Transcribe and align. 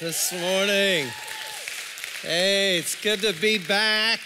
this 0.00 0.32
morning. 0.32 1.06
Hey, 2.22 2.78
it's 2.78 3.00
good 3.02 3.20
to 3.20 3.32
be 3.34 3.58
back 3.58 4.20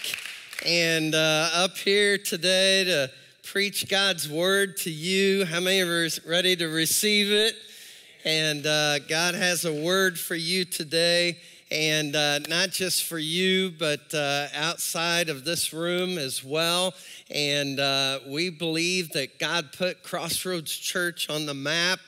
and 0.65 1.13
uh, 1.13 1.49
up 1.53 1.77
here 1.77 2.17
today 2.17 2.83
to 2.85 3.11
preach 3.43 3.89
God's 3.89 4.29
word 4.29 4.77
to 4.77 4.91
you. 4.91 5.45
How 5.45 5.59
many 5.59 5.79
of 5.81 5.89
us 5.89 6.23
ready 6.25 6.55
to 6.55 6.67
receive 6.67 7.31
it? 7.31 7.55
And 8.23 8.65
uh, 8.65 8.99
God 8.99 9.35
has 9.35 9.65
a 9.65 9.73
word 9.73 10.19
for 10.19 10.35
you 10.35 10.63
today, 10.63 11.37
and 11.69 12.15
uh, 12.15 12.39
not 12.47 12.69
just 12.69 13.05
for 13.05 13.19
you, 13.19 13.71
but 13.71 14.13
uh, 14.13 14.47
outside 14.55 15.27
of 15.27 15.43
this 15.43 15.73
room 15.73 16.17
as 16.17 16.43
well. 16.43 16.93
And 17.29 17.79
uh, 17.79 18.19
we 18.27 18.49
believe 18.49 19.11
that 19.13 19.39
God 19.39 19.73
put 19.77 20.03
Crossroads 20.03 20.75
Church 20.75 21.29
on 21.29 21.45
the 21.45 21.53
map 21.53 21.99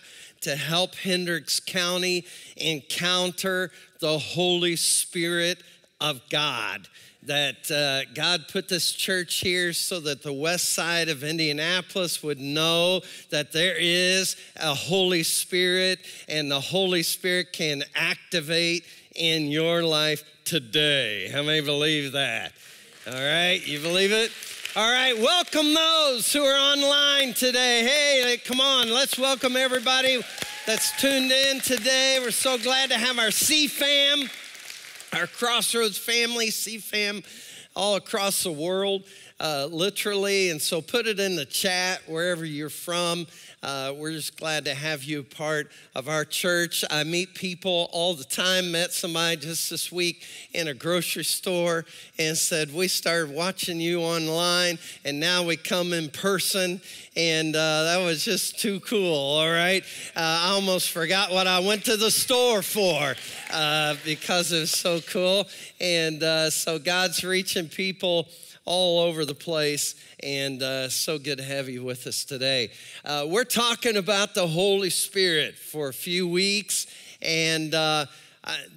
to 0.44 0.56
help 0.56 0.96
Hendricks 0.96 1.60
County 1.60 2.26
encounter 2.58 3.72
the 4.00 4.18
Holy 4.18 4.76
Spirit 4.76 5.64
of 6.00 6.22
God. 6.30 6.88
That 7.24 7.72
uh, 7.72 8.12
God 8.14 8.50
put 8.52 8.68
this 8.68 8.92
church 8.92 9.36
here 9.36 9.72
so 9.72 10.02
that 10.02 10.24
the 10.24 10.34
west 10.34 10.74
side 10.74 11.08
of 11.08 11.24
Indianapolis 11.24 12.22
would 12.22 12.40
know 12.40 13.02
that 13.30 13.54
there 13.54 13.78
is 13.80 14.36
a 14.58 14.74
Holy 14.74 15.24
Spirit 15.24 16.00
and 16.28 16.52
the 16.52 16.60
Holy 16.60 17.02
Spirit 17.02 17.54
can 17.54 17.84
activate 17.96 18.86
in 19.16 19.48
your 19.48 19.84
life 19.84 20.24
today. 20.44 21.30
How 21.30 21.44
many 21.44 21.62
believe 21.62 22.12
that? 22.12 22.52
All 23.08 23.14
right, 23.14 23.62
you 23.66 23.80
believe 23.80 24.12
it? 24.12 24.32
All 24.76 24.92
right, 24.92 25.16
welcome 25.16 25.72
those 25.72 26.34
who 26.34 26.44
are 26.44 26.74
online 26.74 27.36
today. 27.36 27.84
Hey, 27.84 28.38
come 28.44 28.60
on, 28.60 28.90
let's 28.90 29.20
welcome 29.20 29.56
everybody 29.56 30.20
that's 30.66 31.00
tuned 31.00 31.32
in 31.32 31.60
today. 31.60 32.18
We're 32.20 32.32
so 32.32 32.58
glad 32.58 32.90
to 32.90 32.98
have 32.98 33.20
our 33.20 33.28
CFAM, 33.28 34.32
our 35.14 35.28
Crossroads 35.28 36.00
family, 36.00 36.48
CFAM, 36.48 37.24
all 37.76 37.98
across 37.98 38.42
the 38.42 38.52
world, 38.52 39.04
uh, 39.40 39.68
literally. 39.70 40.50
And 40.50 40.60
so 40.60 40.82
put 40.82 41.06
it 41.06 41.20
in 41.20 41.36
the 41.36 41.46
chat 41.46 42.02
wherever 42.08 42.44
you're 42.44 42.72
from. 42.72 43.28
Uh, 43.64 43.94
we're 43.96 44.12
just 44.12 44.38
glad 44.38 44.66
to 44.66 44.74
have 44.74 45.06
you 45.06 45.24
part 45.24 45.72
of 45.96 46.10
our 46.10 46.26
church. 46.26 46.84
I 46.92 47.06
meet 47.06 47.34
people 47.34 47.88
all 47.94 48.14
the 48.14 48.26
time. 48.26 48.74
Met 48.74 48.92
somebody 48.92 49.38
just 49.38 49.70
this 49.70 49.90
week 49.90 50.26
in 50.52 50.68
a 50.68 50.74
grocery 50.74 51.24
store 51.24 51.86
and 52.20 52.38
said, 52.38 52.74
We 52.74 52.90
started 52.90 53.34
watching 53.34 53.80
you 53.80 54.02
online 54.02 54.80
and 55.06 55.18
now 55.18 55.44
we 55.44 55.56
come 55.56 55.94
in 55.94 56.10
person. 56.10 56.82
And 57.16 57.56
uh, 57.56 57.84
that 57.84 58.04
was 58.04 58.26
just 58.26 58.60
too 58.60 58.82
cool, 58.82 59.16
all 59.16 59.50
right? 59.50 59.84
Uh, 60.14 60.20
I 60.42 60.50
almost 60.50 60.92
forgot 60.92 61.32
what 61.32 61.48
I 61.48 61.60
went 61.60 61.86
to 61.86 61.96
the 61.96 62.12
store 62.12 62.64
for 62.64 63.16
uh, 63.50 63.96
because 64.04 64.52
it 64.52 64.60
was 64.60 64.72
so 64.72 65.00
cool. 65.00 65.48
And 65.80 66.22
uh, 66.22 66.50
so 66.50 66.80
God's 66.80 67.24
reaching 67.24 67.70
people 67.70 68.28
all 68.66 69.00
over 69.00 69.26
the 69.26 69.36
place, 69.36 69.96
and 70.22 70.62
uh, 70.64 70.88
so 70.90 71.18
good 71.18 71.38
to 71.38 71.44
have 71.44 71.68
you 71.68 71.84
with 71.84 72.08
us 72.08 72.24
today. 72.24 72.72
Uh, 73.04 73.26
we're 73.28 73.44
talking 73.44 73.98
about 73.98 74.34
the 74.34 74.48
Holy 74.48 74.90
Spirit 74.90 75.56
for 75.56 75.90
a 75.90 75.94
few 75.94 76.28
weeks, 76.28 76.88
and 77.22 77.74
uh, 77.74 78.06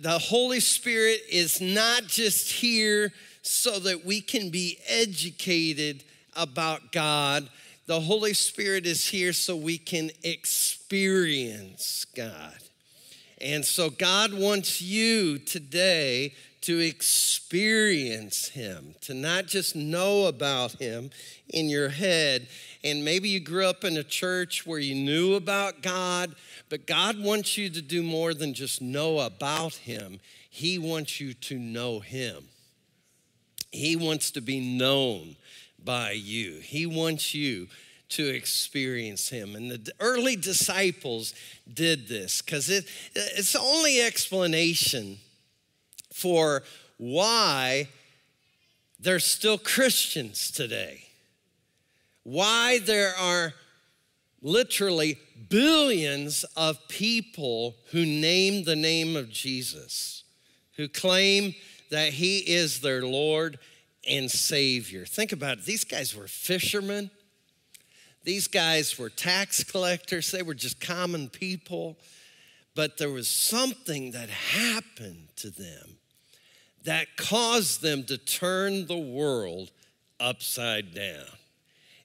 the 0.00 0.18
Holy 0.18 0.60
Spirit 0.60 1.20
is 1.30 1.60
not 1.60 2.04
just 2.06 2.50
here 2.50 3.12
so 3.42 3.78
that 3.78 4.04
we 4.04 4.20
can 4.20 4.50
be 4.50 4.78
educated 4.88 6.02
about 6.34 6.90
God. 6.92 7.48
The 7.86 8.00
Holy 8.00 8.34
Spirit 8.34 8.86
is 8.86 9.06
here 9.06 9.32
so 9.32 9.54
we 9.54 9.78
can 9.78 10.10
experience 10.24 12.04
God. 12.16 12.56
And 13.40 13.64
so 13.64 13.90
God 13.90 14.34
wants 14.34 14.82
you 14.82 15.38
today 15.38 16.34
to 16.66 16.80
experience 16.80 18.48
Him, 18.48 18.96
to 19.02 19.14
not 19.14 19.46
just 19.46 19.76
know 19.76 20.24
about 20.24 20.72
Him 20.72 21.10
in 21.48 21.68
your 21.68 21.90
head. 21.90 22.48
And 22.82 23.04
maybe 23.04 23.28
you 23.28 23.38
grew 23.38 23.66
up 23.66 23.84
in 23.84 23.96
a 23.96 24.02
church 24.02 24.66
where 24.66 24.80
you 24.80 24.96
knew 24.96 25.34
about 25.34 25.80
God, 25.80 26.34
but 26.68 26.88
God 26.88 27.22
wants 27.22 27.56
you 27.56 27.70
to 27.70 27.80
do 27.80 28.02
more 28.02 28.34
than 28.34 28.52
just 28.52 28.82
know 28.82 29.20
about 29.20 29.74
Him. 29.74 30.18
He 30.50 30.76
wants 30.76 31.20
you 31.20 31.34
to 31.34 31.56
know 31.56 32.00
Him. 32.00 32.48
He 33.70 33.94
wants 33.94 34.32
to 34.32 34.40
be 34.40 34.58
known 34.58 35.36
by 35.84 36.10
you. 36.10 36.58
He 36.58 36.84
wants 36.84 37.32
you 37.32 37.68
to 38.08 38.24
experience 38.26 39.28
him. 39.28 39.56
And 39.56 39.68
the 39.68 39.92
early 39.98 40.36
disciples 40.36 41.34
did 41.72 42.06
this 42.06 42.40
because 42.40 42.70
it, 42.70 42.86
it's 43.14 43.52
the 43.52 43.60
only 43.60 44.00
explanation 44.00 45.18
for 46.16 46.62
why 46.96 47.86
there's 48.98 49.24
still 49.26 49.58
Christians 49.58 50.50
today. 50.50 51.02
Why 52.22 52.78
there 52.78 53.14
are 53.14 53.52
literally 54.40 55.18
billions 55.50 56.44
of 56.56 56.88
people 56.88 57.76
who 57.90 58.06
name 58.06 58.64
the 58.64 58.76
name 58.76 59.14
of 59.14 59.30
Jesus, 59.30 60.24
who 60.76 60.88
claim 60.88 61.54
that 61.90 62.14
he 62.14 62.38
is 62.38 62.80
their 62.80 63.02
Lord 63.02 63.58
and 64.08 64.30
Savior. 64.30 65.04
Think 65.04 65.32
about 65.32 65.58
it. 65.58 65.64
These 65.66 65.84
guys 65.84 66.16
were 66.16 66.28
fishermen. 66.28 67.10
These 68.24 68.48
guys 68.48 68.98
were 68.98 69.10
tax 69.10 69.62
collectors. 69.62 70.30
They 70.30 70.42
were 70.42 70.54
just 70.54 70.80
common 70.80 71.28
people. 71.28 71.98
But 72.74 72.96
there 72.96 73.10
was 73.10 73.28
something 73.28 74.12
that 74.12 74.30
happened 74.30 75.28
to 75.36 75.50
them 75.50 75.95
that 76.86 77.16
caused 77.16 77.82
them 77.82 78.04
to 78.04 78.16
turn 78.16 78.86
the 78.86 78.96
world 78.96 79.70
upside 80.18 80.94
down. 80.94 81.26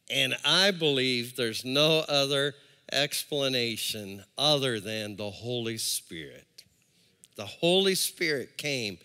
And 0.09 0.35
I 0.43 0.71
believe 0.71 1.35
there's 1.35 1.63
no 1.63 2.03
other 2.09 2.55
explanation 2.91 4.23
other 4.37 4.79
than 4.79 5.15
the 5.15 5.29
Holy 5.29 5.77
Spirit. 5.77 6.45
The 7.35 7.45
Holy 7.45 7.95
Spirit 7.95 8.57
came 8.57 8.97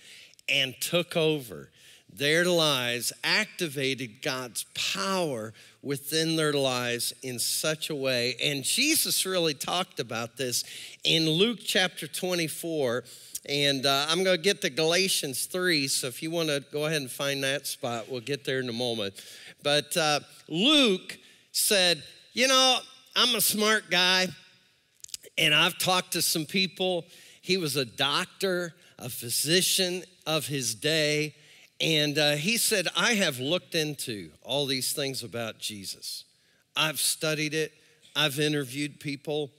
and 0.49 0.75
took 0.81 1.17
over 1.17 1.71
their 2.13 2.47
lives, 2.47 3.13
activated 3.23 4.23
God's 4.23 4.65
power 4.75 5.53
within 5.83 6.37
their 6.37 6.55
lives 6.55 7.13
in 7.23 7.39
such 7.39 7.91
a 7.91 7.95
way. 7.95 8.35
And 8.43 8.65
Jesus 8.65 9.27
really 9.27 9.55
talked 9.55 10.01
about 10.01 10.37
this 10.39 10.65
in 11.05 11.29
Luke 11.29 11.59
chapter 11.63 12.07
24 12.07 13.05
and 13.49 13.87
uh, 13.87 14.07
I'm 14.09 14.25
going 14.25 14.37
to 14.37 14.43
get 14.43 14.61
to 14.63 14.71
Galatians 14.71 15.47
3. 15.47 15.89
So 15.89 16.09
if 16.09 16.23
you 16.23 16.31
want 16.31 16.49
to 16.49 16.65
go 16.73 16.87
ahead 16.87 17.01
and 17.01 17.11
find 17.11 17.45
that 17.45 17.67
spot, 17.67 18.11
we'll 18.11 18.21
get 18.21 18.45
there 18.45 18.59
in 18.59 18.69
a 18.69 18.73
moment. 18.73 19.15
But 19.63 19.97
uh, 19.97 20.21
Luke 20.49 21.17
said, 21.53 22.03
You 22.33 22.49
know, 22.49 22.79
I'm 23.15 23.35
a 23.35 23.41
smart 23.41 23.91
guy, 23.91 24.29
and 25.39 25.55
I've 25.55 25.79
talked 25.79 26.13
to 26.13 26.23
some 26.23 26.45
people. 26.45 27.05
He 27.41 27.57
was 27.57 27.77
a 27.77 27.85
doctor, 27.85 28.75
a 28.99 29.09
physician 29.09 30.03
of 30.27 30.47
his 30.47 30.75
day. 30.75 31.35
And 31.81 32.19
uh, 32.19 32.33
he 32.33 32.57
said, 32.57 32.89
I 32.97 33.15
have 33.15 33.39
looked 33.39 33.75
into 33.75 34.31
all 34.43 34.67
these 34.67 34.93
things 34.93 35.23
about 35.23 35.59
Jesus. 35.59 36.25
I've 36.75 37.01
studied 37.01 37.55
it, 37.55 37.73
I've 38.15 38.41
interviewed 38.41 38.99
people, 38.99 39.51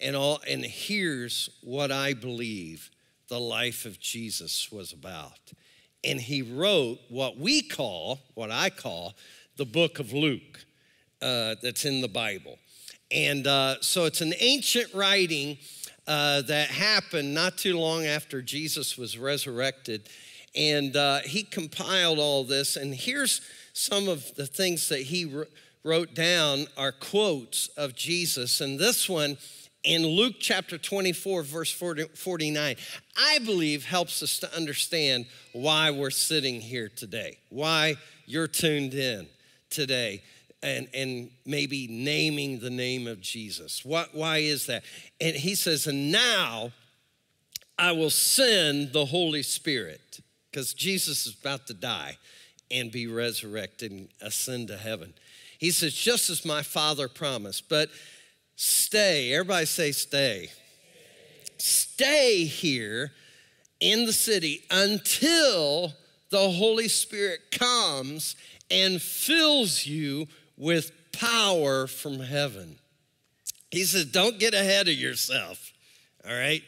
and 0.00 0.14
all, 0.14 0.40
and 0.48 0.64
here's 0.64 1.48
what 1.62 1.90
I 1.90 2.14
believe 2.14 2.90
the 3.32 3.40
life 3.40 3.86
of 3.86 3.98
Jesus 3.98 4.70
was 4.70 4.92
about. 4.92 5.54
And 6.04 6.20
he 6.20 6.42
wrote 6.42 6.98
what 7.08 7.38
we 7.38 7.62
call, 7.62 8.20
what 8.34 8.50
I 8.50 8.68
call, 8.68 9.14
the 9.56 9.64
book 9.64 9.98
of 9.98 10.12
Luke 10.12 10.60
uh, 11.22 11.54
that's 11.62 11.86
in 11.86 12.02
the 12.02 12.08
Bible. 12.08 12.58
And 13.10 13.46
uh, 13.46 13.76
so 13.80 14.04
it's 14.04 14.20
an 14.20 14.34
ancient 14.38 14.92
writing 14.92 15.56
uh, 16.06 16.42
that 16.42 16.68
happened 16.68 17.32
not 17.32 17.56
too 17.56 17.78
long 17.78 18.04
after 18.04 18.42
Jesus 18.42 18.98
was 18.98 19.16
resurrected. 19.16 20.10
And 20.54 20.94
uh, 20.94 21.20
he 21.20 21.42
compiled 21.42 22.18
all 22.18 22.44
this. 22.44 22.76
And 22.76 22.94
here's 22.94 23.40
some 23.72 24.10
of 24.10 24.34
the 24.34 24.46
things 24.46 24.90
that 24.90 25.00
he 25.00 25.42
wrote 25.82 26.12
down 26.12 26.66
are 26.76 26.92
quotes 26.92 27.68
of 27.78 27.94
Jesus. 27.94 28.60
And 28.60 28.78
this 28.78 29.08
one, 29.08 29.38
in 29.84 30.06
Luke 30.06 30.34
chapter 30.38 30.78
24, 30.78 31.42
verse 31.42 31.72
40, 31.72 32.04
49, 32.14 32.76
I 33.16 33.38
believe 33.40 33.84
helps 33.84 34.22
us 34.22 34.38
to 34.40 34.56
understand 34.56 35.26
why 35.52 35.90
we're 35.90 36.10
sitting 36.10 36.60
here 36.60 36.88
today, 36.88 37.38
why 37.48 37.96
you're 38.26 38.48
tuned 38.48 38.94
in 38.94 39.26
today, 39.70 40.22
and, 40.62 40.88
and 40.94 41.30
maybe 41.44 41.88
naming 41.88 42.60
the 42.60 42.70
name 42.70 43.08
of 43.08 43.20
Jesus. 43.20 43.84
What, 43.84 44.14
why 44.14 44.38
is 44.38 44.66
that? 44.66 44.84
And 45.20 45.34
he 45.34 45.56
says, 45.56 45.88
And 45.88 46.12
now 46.12 46.70
I 47.76 47.92
will 47.92 48.10
send 48.10 48.92
the 48.92 49.06
Holy 49.06 49.42
Spirit, 49.42 50.20
because 50.50 50.74
Jesus 50.74 51.26
is 51.26 51.36
about 51.40 51.66
to 51.66 51.74
die 51.74 52.18
and 52.70 52.92
be 52.92 53.08
resurrected 53.08 53.90
and 53.90 54.08
ascend 54.20 54.68
to 54.68 54.76
heaven. 54.76 55.14
He 55.58 55.72
says, 55.72 55.92
Just 55.94 56.30
as 56.30 56.44
my 56.44 56.62
Father 56.62 57.08
promised, 57.08 57.68
but 57.68 57.88
Stay. 58.56 59.32
Everybody 59.32 59.66
say 59.66 59.92
stay. 59.92 60.50
Stay 61.58 62.44
here 62.44 63.12
in 63.80 64.06
the 64.06 64.12
city 64.12 64.62
until 64.70 65.92
the 66.30 66.50
Holy 66.50 66.88
Spirit 66.88 67.40
comes 67.50 68.36
and 68.70 69.00
fills 69.00 69.86
you 69.86 70.26
with 70.56 70.92
power 71.12 71.86
from 71.86 72.18
heaven. 72.18 72.78
He 73.70 73.84
says, 73.84 74.06
Don't 74.06 74.38
get 74.38 74.54
ahead 74.54 74.88
of 74.88 74.94
yourself, 74.94 75.72
all 76.26 76.34
right? 76.34 76.62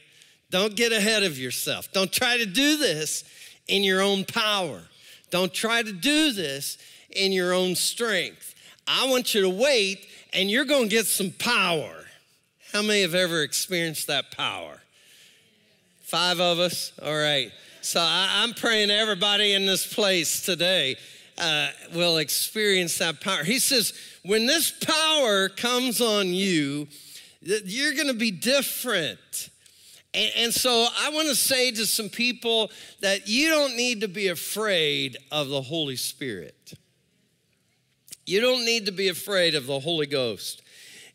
Don't 0.51 0.77
get 0.77 0.93
ahead 0.93 1.23
of 1.23 1.39
yourself. 1.39 1.91
Don't 1.93 2.13
try 2.13 2.37
to 2.37 2.47
do 2.47 2.77
this 2.77 3.25
in 3.67 3.83
your 3.83 4.03
own 4.03 4.25
power. 4.25 4.83
Don't 5.31 5.53
try 5.53 5.83
to 5.83 5.93
do 5.93 6.33
this 6.33 6.79
in 7.11 7.33
your 7.33 7.53
own 7.53 7.75
strength. 7.75 8.55
I 8.87 9.09
want 9.09 9.35
you 9.35 9.41
to 9.43 9.49
wait 9.49 10.07
and 10.35 10.51
you're 10.51 10.65
going 10.65 10.85
to 10.85 10.89
get 10.89 11.07
some 11.07 11.31
power. 11.31 12.05
How 12.73 12.83
many 12.83 13.03
have 13.03 13.15
ever 13.15 13.43
experienced 13.43 14.09
that 14.09 14.37
power? 14.37 14.83
Five 16.03 16.41
of 16.41 16.59
us? 16.59 16.93
All 17.03 17.17
right. 17.17 17.51
So 17.81 18.01
I, 18.01 18.43
am 18.43 18.53
praying 18.55 18.91
everybody 18.91 19.53
in 19.53 19.65
this 19.65 19.93
place 19.93 20.45
today 20.45 20.97
uh, 21.39 21.69
will 21.95 22.19
experience 22.19 22.99
that 22.99 23.21
power. 23.21 23.45
He 23.45 23.59
says, 23.59 23.93
when 24.25 24.47
this 24.47 24.71
power 24.71 25.49
comes 25.49 26.01
on 26.01 26.29
you, 26.29 26.89
you're 27.41 27.95
going 27.95 28.09
to 28.09 28.15
be 28.15 28.31
different. 28.31 29.51
And, 30.15 30.33
and 30.37 30.55
so 30.55 30.87
I 30.99 31.11
want 31.11 31.29
to 31.29 31.35
say 31.35 31.71
to 31.73 31.87
some 31.87 32.09
people 32.09 32.71
that 33.01 33.29
you 33.29 33.51
don't 33.51 33.77
need 33.77 34.01
to 34.01 34.09
be 34.09 34.29
afraid 34.29 35.17
of 35.31 35.49
the 35.49 35.63
Holy 35.63 35.97
Spirit. 35.97 36.75
You 38.27 38.41
don't 38.41 38.65
need 38.65 38.87
to 38.87 38.93
be 38.93 39.09
afraid 39.09 39.55
of 39.55 39.67
the 39.67 39.81
Holy 39.81 40.07
Ghost. 40.07 40.63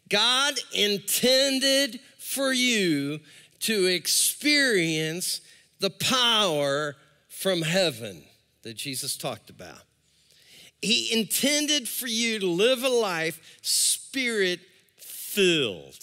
God 0.10 0.56
intended 0.74 2.00
for 2.18 2.54
you 2.54 3.20
to 3.62 3.86
experience 3.86 5.42
the 5.80 5.90
power 5.90 6.96
from 7.28 7.62
heaven 7.62 8.24
that 8.64 8.76
Jesus 8.76 9.18
talked 9.18 9.50
about. 9.50 9.82
He 10.82 11.12
intended 11.12 11.90
for 11.90 12.08
you 12.08 12.40
to 12.40 12.48
live 12.48 12.84
a 12.84 12.90
life 12.90 13.58
spirit 13.62 14.60
filled, 14.98 16.00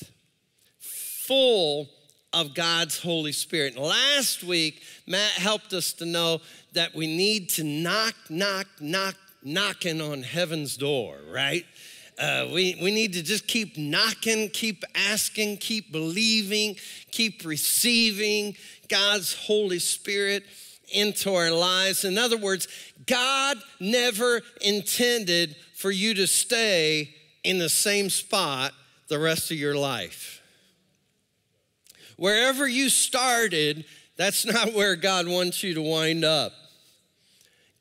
full 0.79 1.88
of 2.32 2.55
God's 2.55 3.00
Holy 3.00 3.32
Spirit. 3.32 3.79
Last 3.79 4.44
week, 4.44 4.82
Matt 5.06 5.32
helped 5.32 5.73
us 5.73 5.94
to 5.94 6.06
know 6.06 6.41
that 6.73 6.94
we 6.94 7.06
need 7.06 7.49
to 7.50 7.64
knock, 7.64 8.14
knock, 8.29 8.67
knock, 8.81 9.17
knocking 9.47 10.01
on 10.01 10.25
heaven's 10.25 10.77
door, 10.77 11.19
right? 11.31 11.65
Uh, 12.19 12.49
we, 12.53 12.77
we 12.83 12.91
need 12.91 13.13
to 13.13 13.23
just 13.23 13.47
keep 13.47 13.79
knocking, 13.79 14.51
keep 14.51 14.85
asking, 14.95 15.59
keep 15.59 15.93
believing, 15.93 16.77
keep 17.11 17.45
receiving 17.45 18.57
God's 18.89 19.35
Holy 19.35 19.79
Spirit 19.79 20.43
into 20.93 21.33
our 21.35 21.51
lives. 21.51 22.05
In 22.05 22.19
other 22.19 22.37
words, 22.37 22.69
God 23.07 23.59
never 23.79 24.43
intended 24.63 25.57
for 25.75 25.91
you 25.91 26.15
to 26.15 26.27
stay 26.27 27.15
in 27.45 27.59
the 27.59 27.69
same 27.69 28.11
spot 28.11 28.73
the 29.09 29.19
rest 29.19 29.51
of 29.51 29.59
your 29.59 29.77
life. 29.77 30.43
Wherever 32.17 32.67
you 32.67 32.89
started, 32.89 33.85
that's 34.17 34.45
not 34.53 34.73
where 34.73 34.97
God 34.97 35.29
wants 35.29 35.63
you 35.63 35.75
to 35.75 35.83
wind 35.83 36.25
up. 36.25 36.53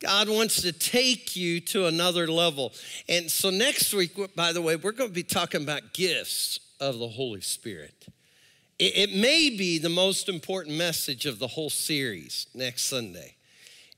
God 0.00 0.28
wants 0.28 0.62
to 0.62 0.72
take 0.72 1.36
you 1.36 1.60
to 1.60 1.86
another 1.86 2.26
level. 2.26 2.72
And 3.08 3.30
so 3.30 3.50
next 3.50 3.94
week, 3.94 4.12
by 4.34 4.52
the 4.52 4.60
way, 4.60 4.76
we're 4.76 4.92
going 4.92 5.10
to 5.10 5.14
be 5.14 5.22
talking 5.22 5.62
about 5.62 5.94
gifts 5.94 6.60
of 6.80 6.98
the 6.98 7.08
Holy 7.08 7.40
Spirit. 7.40 8.06
It, 8.78 9.14
may 9.14 9.48
be 9.48 9.78
the 9.78 9.88
most 9.88 10.28
important 10.28 10.76
message 10.76 11.24
of 11.24 11.38
the 11.38 11.46
whole 11.46 11.70
series 11.70 12.46
next 12.54 12.84
Sunday. 12.84 13.34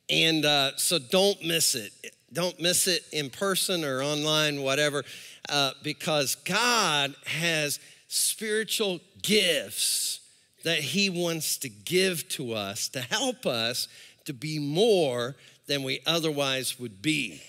And 0.08 0.44
uh, 0.44 0.76
so 0.76 1.00
don't 1.00 1.44
miss 1.44 1.74
it. 1.74 1.92
Don't 2.32 2.60
miss 2.60 2.86
it 2.86 3.04
in 3.10 3.30
person 3.30 3.84
or 3.84 4.02
online, 4.02 4.62
whatever, 4.62 5.02
uh, 5.48 5.72
because 5.82 6.36
God 6.36 7.14
has 7.26 7.80
spiritual 8.06 9.00
gifts 9.20 10.20
that 10.62 10.78
He 10.78 11.10
wants 11.10 11.56
to 11.58 11.68
give 11.68 12.28
to 12.30 12.52
us 12.52 12.88
to 12.90 13.00
help 13.00 13.46
us 13.46 13.88
to 14.26 14.32
be 14.32 14.58
more 14.58 15.34
than 15.68 15.84
we 15.84 16.00
otherwise 16.06 16.80
would 16.80 17.00
be. 17.00 17.40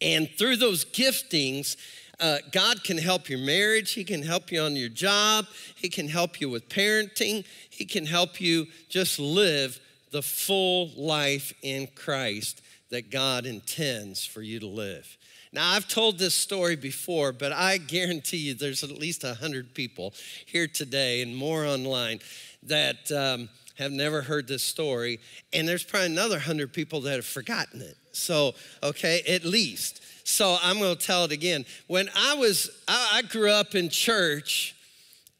And 0.00 0.28
through 0.38 0.56
those 0.56 0.84
giftings, 0.84 1.76
uh, 2.20 2.38
God 2.52 2.84
can 2.84 2.98
help 2.98 3.28
your 3.28 3.38
marriage. 3.38 3.92
He 3.92 4.04
can 4.04 4.22
help 4.22 4.52
you 4.52 4.60
on 4.60 4.76
your 4.76 4.88
job. 4.88 5.46
He 5.74 5.88
can 5.88 6.08
help 6.08 6.40
you 6.40 6.48
with 6.48 6.68
parenting. 6.68 7.44
He 7.68 7.84
can 7.84 8.06
help 8.06 8.40
you 8.40 8.66
just 8.88 9.18
live 9.18 9.80
the 10.12 10.22
full 10.22 10.90
life 10.96 11.52
in 11.62 11.88
Christ 11.88 12.62
that 12.90 13.10
God 13.10 13.44
intends 13.44 14.24
for 14.24 14.42
you 14.42 14.60
to 14.60 14.66
live. 14.66 15.16
Now, 15.52 15.72
I've 15.72 15.88
told 15.88 16.18
this 16.18 16.34
story 16.34 16.76
before, 16.76 17.32
but 17.32 17.52
I 17.52 17.78
guarantee 17.78 18.38
you 18.38 18.54
there's 18.54 18.84
at 18.84 18.90
least 18.90 19.24
100 19.24 19.74
people 19.74 20.14
here 20.44 20.66
today 20.66 21.22
and 21.22 21.34
more 21.34 21.64
online 21.64 22.20
that 22.62 23.10
um, 23.12 23.48
have 23.78 23.92
never 23.92 24.22
heard 24.22 24.48
this 24.48 24.62
story. 24.62 25.20
And 25.52 25.68
there's 25.68 25.84
probably 25.84 26.06
another 26.06 26.36
100 26.36 26.72
people 26.72 27.00
that 27.02 27.14
have 27.14 27.26
forgotten 27.26 27.80
it. 27.80 27.96
So, 28.12 28.54
okay, 28.82 29.22
at 29.28 29.44
least. 29.44 30.02
So 30.26 30.56
I'm 30.62 30.78
going 30.78 30.96
to 30.96 31.06
tell 31.06 31.24
it 31.24 31.32
again. 31.32 31.64
When 31.86 32.08
I 32.16 32.34
was, 32.34 32.70
I, 32.88 33.22
grew 33.28 33.50
up 33.50 33.74
in 33.74 33.88
church, 33.88 34.74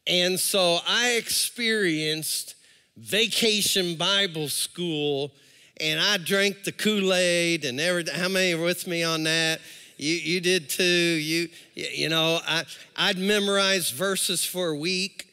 and 0.05 0.39
so 0.39 0.79
I 0.87 1.13
experienced 1.13 2.55
vacation 2.95 3.95
Bible 3.95 4.47
school, 4.47 5.33
and 5.81 5.99
I 5.99 6.17
drank 6.17 6.63
the 6.63 6.71
Kool 6.71 7.13
Aid 7.13 7.65
and 7.65 7.79
everything. 7.79 8.15
How 8.15 8.29
many 8.29 8.53
are 8.53 8.61
with 8.61 8.87
me 8.87 9.03
on 9.03 9.23
that? 9.23 9.59
You, 9.97 10.13
you 10.13 10.41
did 10.41 10.69
too. 10.69 10.83
You, 10.83 11.49
you 11.73 12.09
know, 12.09 12.39
I, 12.47 12.63
I'd 12.95 13.17
memorize 13.17 13.91
verses 13.91 14.45
for 14.45 14.69
a 14.69 14.77
week, 14.77 15.26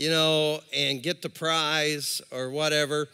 you 0.00 0.08
know, 0.08 0.60
and 0.74 1.02
get 1.02 1.20
the 1.20 1.28
prize 1.28 2.22
or 2.30 2.48
whatever, 2.48 3.06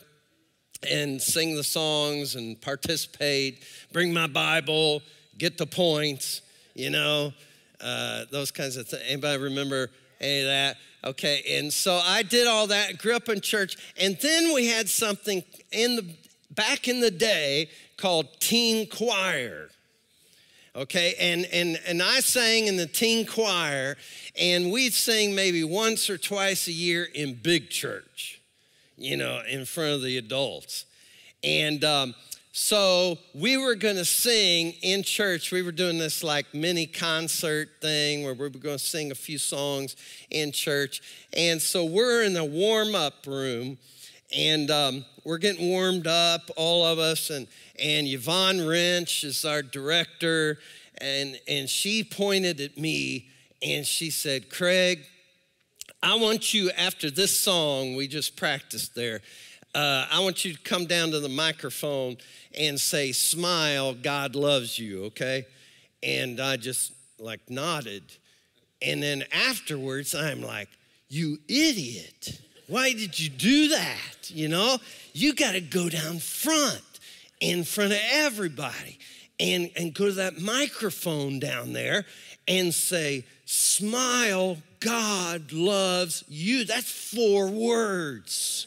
and 0.88 1.21
sing 1.21 1.56
the 1.56 1.65
songs 1.65 2.37
and 2.37 2.61
participate, 2.61 3.65
bring 3.93 4.15
my 4.15 4.29
Bible, 4.29 5.03
get 5.37 5.59
the 5.59 5.67
points, 5.67 6.43
you 6.75 6.91
know, 6.91 7.33
uh, 7.81 8.27
those 8.31 8.53
kinds 8.53 8.77
of 8.77 8.87
things. 8.87 9.03
Anybody 9.09 9.43
remember 9.43 9.91
any 10.21 10.43
of 10.43 10.47
that? 10.47 10.77
Okay, 11.03 11.43
and 11.59 11.73
so 11.73 12.00
I 12.05 12.23
did 12.23 12.47
all 12.47 12.69
that, 12.69 12.99
grew 12.99 13.17
up 13.17 13.29
in 13.29 13.41
church, 13.41 13.77
and 14.00 14.17
then 14.23 14.55
we 14.55 14.69
had 14.69 14.88
something 14.88 15.43
in 15.73 15.97
the 15.97 16.14
back 16.52 16.87
in 16.87 17.00
the 17.00 17.11
day 17.11 17.69
called 17.97 18.28
teen 18.38 18.88
choir 18.88 19.71
okay 20.76 21.14
and 21.19 21.47
and 21.52 21.81
and 21.87 22.02
i 22.02 22.21
sang 22.21 22.66
in 22.66 22.76
the 22.76 22.87
teen 22.87 23.26
choir 23.26 23.97
and 24.38 24.71
we'd 24.71 24.93
sing 24.95 25.35
maybe 25.35 25.64
once 25.64 26.11
or 26.11 26.19
twice 26.19 26.69
a 26.69 26.73
year 26.73 27.07
in 27.14 27.35
big 27.35 27.71
church 27.71 28.40
you 28.97 29.16
know 29.16 29.43
in 29.49 29.64
front 29.64 29.95
of 29.95 30.02
the 30.02 30.19
adults. 30.19 30.85
And 31.45 31.85
um, 31.85 32.14
so 32.52 33.19
we 33.35 33.57
were 33.57 33.75
going 33.75 33.97
to 33.97 34.05
sing 34.05 34.75
in 34.83 35.02
church. 35.02 35.52
We 35.52 35.62
were 35.62 35.73
doing 35.73 35.99
this 35.99 36.25
like 36.25 36.52
mini 36.55 36.87
concert 36.87 37.69
thing 37.81 38.25
where 38.25 38.33
we 38.33 38.40
were 38.40 38.49
going 38.49 38.78
to 38.78 38.85
sing 38.85 39.11
a 39.11 39.14
few 39.14 39.38
songs 39.38 39.95
in 40.31 40.52
church. 40.52 41.02
And 41.37 41.61
so 41.61 41.85
we're 41.85 42.23
in 42.23 42.33
the 42.33 42.45
warm-up 42.45 43.26
room 43.26 43.78
and 44.35 44.71
um, 44.71 45.05
we're 45.25 45.38
getting 45.38 45.69
warmed 45.69 46.07
up, 46.07 46.50
all 46.57 46.85
of 46.85 46.99
us, 46.99 47.31
and 47.31 47.47
and 47.78 48.07
Yvonne 48.09 48.66
Wrench 48.66 49.23
is 49.23 49.45
our 49.45 49.62
director, 49.62 50.59
and 50.99 51.38
and 51.47 51.69
she 51.69 52.02
pointed 52.02 52.61
at 52.61 52.76
me 52.76 53.28
and 53.62 53.86
she 53.86 54.10
said, 54.10 54.50
"Craig, 54.50 55.04
I 56.02 56.16
want 56.16 56.54
you 56.54 56.70
after 56.70 57.10
this 57.10 57.38
song 57.38 57.96
we 57.96 58.08
just 58.08 58.36
practiced 58.36 58.94
there. 58.94 59.22
Uh, 59.75 60.06
I 60.10 60.20
want 60.20 60.44
you 60.44 60.54
to 60.54 60.60
come 60.60 60.86
down 60.86 61.10
to 61.10 61.20
the 61.20 61.28
microphone 61.28 62.16
and 62.56 62.80
say, 62.80 63.12
"Smile, 63.12 63.94
God 63.94 64.34
loves 64.34 64.78
you." 64.78 65.04
Okay, 65.06 65.46
and 66.02 66.40
I 66.40 66.56
just 66.56 66.92
like 67.18 67.50
nodded, 67.50 68.02
and 68.82 69.02
then 69.02 69.25
afterwards 69.32 70.14
I'm 70.14 70.42
like, 70.42 70.68
"You 71.08 71.38
idiot." 71.48 72.40
Why 72.68 72.92
did 72.92 73.18
you 73.18 73.28
do 73.28 73.68
that? 73.68 74.28
You 74.28 74.48
know, 74.48 74.78
you 75.12 75.34
got 75.34 75.52
to 75.52 75.60
go 75.60 75.88
down 75.88 76.18
front 76.18 76.82
in 77.40 77.64
front 77.64 77.92
of 77.92 77.98
everybody 78.10 78.98
and, 79.38 79.70
and 79.76 79.94
go 79.94 80.06
to 80.06 80.12
that 80.12 80.40
microphone 80.40 81.38
down 81.38 81.72
there 81.72 82.04
and 82.49 82.75
say, 82.75 83.25
Smile, 83.45 84.59
God 84.81 85.53
loves 85.53 86.25
you. 86.29 86.65
That's 86.65 86.91
four 86.91 87.49
words. 87.49 88.67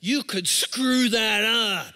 You 0.00 0.22
could 0.22 0.46
screw 0.46 1.08
that 1.08 1.44
up 1.44 1.94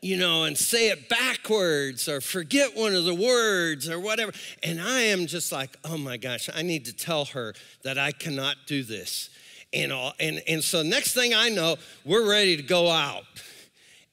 you 0.00 0.16
know, 0.16 0.44
and 0.44 0.56
say 0.56 0.90
it 0.90 1.08
backwards 1.08 2.08
or 2.08 2.20
forget 2.20 2.76
one 2.76 2.94
of 2.94 3.04
the 3.04 3.14
words 3.14 3.88
or 3.88 3.98
whatever. 3.98 4.32
And 4.62 4.80
I 4.80 5.00
am 5.02 5.26
just 5.26 5.50
like, 5.50 5.76
oh 5.84 5.98
my 5.98 6.16
gosh, 6.16 6.48
I 6.54 6.62
need 6.62 6.84
to 6.86 6.92
tell 6.92 7.26
her 7.26 7.54
that 7.82 7.98
I 7.98 8.12
cannot 8.12 8.56
do 8.66 8.82
this. 8.82 9.30
and 9.72 9.92
all. 9.92 10.12
And, 10.20 10.42
and 10.48 10.62
so 10.62 10.82
next 10.82 11.14
thing 11.14 11.34
I 11.34 11.48
know, 11.48 11.76
we're 12.04 12.28
ready 12.28 12.56
to 12.56 12.62
go 12.62 12.90
out. 12.90 13.24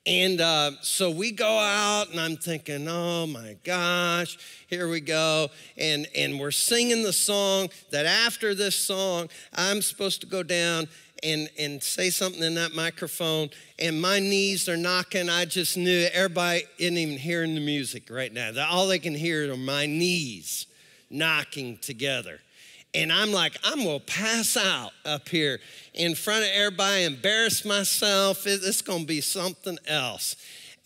And 0.08 0.40
uh, 0.40 0.72
so 0.82 1.10
we 1.10 1.32
go 1.32 1.58
out, 1.58 2.12
and 2.12 2.20
I'm 2.20 2.38
thinking, 2.38 2.88
oh 2.88 3.26
my 3.26 3.58
gosh, 3.64 4.38
here 4.68 4.88
we 4.88 5.00
go. 5.00 5.50
And, 5.78 6.08
and 6.16 6.40
we're 6.40 6.52
singing 6.52 7.02
the 7.02 7.14
song 7.14 7.70
that 7.90 8.06
after 8.06 8.54
this 8.54 8.76
song, 8.76 9.30
I'm 9.54 9.82
supposed 9.82 10.22
to 10.22 10.28
go 10.28 10.44
down 10.44 10.88
and, 11.24 11.50
and 11.58 11.82
say 11.82 12.12
something 12.12 12.44
in 12.44 12.54
that 12.54 12.76
microphone, 12.76 13.50
and 13.80 14.00
my 14.00 14.20
knees 14.20 14.70
are 14.70 14.78
knocking. 14.78 15.28
I 15.28 15.46
just 15.46 15.76
knew 15.76 16.08
everybody 16.14 16.66
isn't 16.78 16.98
even 16.98 17.18
hearing 17.18 17.56
the 17.56 17.62
music 17.62 18.12
right 18.12 18.32
now. 18.32 18.52
All 18.70 18.88
they 18.88 19.00
can 19.00 19.16
hear 19.16 19.52
are 19.52 19.58
my 19.58 19.88
knees 19.88 20.68
knocking 21.10 21.78
together. 21.78 22.42
And 22.96 23.12
I'm 23.12 23.34
like, 23.34 23.58
I'm 23.64 23.84
gonna 23.84 24.00
pass 24.00 24.56
out 24.56 24.92
up 25.04 25.28
here 25.28 25.60
in 25.94 26.16
front 26.16 26.46
of 26.46 26.50
everybody, 26.54 27.04
embarrass 27.04 27.66
myself. 27.66 28.48
It's 28.48 28.82
gonna 28.82 29.04
be 29.04 29.20
something 29.20 29.78
else. 29.86 30.38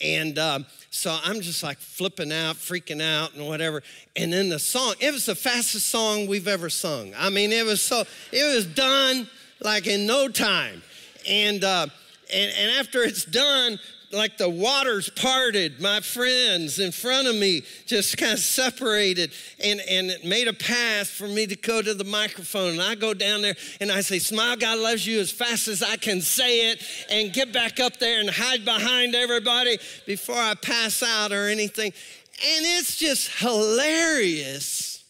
And 0.01 0.39
um, 0.39 0.65
so 0.89 1.15
I'm 1.23 1.41
just 1.41 1.61
like 1.61 1.77
flipping 1.77 2.31
out, 2.31 2.55
freaking 2.55 3.01
out, 3.01 3.35
and 3.35 3.45
whatever. 3.45 3.83
And 4.15 4.33
then 4.33 4.49
the 4.49 4.57
song, 4.57 4.95
it 4.99 5.13
was 5.13 5.25
the 5.27 5.35
fastest 5.35 5.89
song 5.89 6.25
we've 6.25 6.47
ever 6.47 6.69
sung. 6.69 7.13
I 7.17 7.29
mean, 7.29 7.51
it 7.51 7.65
was 7.65 7.81
so, 7.81 8.03
it 8.31 8.55
was 8.55 8.65
done 8.65 9.27
like 9.61 9.85
in 9.85 10.07
no 10.07 10.29
time. 10.29 10.81
And, 11.29 11.63
uh, 11.63 11.87
and, 12.33 12.53
and 12.57 12.79
after 12.79 13.03
it's 13.03 13.25
done, 13.25 13.77
like 14.11 14.37
the 14.37 14.49
waters 14.49 15.09
parted, 15.09 15.79
my 15.79 15.99
friends 15.99 16.79
in 16.79 16.91
front 16.91 17.27
of 17.27 17.35
me 17.35 17.61
just 17.85 18.17
kind 18.17 18.33
of 18.33 18.39
separated 18.39 19.31
and, 19.63 19.79
and 19.89 20.09
it 20.09 20.25
made 20.25 20.47
a 20.47 20.53
path 20.53 21.07
for 21.07 21.27
me 21.27 21.45
to 21.45 21.55
go 21.55 21.81
to 21.81 21.93
the 21.93 22.03
microphone. 22.03 22.71
And 22.71 22.81
I 22.81 22.95
go 22.95 23.13
down 23.13 23.41
there 23.41 23.55
and 23.79 23.91
I 23.91 24.01
say, 24.01 24.17
Smile, 24.17 24.57
God 24.57 24.79
loves 24.79 25.05
you 25.05 25.19
as 25.19 25.31
fast 25.31 25.67
as 25.67 25.83
I 25.83 25.95
can 25.95 26.21
say 26.21 26.71
it, 26.71 26.83
and 27.09 27.31
get 27.31 27.53
back 27.53 27.79
up 27.79 27.97
there 27.99 28.19
and 28.19 28.29
hide 28.29 28.65
behind 28.65 29.13
everybody 29.13 29.77
before 30.05 30.37
I 30.37 30.55
pass 30.55 31.03
out 31.03 31.31
or 31.31 31.47
anything. 31.47 31.93
And 32.41 32.65
it's 32.65 32.97
just 32.97 33.39
hilarious 33.39 35.03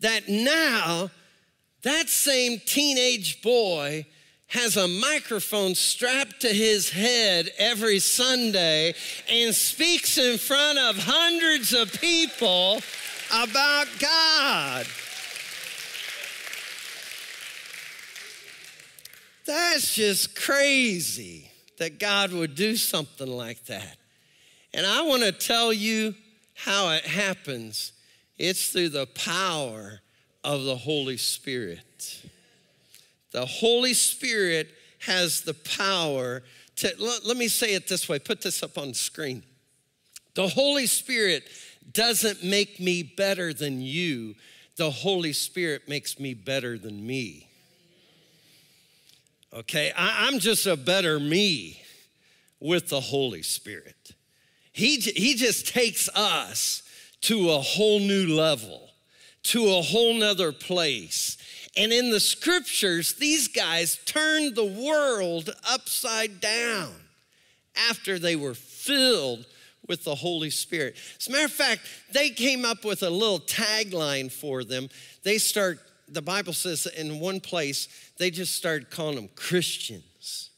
that 0.00 0.28
now 0.28 1.10
that 1.82 2.08
same 2.08 2.60
teenage 2.64 3.40
boy 3.40 4.04
has 4.52 4.76
a 4.76 4.86
microphone 4.86 5.74
strapped 5.74 6.40
to 6.40 6.48
his 6.48 6.90
head 6.90 7.50
every 7.56 7.98
Sunday 7.98 8.94
and 9.30 9.54
speaks 9.54 10.18
in 10.18 10.36
front 10.36 10.78
of 10.78 10.96
hundreds 10.98 11.72
of 11.72 11.90
people 12.00 12.80
about 13.32 13.86
God. 13.98 14.86
That's 19.46 19.94
just 19.94 20.36
crazy 20.36 21.50
that 21.78 21.98
God 21.98 22.32
would 22.32 22.54
do 22.54 22.76
something 22.76 23.26
like 23.26 23.64
that. 23.66 23.96
And 24.74 24.86
I 24.86 25.02
want 25.02 25.22
to 25.22 25.32
tell 25.32 25.72
you 25.72 26.14
how 26.54 26.90
it 26.90 27.06
happens 27.06 27.92
it's 28.38 28.70
through 28.70 28.90
the 28.90 29.06
power 29.06 30.00
of 30.44 30.64
the 30.64 30.76
Holy 30.76 31.16
Spirit. 31.16 31.80
The 33.32 33.46
Holy 33.46 33.94
Spirit 33.94 34.74
has 35.00 35.40
the 35.40 35.54
power 35.54 36.42
to, 36.76 36.92
let, 36.98 37.26
let 37.26 37.36
me 37.36 37.48
say 37.48 37.74
it 37.74 37.88
this 37.88 38.08
way, 38.08 38.18
put 38.18 38.40
this 38.40 38.62
up 38.62 38.78
on 38.78 38.88
the 38.88 38.94
screen. 38.94 39.42
The 40.34 40.48
Holy 40.48 40.86
Spirit 40.86 41.44
doesn't 41.92 42.44
make 42.44 42.80
me 42.80 43.02
better 43.02 43.52
than 43.52 43.80
you, 43.80 44.34
the 44.76 44.90
Holy 44.90 45.32
Spirit 45.32 45.88
makes 45.88 46.18
me 46.18 46.34
better 46.34 46.78
than 46.78 47.06
me. 47.06 47.48
Okay, 49.52 49.92
I, 49.94 50.28
am 50.28 50.38
just 50.38 50.66
a 50.66 50.76
better 50.76 51.20
me 51.20 51.82
with 52.58 52.88
the 52.88 53.00
Holy 53.00 53.42
Spirit. 53.42 54.12
He, 54.72 54.96
he 54.96 55.34
just 55.34 55.68
takes 55.68 56.08
us 56.14 56.82
to 57.22 57.50
a 57.50 57.58
whole 57.58 58.00
new 58.00 58.34
level, 58.34 58.88
to 59.44 59.74
a 59.74 59.82
whole 59.82 60.14
nother 60.14 60.52
place. 60.52 61.36
And 61.76 61.92
in 61.92 62.10
the 62.10 62.20
scriptures, 62.20 63.14
these 63.14 63.48
guys 63.48 63.98
turned 64.04 64.54
the 64.54 64.64
world 64.64 65.54
upside 65.70 66.40
down 66.40 66.92
after 67.88 68.18
they 68.18 68.36
were 68.36 68.54
filled 68.54 69.46
with 69.88 70.04
the 70.04 70.14
Holy 70.14 70.50
Spirit. 70.50 70.96
As 71.18 71.28
a 71.28 71.32
matter 71.32 71.44
of 71.46 71.52
fact, 71.52 71.82
they 72.12 72.30
came 72.30 72.64
up 72.64 72.84
with 72.84 73.02
a 73.02 73.10
little 73.10 73.40
tagline 73.40 74.30
for 74.30 74.64
them. 74.64 74.88
They 75.22 75.38
start, 75.38 75.80
the 76.08 76.22
Bible 76.22 76.52
says 76.52 76.86
in 76.86 77.20
one 77.20 77.40
place, 77.40 77.88
they 78.18 78.30
just 78.30 78.54
started 78.54 78.90
calling 78.90 79.16
them 79.16 79.30
Christians. 79.34 80.50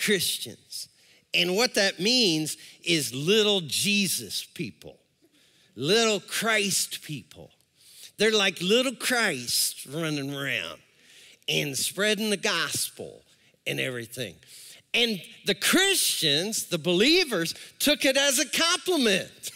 Christians. 0.00 0.88
And 1.34 1.54
what 1.54 1.74
that 1.74 2.00
means 2.00 2.56
is 2.82 3.14
little 3.14 3.60
Jesus 3.60 4.44
people, 4.44 4.98
little 5.74 6.20
Christ 6.20 7.02
people. 7.02 7.50
They're 8.18 8.32
like 8.32 8.60
little 8.60 8.94
Christ 8.94 9.86
running 9.86 10.34
around 10.34 10.80
and 11.48 11.76
spreading 11.76 12.30
the 12.30 12.36
gospel 12.36 13.22
and 13.66 13.78
everything. 13.78 14.34
And 14.94 15.20
the 15.44 15.54
Christians, 15.54 16.66
the 16.66 16.78
believers, 16.78 17.54
took 17.78 18.04
it 18.04 18.16
as 18.16 18.38
a 18.38 18.48
compliment. 18.48 19.50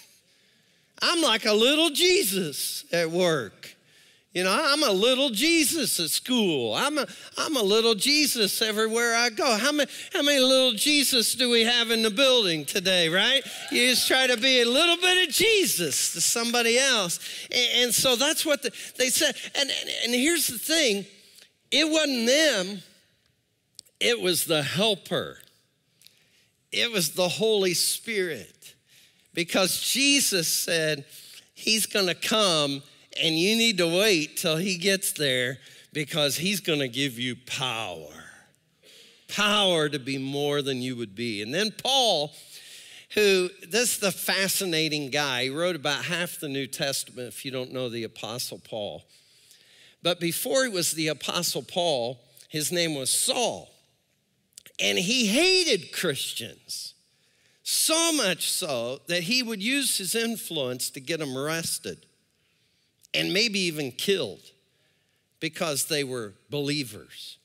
I'm 1.00 1.22
like 1.22 1.46
a 1.46 1.52
little 1.52 1.90
Jesus 1.90 2.84
at 2.92 3.10
work. 3.10 3.74
You 4.32 4.44
know, 4.44 4.56
I'm 4.56 4.84
a 4.84 4.92
little 4.92 5.30
Jesus 5.30 5.98
at 5.98 6.10
school. 6.10 6.72
I'm 6.74 6.98
a, 6.98 7.06
I'm 7.36 7.56
a 7.56 7.62
little 7.62 7.96
Jesus 7.96 8.62
everywhere 8.62 9.16
I 9.16 9.28
go. 9.28 9.56
How 9.56 9.72
many, 9.72 9.90
how 10.12 10.22
many 10.22 10.38
little 10.38 10.72
Jesus 10.72 11.34
do 11.34 11.50
we 11.50 11.64
have 11.64 11.90
in 11.90 12.02
the 12.02 12.10
building 12.10 12.64
today, 12.64 13.08
right? 13.08 13.42
You 13.72 13.88
just 13.88 14.06
try 14.06 14.28
to 14.28 14.36
be 14.36 14.60
a 14.60 14.64
little 14.64 14.96
bit 14.98 15.26
of 15.26 15.34
Jesus 15.34 16.12
to 16.12 16.20
somebody 16.20 16.78
else. 16.78 17.18
And, 17.50 17.84
and 17.86 17.94
so 17.94 18.14
that's 18.14 18.46
what 18.46 18.62
the, 18.62 18.70
they 18.98 19.08
said. 19.10 19.34
And, 19.56 19.68
and, 19.68 19.90
and 20.04 20.14
here's 20.14 20.46
the 20.46 20.58
thing 20.58 21.06
it 21.72 21.88
wasn't 21.88 22.26
them, 22.26 22.82
it 23.98 24.20
was 24.20 24.44
the 24.44 24.62
helper, 24.62 25.38
it 26.70 26.92
was 26.92 27.12
the 27.12 27.28
Holy 27.28 27.74
Spirit. 27.74 28.74
Because 29.34 29.80
Jesus 29.80 30.46
said, 30.46 31.04
He's 31.54 31.86
gonna 31.86 32.14
come 32.14 32.82
and 33.22 33.38
you 33.38 33.56
need 33.56 33.78
to 33.78 33.86
wait 33.86 34.36
till 34.36 34.56
he 34.56 34.76
gets 34.76 35.12
there 35.12 35.58
because 35.92 36.36
he's 36.36 36.60
going 36.60 36.78
to 36.78 36.88
give 36.88 37.18
you 37.18 37.36
power. 37.46 38.08
Power 39.28 39.88
to 39.88 39.98
be 39.98 40.18
more 40.18 40.62
than 40.62 40.80
you 40.82 40.96
would 40.96 41.14
be. 41.14 41.42
And 41.42 41.52
then 41.54 41.70
Paul, 41.70 42.32
who, 43.14 43.50
this 43.68 43.94
is 43.94 43.98
the 43.98 44.12
fascinating 44.12 45.10
guy, 45.10 45.44
he 45.44 45.50
wrote 45.50 45.76
about 45.76 46.04
half 46.04 46.40
the 46.40 46.48
New 46.48 46.66
Testament 46.66 47.28
if 47.28 47.44
you 47.44 47.50
don't 47.50 47.72
know 47.72 47.88
the 47.88 48.04
Apostle 48.04 48.60
Paul. 48.62 49.04
But 50.02 50.18
before 50.18 50.64
he 50.64 50.70
was 50.70 50.92
the 50.92 51.08
Apostle 51.08 51.62
Paul, 51.62 52.20
his 52.48 52.72
name 52.72 52.94
was 52.94 53.10
Saul. 53.10 53.70
And 54.80 54.98
he 54.98 55.26
hated 55.26 55.92
Christians. 55.92 56.94
So 57.62 58.12
much 58.12 58.50
so 58.50 59.00
that 59.08 59.24
he 59.24 59.42
would 59.42 59.62
use 59.62 59.98
his 59.98 60.14
influence 60.14 60.90
to 60.90 61.00
get 61.00 61.20
them 61.20 61.36
arrested 61.36 62.06
and 63.14 63.32
maybe 63.32 63.60
even 63.60 63.90
killed 63.92 64.40
because 65.40 65.86
they 65.86 66.04
were 66.04 66.34
believers. 66.50 67.38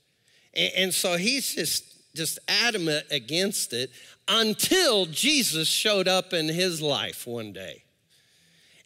And, 0.54 0.94
so 0.94 1.18
he's 1.18 1.54
just, 1.54 2.16
just 2.16 2.40
adamant 2.48 3.06
against 3.12 3.74
it 3.74 3.92
until 4.28 5.06
Jesus 5.06 5.68
showed 5.68 6.08
up 6.08 6.34
in 6.34 6.48
his 6.48 6.82
life 6.82 7.28
one 7.28 7.52
day. 7.52 7.84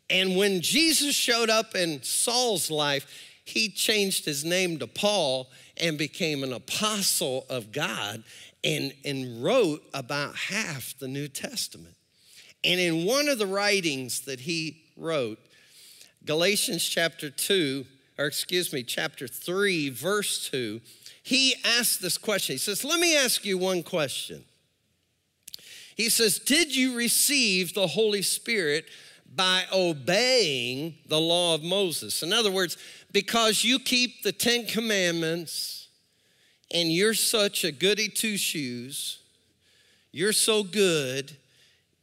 And 0.10 0.36
when 0.36 0.62
Jesus 0.62 1.16
showed 1.16 1.50
up 1.50 1.76
in 1.76 2.02
Saul's 2.02 2.72
life, 2.72 3.06
he 3.46 3.70
changed 3.70 4.26
his 4.26 4.44
name 4.44 4.80
to 4.80 4.88
Paul 4.88 5.50
and 5.78 5.98
became 5.98 6.44
an 6.44 6.54
apostle 6.54 7.46
of 7.50 7.72
God 7.72 8.24
and, 8.64 8.94
and 9.06 9.44
wrote 9.44 9.84
about 9.94 10.36
half 10.36 10.98
the 11.00 11.08
New 11.08 11.28
Testament. 11.28 11.96
And 12.64 12.80
in 12.80 13.06
one 13.06 13.30
of 13.30 13.38
the 13.38 13.48
writings 13.48 14.22
that 14.22 14.42
he 14.42 14.82
wrote, 14.98 15.40
Galatians 16.30 16.88
chapter 16.88 17.32
2, 17.32 17.88
or 18.20 18.28
excuse 18.28 18.72
me, 18.72 18.84
chapter 18.84 19.28
3, 19.28 19.90
verse 19.90 20.48
2, 20.52 20.80
he 21.24 21.56
asked 21.66 22.04
this 22.04 22.20
question. 22.20 22.54
He 22.54 22.60
says, 22.60 22.86
Let 22.86 23.00
me 23.00 23.18
ask 23.18 23.44
you 23.44 23.58
one 23.58 23.82
question. 23.82 24.44
He 25.96 26.08
says, 26.08 26.38
Did 26.38 26.76
you 26.76 26.96
receive 26.96 27.74
the 27.74 27.88
Holy 27.88 28.22
Spirit 28.22 28.86
by 29.34 29.64
obeying 29.74 31.00
the 31.08 31.20
law 31.20 31.56
of 31.56 31.64
Moses? 31.64 32.22
In 32.22 32.32
other 32.32 32.52
words, 32.52 32.78
because 33.12 33.64
you 33.64 33.80
keep 33.80 34.22
the 34.22 34.32
Ten 34.32 34.68
Commandments 34.68 35.88
and 36.72 36.92
you're 36.92 37.16
such 37.16 37.64
a 37.64 37.72
goody 37.72 38.08
two 38.08 38.38
shoes, 38.38 39.18
you're 40.12 40.32
so 40.32 40.62
good, 40.62 41.36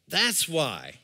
that's 0.08 0.48
why 0.48 0.94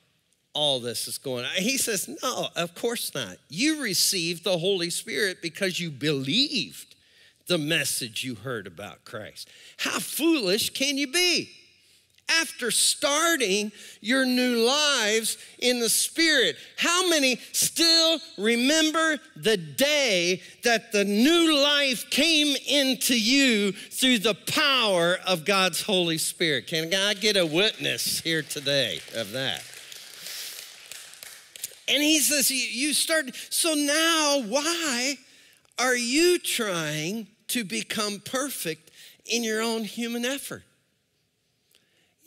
all 0.54 0.80
this 0.80 1.09
is 1.09 1.18
going 1.18 1.44
on. 1.44 1.50
He 1.56 1.78
says, 1.78 2.09
No, 2.23 2.49
of 2.56 2.75
course 2.75 3.14
not. 3.14 3.37
You 3.49 3.82
received 3.82 4.44
the 4.44 4.59
Holy 4.59 4.90
Spirit 4.90 5.42
because 5.42 5.80
you 5.80 5.90
believed 5.90 6.94
the 7.47 7.59
message 7.59 8.25
you 8.25 8.35
heard 8.35 8.66
about 8.66 9.04
Christ. 9.04 9.49
How 9.78 9.99
foolish 9.99 10.71
can 10.71 10.97
you 10.97 11.11
be? 11.11 11.50
after 12.40 12.71
starting 12.71 13.73
your 14.00 14.25
new 14.25 14.64
lives 14.64 15.37
in 15.59 15.80
the 15.80 15.88
Spirit. 15.88 16.56
How 16.76 17.09
many 17.09 17.37
still 17.52 18.18
remember 18.38 19.18
the 19.37 19.56
day 19.56 20.42
that 20.64 20.92
the 20.92 21.04
new 21.04 21.54
life 21.54 22.09
came 22.11 22.56
into 22.68 23.18
you 23.18 23.73
through 23.73 24.18
the 24.18 24.35
power 24.35 25.18
of 25.26 25.44
God's 25.44 25.82
Holy 25.82 26.18
Spirit? 26.18 26.66
Can 26.66 26.92
I 26.94 27.14
get 27.14 27.37
a 27.37 27.47
witness 27.47 28.21
here 28.21 28.42
today 28.42 29.00
of 29.14 29.32
that? 29.32 29.62
And 31.88 32.02
he 32.02 32.18
says, 32.20 32.50
You 32.50 32.92
start, 32.94 33.34
so 33.50 33.74
now 33.74 34.42
why 34.46 35.16
are 35.78 35.96
you 35.96 36.38
trying 36.38 37.26
to 37.48 37.64
become 37.64 38.20
perfect 38.24 38.90
in 39.26 39.42
your 39.42 39.60
own 39.60 39.84
human 39.84 40.24
effort? 40.24 40.62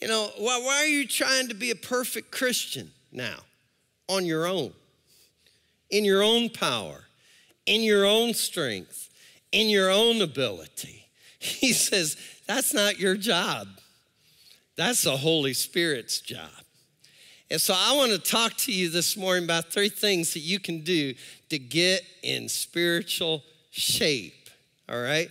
You 0.02 0.08
know, 0.08 0.30
why, 0.38 0.60
why 0.60 0.76
are 0.84 0.88
you 0.88 1.08
trying 1.08 1.48
to 1.48 1.56
be 1.56 1.72
a 1.72 1.76
perfect 1.76 2.32
Christian 2.32 2.92
now 3.12 3.38
on 4.10 4.26
your 4.26 4.46
own, 4.46 4.74
in 5.90 6.04
your 6.04 6.22
own 6.22 6.50
power, 6.50 7.06
in 7.66 7.82
your 7.82 8.06
own 8.06 8.34
strength, 8.34 9.10
in 9.52 9.70
your 9.70 9.90
own 9.90 10.22
ability? 10.22 11.02
He 11.38 11.74
says, 11.74 12.18
that's 12.48 12.74
not 12.74 12.98
your 12.98 13.16
job. 13.16 13.68
That's 14.76 15.04
the 15.04 15.18
Holy 15.18 15.54
Spirit's 15.54 16.20
job. 16.20 16.65
And 17.52 17.62
so 17.62 17.76
I 17.78 17.96
want 17.96 18.12
to 18.12 18.18
talk 18.18 18.56
to 18.58 18.72
you 18.72 18.90
this 18.90 19.16
morning 19.16 19.44
about 19.44 19.72
three 19.72 19.90
things 19.90 20.34
that 20.34 20.40
you 20.40 20.60
can 20.60 20.82
do 20.82 21.14
to 21.50 21.60
get 21.60 22.04
in 22.24 22.50
spiritual 22.50 23.44
shape. 23.70 24.50
All 24.90 25.00
right? 25.00 25.30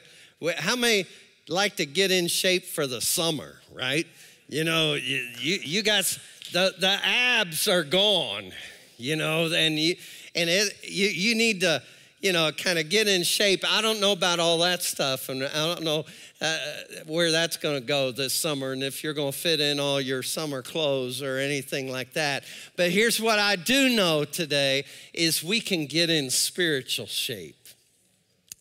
How 0.59 0.77
many 0.77 1.07
like 1.49 1.77
to 1.77 1.87
get 1.87 2.11
in 2.11 2.29
shape 2.29 2.65
for 2.65 2.87
the 2.87 3.01
summer, 3.01 3.61
right? 3.73 4.07
You 4.49 4.65
know, 4.65 4.95
you, 4.95 5.29
you, 5.41 5.59
you 5.63 5.83
got 5.83 6.05
the, 6.53 6.75
the 6.79 7.01
abs 7.03 7.67
are 7.67 7.83
gone, 7.83 8.53
you 8.97 9.17
know, 9.17 9.53
and 9.53 9.79
you, 9.79 9.97
and 10.35 10.49
it, 10.49 10.73
you, 10.85 11.09
you 11.09 11.35
need 11.35 11.61
to, 11.63 11.83
you 12.25 12.33
know, 12.33 12.51
kind 12.53 12.79
of 12.79 12.89
get 12.89 13.07
in 13.07 13.23
shape. 13.23 13.63
I 13.71 13.83
don't 13.83 14.01
know 14.01 14.13
about 14.13 14.41
all 14.41 14.57
that 14.61 14.83
stuff, 14.83 15.29
and 15.29 15.45
I 15.45 15.75
don't 15.75 15.83
know 15.83 16.07
uh, 16.41 16.59
where 17.07 17.31
that's 17.31 17.59
going 17.59 17.79
to 17.79 17.87
go 17.87 18.13
this 18.13 18.33
summer, 18.33 18.73
and 18.73 18.83
if 18.83 19.05
you're 19.05 19.13
going 19.13 19.31
to 19.31 19.39
fit 19.39 19.61
in 19.61 19.79
all 19.79 20.01
your 20.01 20.23
summer 20.23 20.63
clothes 20.63 21.21
or 21.21 21.37
anything 21.37 21.93
like 21.93 22.15
that. 22.15 22.45
But 22.79 22.93
here's 22.93 23.21
what 23.21 23.39
I 23.39 23.57
do 23.57 23.95
know 23.95 24.25
today: 24.25 24.87
is 25.13 25.45
we 25.45 25.61
can 25.61 25.85
get 25.85 26.09
in 26.09 26.31
spiritual 26.31 27.05
shape, 27.05 27.69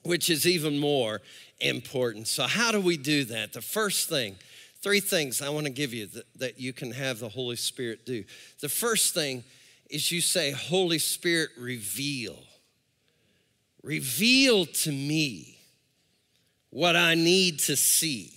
which 0.04 0.30
is 0.30 0.46
even 0.46 0.78
more 0.78 1.22
important. 1.62 2.28
So 2.28 2.44
how 2.44 2.74
do 2.74 2.82
we 2.82 2.98
do 2.98 3.24
that? 3.24 3.54
The 3.54 3.62
first 3.62 4.10
thing 4.10 4.36
Three 4.82 5.00
things 5.00 5.42
I 5.42 5.48
want 5.48 5.66
to 5.66 5.72
give 5.72 5.94
you 5.94 6.08
that, 6.08 6.26
that 6.40 6.60
you 6.60 6.74
can 6.74 6.92
have 6.92 7.20
the 7.20 7.30
Holy 7.30 7.56
Spirit 7.56 8.06
do. 8.06 8.26
The 8.60 8.68
first 8.68 9.14
thing 9.14 9.46
is 9.90 10.12
you 10.12 10.20
say, 10.20 10.52
Holy 10.52 11.00
Spirit, 11.00 11.52
reveal. 11.58 12.36
Reveal 13.84 14.66
to 14.66 14.92
me 14.92 15.60
what 16.70 16.96
I 16.96 17.16
need 17.16 17.60
to 17.60 17.76
see. 17.76 18.32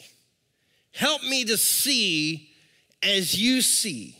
Help 0.92 1.22
me 1.22 1.44
to 1.44 1.56
see 1.56 2.50
as 3.02 3.40
you 3.40 3.62
see. 3.62 4.18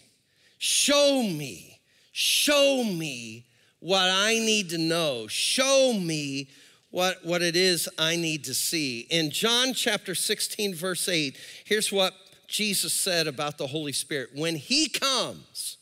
Show 0.59 1.23
me, 1.23 1.81
show 2.13 2.85
me 2.85 3.45
what 3.81 4.09
I 4.09 4.39
need 4.39 4.71
to 4.71 4.79
know. 4.79 5.27
Show 5.27 5.93
me 5.93 6.49
what, 6.91 7.25
what 7.25 7.43
it 7.43 7.57
is 7.57 7.89
I 7.99 8.17
need 8.17 8.45
to 8.45 8.55
see. 8.55 9.07
In 9.11 9.31
John 9.31 9.75
chapter 9.75 10.15
16, 10.15 10.75
verse 10.75 11.09
8, 11.09 11.37
here's 11.65 11.93
what 11.93 12.15
Jesus 12.47 12.93
said 12.93 13.27
about 13.27 13.59
the 13.59 13.67
Holy 13.67 13.93
Spirit 13.93 14.31
When 14.35 14.57
He 14.57 14.89
comes, 14.89 15.77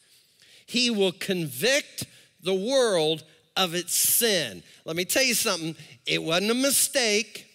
He 0.66 0.90
will 0.90 1.12
convict 1.12 2.04
the 2.42 2.54
world 2.54 3.24
of 3.56 3.74
its 3.74 3.94
sin. 3.94 4.62
Let 4.84 4.96
me 4.96 5.04
tell 5.04 5.22
you 5.22 5.34
something 5.34 5.76
it 6.06 6.22
wasn't 6.22 6.50
a 6.50 6.54
mistake, 6.54 7.46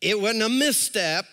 it 0.00 0.20
wasn't 0.20 0.42
a 0.42 0.48
misstep, 0.48 1.26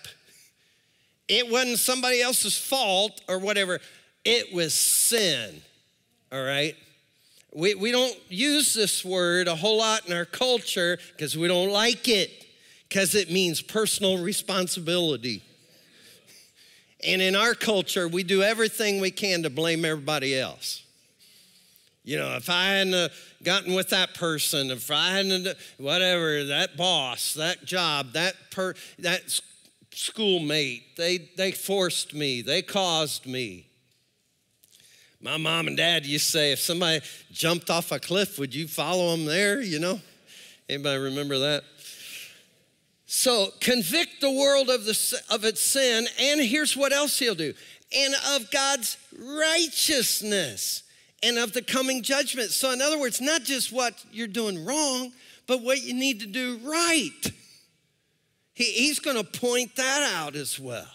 it 1.28 1.50
wasn't 1.50 1.80
somebody 1.80 2.22
else's 2.22 2.58
fault 2.58 3.22
or 3.28 3.40
whatever. 3.40 3.80
It 4.26 4.54
was 4.54 4.74
sin, 4.74 5.62
all 6.32 6.44
right? 6.44 6.76
We, 7.54 7.76
we 7.76 7.92
don't 7.92 8.16
use 8.30 8.74
this 8.74 9.06
word 9.06 9.48
a 9.48 9.56
whole 9.56 9.78
lot 9.78 10.08
in 10.08 10.16
our 10.16 10.26
culture 10.26 11.00
because 11.14 11.38
we 11.38 11.48
don't 11.48 11.72
like 11.72 12.08
it, 12.08 12.46
because 12.90 13.16
it 13.16 13.32
means 13.32 13.62
personal 13.62 14.22
responsibility. 14.22 15.44
And 17.06 17.22
in 17.22 17.36
our 17.36 17.54
culture, 17.54 18.08
we 18.08 18.24
do 18.24 18.42
everything 18.42 19.00
we 19.00 19.12
can 19.12 19.44
to 19.44 19.50
blame 19.50 19.86
everybody 19.86 20.38
else. 20.38 20.84
You 22.08 22.18
know, 22.18 22.38
if 22.38 22.50
I 22.50 22.68
hadn't 22.68 22.94
uh, 22.94 23.10
gotten 23.44 23.76
with 23.76 23.90
that 23.90 24.14
person, 24.14 24.72
if 24.72 24.90
I 24.90 25.10
hadn't, 25.10 25.46
uh, 25.46 25.56
whatever, 25.78 26.46
that 26.46 26.78
boss, 26.78 27.34
that 27.34 27.66
job, 27.66 28.14
that 28.14 28.34
per, 28.50 28.76
that 29.00 29.42
schoolmate, 29.92 30.96
they, 30.96 31.18
they 31.36 31.52
forced 31.52 32.14
me, 32.14 32.42
they 32.42 32.62
caused 32.62 33.26
me. 33.26 33.68
My 35.22 35.36
mom 35.36 35.68
and 35.68 35.76
dad 35.76 36.06
used 36.06 36.28
to 36.28 36.32
say, 36.32 36.52
if 36.54 36.60
somebody 36.60 37.02
jumped 37.34 37.70
off 37.70 37.92
a 37.92 38.00
cliff, 38.00 38.40
would 38.40 38.56
you 38.56 38.70
follow 38.70 39.12
them 39.12 39.26
there? 39.26 39.60
You 39.60 39.80
know? 39.80 40.00
Anybody 40.70 41.00
remember 41.00 41.38
that? 41.40 41.66
So 43.06 43.50
convict 43.60 44.22
the 44.22 44.32
world 44.32 44.70
of, 44.70 44.86
the, 44.86 45.22
of 45.30 45.44
its 45.44 45.60
sin, 45.60 46.08
and 46.22 46.40
here's 46.40 46.78
what 46.78 46.94
else 46.94 47.20
he'll 47.20 47.36
do 47.36 47.54
and 47.94 48.14
of 48.34 48.50
God's 48.50 48.98
righteousness 49.20 50.84
and 51.24 51.38
of 51.38 51.54
the 51.54 51.62
coming 51.62 52.04
judgment. 52.04 52.52
So, 52.52 52.72
in 52.72 52.82
other 52.82 53.00
words, 53.00 53.20
not 53.22 53.44
just 53.44 53.72
what 53.72 53.94
you're 54.12 54.28
doing 54.28 54.66
wrong, 54.66 55.12
but 55.48 55.64
what 55.64 55.82
you 55.82 55.94
need 55.94 56.20
to 56.20 56.28
do 56.28 56.60
right. 56.64 57.32
He, 58.54 58.66
he's 58.66 59.00
going 59.00 59.18
to 59.18 59.24
point 59.24 59.76
that 59.76 60.12
out 60.16 60.36
as 60.36 60.60
well. 60.60 60.88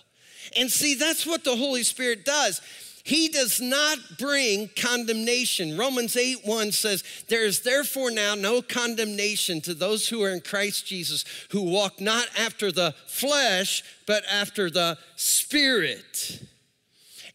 And 0.56 0.70
see, 0.70 0.94
that's 0.94 1.26
what 1.26 1.44
the 1.44 1.56
Holy 1.56 1.82
Spirit 1.82 2.24
does. 2.24 2.60
He 3.04 3.28
does 3.28 3.60
not 3.60 3.98
bring 4.18 4.70
condemnation. 4.76 5.76
Romans 5.76 6.16
8 6.16 6.44
1 6.44 6.72
says, 6.72 7.02
There 7.28 7.44
is 7.44 7.62
therefore 7.62 8.12
now 8.12 8.36
no 8.36 8.62
condemnation 8.62 9.60
to 9.62 9.74
those 9.74 10.08
who 10.08 10.22
are 10.22 10.30
in 10.30 10.40
Christ 10.40 10.86
Jesus, 10.86 11.24
who 11.50 11.62
walk 11.62 12.00
not 12.00 12.26
after 12.38 12.70
the 12.70 12.94
flesh, 13.08 13.82
but 14.06 14.22
after 14.30 14.70
the 14.70 14.98
Spirit. 15.16 16.42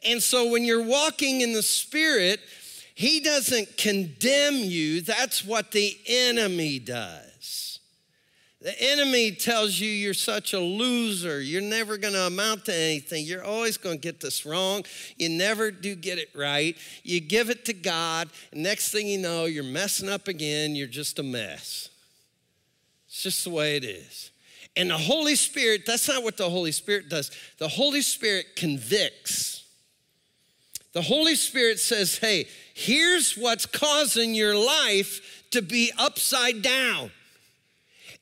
And 0.06 0.23
so 0.23 0.50
when 0.50 0.63
you're 0.63 0.84
walking 0.84 1.41
in 1.41 1.52
the 1.52 1.63
Spirit, 1.63 2.39
He 2.97 3.19
doesn't 3.19 3.77
condemn 3.77 4.55
you. 4.55 5.01
That's 5.01 5.45
what 5.45 5.71
the 5.71 5.95
enemy 6.07 6.79
does. 6.79 7.79
The 8.60 8.73
enemy 8.81 9.33
tells 9.33 9.79
you 9.79 9.88
you're 9.88 10.15
such 10.15 10.53
a 10.53 10.60
loser. 10.60 11.39
You're 11.39 11.62
never 11.62 11.97
going 11.97 12.15
to 12.15 12.25
amount 12.25 12.65
to 12.65 12.73
anything. 12.73 13.23
You're 13.23 13.43
always 13.43 13.77
going 13.77 13.97
to 13.97 14.01
get 14.01 14.19
this 14.19 14.47
wrong. 14.47 14.83
You 15.15 15.29
never 15.29 15.69
do 15.69 15.93
get 15.93 16.17
it 16.17 16.29
right. 16.33 16.75
You 17.03 17.19
give 17.19 17.51
it 17.51 17.65
to 17.65 17.73
God, 17.73 18.31
and 18.51 18.63
next 18.63 18.91
thing 18.91 19.07
you 19.07 19.19
know, 19.19 19.45
you're 19.45 19.63
messing 19.63 20.10
up 20.10 20.27
again. 20.27 20.75
You're 20.75 20.88
just 20.88 21.19
a 21.19 21.23
mess. 21.23 21.89
It's 23.05 23.21
just 23.21 23.43
the 23.43 23.51
way 23.51 23.77
it 23.77 23.83
is. 23.83 24.31
And 24.75 24.89
the 24.89 24.97
Holy 24.97 25.36
Spirit, 25.36 25.83
that's 25.86 26.07
not 26.07 26.23
what 26.23 26.36
the 26.36 26.49
Holy 26.49 26.71
Spirit 26.71 27.10
does. 27.10 27.29
The 27.60 27.67
Holy 27.67 28.01
Spirit 28.01 28.55
convicts. 28.55 29.56
The 30.97 31.03
Holy 31.03 31.36
Spirit 31.36 31.79
says, 31.79 32.17
hey, 32.17 32.47
here's 32.73 33.38
what's 33.38 33.67
causing 33.67 34.33
your 34.33 34.55
life 34.55 35.43
to 35.51 35.62
be 35.62 35.91
upside 35.95 36.63
down. 36.63 37.12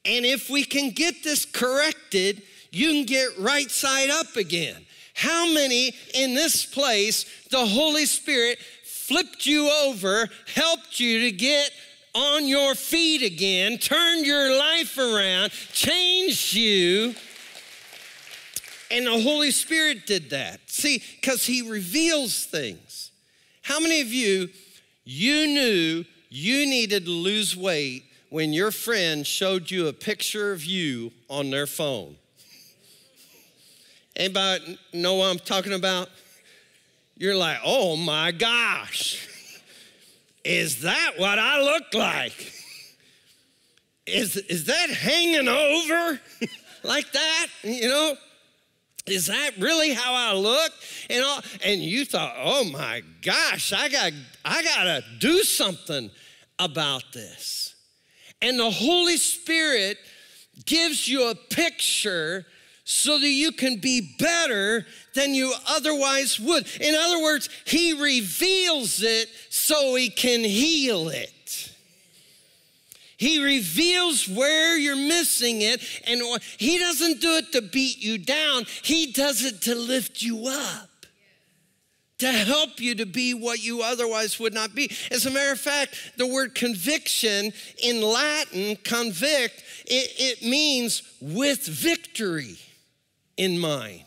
And 0.03 0.25
if 0.25 0.49
we 0.49 0.65
can 0.65 0.89
get 0.89 1.23
this 1.23 1.45
corrected, 1.45 2.41
you 2.73 2.89
can 2.89 3.05
get 3.05 3.29
right 3.39 3.71
side 3.71 4.09
up 4.09 4.35
again. 4.35 4.85
How 5.13 5.45
many 5.45 5.93
in 6.15 6.33
this 6.33 6.65
place 6.65 7.23
the 7.49 7.65
Holy 7.65 8.05
Spirit 8.05 8.59
flipped 8.83 9.45
you 9.45 9.71
over, 9.71 10.27
helped 10.53 10.99
you 10.99 11.21
to 11.21 11.31
get 11.31 11.71
on 12.13 12.45
your 12.45 12.75
feet 12.75 13.21
again, 13.21 13.77
turned 13.77 14.25
your 14.25 14.59
life 14.59 14.97
around, 14.97 15.53
changed 15.71 16.53
you? 16.53 17.15
And 18.91 19.07
the 19.07 19.19
Holy 19.19 19.51
Spirit 19.51 20.05
did 20.05 20.29
that. 20.29 20.59
See, 20.67 21.01
because 21.19 21.45
He 21.45 21.61
reveals 21.61 22.45
things. 22.45 23.11
How 23.61 23.79
many 23.79 24.01
of 24.01 24.13
you, 24.13 24.49
you 25.03 25.47
knew 25.47 26.05
you 26.29 26.65
needed 26.65 27.05
to 27.05 27.11
lose 27.11 27.55
weight 27.55 28.03
when 28.29 28.53
your 28.53 28.71
friend 28.71 29.25
showed 29.25 29.71
you 29.71 29.87
a 29.87 29.93
picture 29.93 30.51
of 30.51 30.65
you 30.65 31.11
on 31.29 31.49
their 31.49 31.67
phone. 31.67 32.15
Anybody 34.15 34.77
know 34.93 35.15
what 35.15 35.25
I'm 35.25 35.39
talking 35.39 35.73
about? 35.73 36.09
You're 37.17 37.35
like, 37.35 37.59
oh 37.63 37.95
my 37.95 38.31
gosh, 38.31 39.27
is 40.43 40.81
that 40.81 41.13
what 41.17 41.39
I 41.39 41.61
look 41.61 41.93
like? 41.93 42.53
is, 44.05 44.37
is 44.37 44.65
that 44.65 44.89
hanging 44.89 45.47
over 45.47 46.19
like 46.83 47.11
that? 47.11 47.47
You 47.63 47.87
know? 47.87 48.15
Is 49.07 49.27
that 49.27 49.51
really 49.59 49.93
how 49.93 50.13
I 50.13 50.33
look? 50.33 50.71
And 51.09 51.23
all, 51.23 51.41
and 51.63 51.81
you 51.81 52.05
thought, 52.05 52.35
oh 52.37 52.63
my 52.63 53.03
gosh, 53.21 53.71
I 53.71 53.89
got 53.89 54.11
I 54.43 54.63
gotta 54.63 55.03
do 55.19 55.43
something 55.43 56.09
about 56.57 57.03
this. 57.13 57.75
And 58.41 58.59
the 58.59 58.71
Holy 58.71 59.17
Spirit 59.17 59.97
gives 60.65 61.07
you 61.07 61.29
a 61.29 61.35
picture 61.35 62.45
so 62.83 63.19
that 63.19 63.29
you 63.29 63.51
can 63.51 63.79
be 63.79 64.15
better 64.19 64.85
than 65.13 65.33
you 65.33 65.53
otherwise 65.67 66.39
would. 66.39 66.67
In 66.79 66.95
other 66.95 67.21
words, 67.21 67.49
He 67.65 67.93
reveals 67.93 69.01
it 69.01 69.27
so 69.49 69.95
He 69.95 70.09
can 70.09 70.43
heal 70.43 71.09
it. 71.09 71.31
He 73.17 73.43
reveals 73.43 74.27
where 74.27 74.77
you're 74.77 74.95
missing 74.95 75.61
it, 75.61 75.81
and 76.05 76.21
He 76.57 76.77
doesn't 76.77 77.21
do 77.21 77.37
it 77.37 77.51
to 77.53 77.61
beat 77.61 78.03
you 78.03 78.17
down, 78.17 78.65
He 78.83 79.11
does 79.11 79.43
it 79.43 79.61
to 79.63 79.75
lift 79.75 80.21
you 80.21 80.47
up. 80.47 80.89
To 82.19 82.31
help 82.31 82.79
you 82.79 82.95
to 82.95 83.05
be 83.05 83.33
what 83.33 83.61
you 83.61 83.81
otherwise 83.81 84.39
would 84.39 84.53
not 84.53 84.73
be. 84.73 84.89
As 85.11 85.25
a 85.25 85.31
matter 85.31 85.51
of 85.51 85.59
fact, 85.59 86.13
the 86.15 86.25
word 86.25 86.55
conviction 86.55 87.51
in 87.83 88.01
Latin, 88.01 88.77
convict, 88.77 89.61
it, 89.85 90.13
it 90.17 90.41
means 90.41 91.03
with 91.19 91.65
victory 91.65 92.57
in 93.35 93.59
mind. 93.59 94.03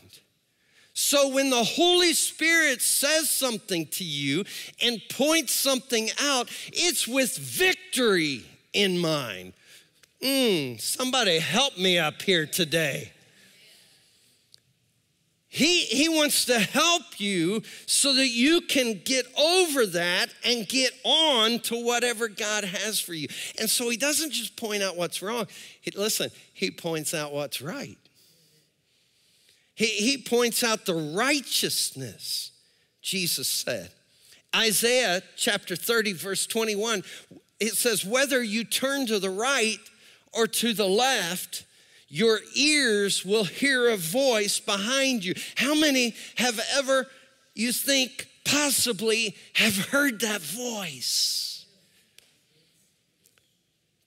So 0.93 1.29
when 1.29 1.51
the 1.51 1.63
Holy 1.63 2.13
Spirit 2.13 2.81
says 2.81 3.29
something 3.29 3.85
to 3.91 4.03
you 4.03 4.43
and 4.81 4.99
points 5.11 5.53
something 5.53 6.09
out, 6.19 6.49
it's 6.73 7.07
with 7.07 7.37
victory 7.37 8.43
in 8.73 8.97
mind. 8.97 9.53
Mm, 10.21 10.79
somebody 10.79 11.39
help 11.39 11.77
me 11.77 11.97
up 11.97 12.21
here 12.21 12.45
today. 12.45 13.11
He, 15.51 15.85
he 15.85 16.07
wants 16.07 16.45
to 16.45 16.59
help 16.59 17.19
you 17.19 17.63
so 17.87 18.13
that 18.13 18.27
you 18.27 18.61
can 18.61 19.01
get 19.03 19.25
over 19.35 19.87
that 19.87 20.27
and 20.45 20.67
get 20.67 20.91
on 21.03 21.59
to 21.61 21.83
whatever 21.83 22.27
God 22.27 22.63
has 22.63 22.99
for 22.99 23.15
you. 23.15 23.27
And 23.59 23.67
so 23.67 23.89
he 23.89 23.97
doesn't 23.97 24.31
just 24.31 24.55
point 24.55 24.83
out 24.83 24.95
what's 24.95 25.23
wrong. 25.23 25.47
He, 25.81 25.89
listen, 25.91 26.29
he 26.53 26.69
points 26.69 27.15
out 27.15 27.33
what's 27.33 27.61
right. 27.61 27.97
He, 29.73 29.85
he 29.85 30.17
points 30.19 30.63
out 30.63 30.85
the 30.85 30.93
righteousness, 30.93 32.51
Jesus 33.01 33.47
said. 33.47 33.89
Isaiah 34.55 35.23
chapter 35.35 35.75
30, 35.75 36.13
verse 36.13 36.45
21 36.45 37.01
it 37.59 37.73
says, 37.73 38.05
whether 38.05 38.41
you 38.41 38.63
turn 38.63 39.05
to 39.07 39.19
the 39.19 39.29
right 39.29 39.79
or 40.33 40.47
to 40.47 40.73
the 40.73 40.87
left, 40.87 41.65
your 42.07 42.39
ears 42.55 43.25
will 43.25 43.43
hear 43.43 43.89
a 43.89 43.97
voice 43.97 44.59
behind 44.59 45.23
you. 45.23 45.33
How 45.55 45.75
many 45.75 46.15
have 46.37 46.59
ever, 46.75 47.07
you 47.53 47.71
think, 47.71 48.27
possibly 48.45 49.35
have 49.53 49.75
heard 49.87 50.21
that 50.21 50.41
voice? 50.41 51.65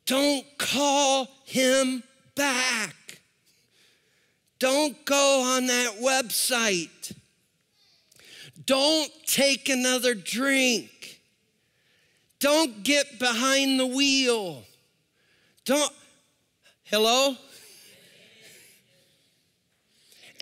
Don't 0.07 0.45
call 0.59 1.29
him 1.45 2.03
back. 2.35 3.21
Don't 4.59 5.05
go 5.05 5.43
on 5.57 5.67
that 5.67 6.01
website. 6.01 7.15
Don't 8.65 9.11
take 9.27 9.69
another 9.69 10.15
drink. 10.15 10.91
Don't 12.43 12.83
get 12.83 13.21
behind 13.21 13.79
the 13.79 13.87
wheel. 13.87 14.65
Don't, 15.65 15.93
hello? 16.83 17.37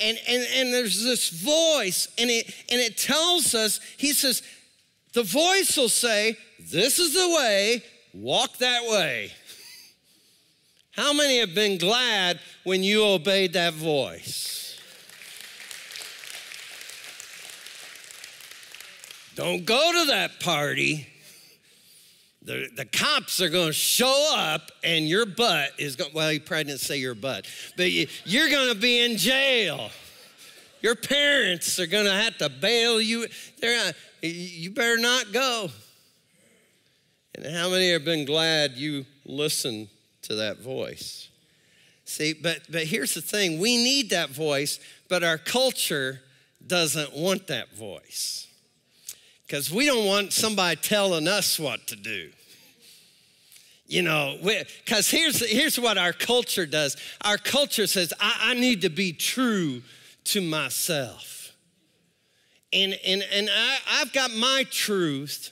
And, 0.02 0.18
and, 0.26 0.46
and 0.54 0.72
there's 0.72 1.04
this 1.04 1.28
voice, 1.28 2.08
and 2.16 2.30
it, 2.30 2.46
and 2.70 2.80
it 2.80 2.96
tells 2.96 3.54
us, 3.54 3.80
he 3.98 4.14
says, 4.14 4.42
the 5.12 5.22
voice 5.22 5.76
will 5.76 5.90
say, 5.90 6.38
This 6.58 6.98
is 6.98 7.12
the 7.12 7.28
way, 7.36 7.82
walk 8.14 8.56
that 8.58 8.84
way. 8.84 9.32
How 10.92 11.12
many 11.12 11.38
have 11.40 11.54
been 11.54 11.76
glad 11.76 12.40
when 12.64 12.82
you 12.82 13.04
obeyed 13.04 13.52
that 13.52 13.74
voice? 13.74 14.80
Don't 19.34 19.66
go 19.66 19.92
to 20.00 20.06
that 20.06 20.40
party 20.40 21.09
the, 22.50 22.68
the 22.74 22.84
cops 22.84 23.40
are 23.40 23.48
going 23.48 23.68
to 23.68 23.72
show 23.72 24.34
up 24.36 24.72
and 24.82 25.06
your 25.06 25.24
butt 25.24 25.70
is 25.78 25.94
going 25.94 26.10
well 26.12 26.32
you 26.32 26.40
probably 26.40 26.64
didn't 26.64 26.80
say 26.80 26.96
your 26.96 27.14
butt 27.14 27.46
but 27.76 27.90
you, 27.92 28.08
you're 28.24 28.50
going 28.50 28.72
to 28.74 28.78
be 28.78 29.04
in 29.04 29.16
jail. 29.16 29.90
Your 30.82 30.94
parents 30.94 31.78
are 31.78 31.86
going 31.86 32.06
to 32.06 32.12
have 32.12 32.38
to 32.38 32.48
bail 32.48 33.00
you. 33.00 33.26
They're 33.60 33.84
not, 33.84 33.94
you 34.22 34.70
better 34.70 34.96
not 34.96 35.30
go. 35.32 35.68
And 37.34 37.54
how 37.54 37.68
many 37.70 37.92
have 37.92 38.04
been 38.04 38.24
glad 38.24 38.72
you 38.72 39.04
listened 39.24 39.88
to 40.22 40.36
that 40.36 40.60
voice? 40.60 41.28
See 42.04 42.32
but 42.32 42.62
but 42.68 42.84
here's 42.84 43.14
the 43.14 43.20
thing 43.20 43.60
we 43.60 43.76
need 43.76 44.10
that 44.10 44.30
voice 44.30 44.80
but 45.08 45.22
our 45.22 45.38
culture 45.38 46.20
doesn't 46.66 47.14
want 47.14 47.46
that 47.46 47.76
voice. 47.76 48.48
Because 49.46 49.70
we 49.70 49.86
don't 49.86 50.06
want 50.06 50.32
somebody 50.32 50.76
telling 50.76 51.26
us 51.26 51.58
what 51.58 51.86
to 51.88 51.96
do. 51.96 52.30
You 53.90 54.02
know, 54.02 54.38
because 54.40 55.10
here's, 55.10 55.44
here's 55.44 55.78
what 55.78 55.98
our 55.98 56.12
culture 56.12 56.64
does 56.64 56.96
our 57.22 57.36
culture 57.36 57.88
says, 57.88 58.12
I, 58.20 58.50
I 58.50 58.54
need 58.54 58.82
to 58.82 58.88
be 58.88 59.12
true 59.12 59.82
to 60.26 60.40
myself. 60.40 61.52
And, 62.72 62.96
and, 63.04 63.24
and 63.32 63.50
I, 63.52 63.78
I've 63.94 64.12
got 64.12 64.30
my 64.30 64.64
truth. 64.70 65.50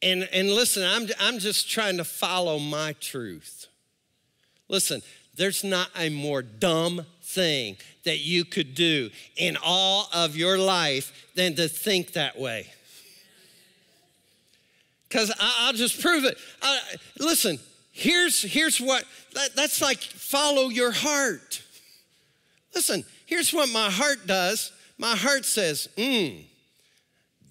And, 0.00 0.28
and 0.32 0.48
listen, 0.48 0.84
I'm, 0.84 1.08
I'm 1.18 1.40
just 1.40 1.68
trying 1.68 1.96
to 1.96 2.04
follow 2.04 2.60
my 2.60 2.92
truth. 3.00 3.66
Listen, 4.68 5.02
there's 5.34 5.64
not 5.64 5.88
a 5.96 6.08
more 6.08 6.42
dumb 6.42 7.04
thing 7.20 7.78
that 8.04 8.20
you 8.20 8.44
could 8.44 8.76
do 8.76 9.10
in 9.36 9.56
all 9.60 10.08
of 10.14 10.36
your 10.36 10.56
life 10.56 11.32
than 11.34 11.56
to 11.56 11.66
think 11.66 12.12
that 12.12 12.38
way 12.38 12.68
because 15.08 15.32
I'll 15.38 15.72
just 15.72 16.00
prove 16.00 16.24
it. 16.24 16.38
I, 16.62 16.80
listen, 17.18 17.58
here's, 17.92 18.42
here's 18.42 18.80
what, 18.80 19.04
that, 19.34 19.54
that's 19.54 19.80
like 19.80 19.98
follow 20.00 20.68
your 20.68 20.92
heart. 20.92 21.62
Listen, 22.74 23.04
here's 23.24 23.52
what 23.52 23.68
my 23.70 23.90
heart 23.90 24.26
does. 24.26 24.72
My 24.98 25.16
heart 25.16 25.44
says, 25.44 25.88
mmm, 25.96 26.44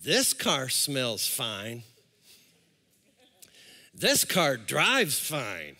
this 0.03 0.33
car 0.33 0.69
smells 0.69 1.27
fine. 1.27 1.83
This 3.93 4.25
car 4.25 4.57
drives 4.57 5.17
fine. 5.17 5.77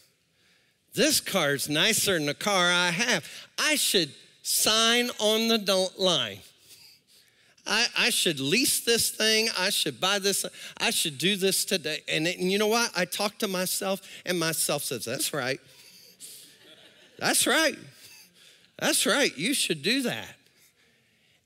This 0.93 1.19
car's 1.19 1.67
nicer 1.67 2.13
than 2.13 2.25
the 2.25 2.33
car 2.33 2.71
I 2.71 2.89
have. 2.91 3.29
I 3.59 3.75
should 3.75 4.11
sign 4.41 5.09
on 5.19 5.49
the 5.49 5.57
don't 5.57 5.99
line. 5.99 6.39
I, 7.67 7.87
I 7.97 8.09
should 8.09 8.39
lease 8.39 8.81
this 8.81 9.09
thing. 9.09 9.49
I 9.57 9.69
should 9.69 9.99
buy 9.99 10.19
this. 10.19 10.45
I 10.79 10.91
should 10.91 11.17
do 11.17 11.35
this 11.35 11.65
today. 11.65 12.01
And, 12.07 12.27
and 12.27 12.51
you 12.51 12.57
know 12.57 12.67
what? 12.67 12.91
I 12.95 13.05
talk 13.05 13.37
to 13.39 13.47
myself, 13.47 14.01
and 14.25 14.39
myself 14.39 14.83
says, 14.83 15.05
That's 15.05 15.33
right. 15.33 15.59
That's 17.17 17.47
right. 17.47 17.77
That's 18.79 19.05
right. 19.05 19.35
You 19.37 19.53
should 19.53 19.81
do 19.81 20.01
that. 20.03 20.35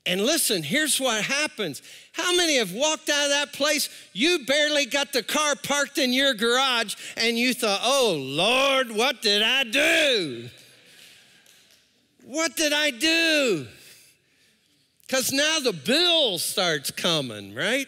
And 0.05 0.21
listen, 0.21 0.63
here's 0.63 0.99
what 0.99 1.23
happens. 1.23 1.84
How 2.13 2.36
many 2.36 2.58
have 2.58 2.73
walked 2.73 3.10
out 3.10 3.25
of 3.25 3.29
that 3.29 3.53
place? 3.53 3.89
You 4.13 4.39
barely 4.45 4.88
got 4.88 5.13
the 5.13 5.21
car 5.21 5.55
parked 5.55 5.99
in 5.99 6.12
your 6.12 6.34
garage, 6.34 6.95
and 7.15 7.38
you 7.38 7.53
thought, 7.53 7.82
Oh, 7.84 8.15
Lord, 8.19 8.91
what 8.91 9.21
did 9.21 9.43
I 9.43 9.63
do? 9.63 10.49
What 12.25 12.55
did 12.55 12.73
I 12.73 12.91
do? 12.91 13.67
Because 15.10 15.32
now 15.32 15.60
the 15.60 15.74
bill 15.74 16.38
starts 16.38 16.91
coming, 16.91 17.56
right? 17.56 17.88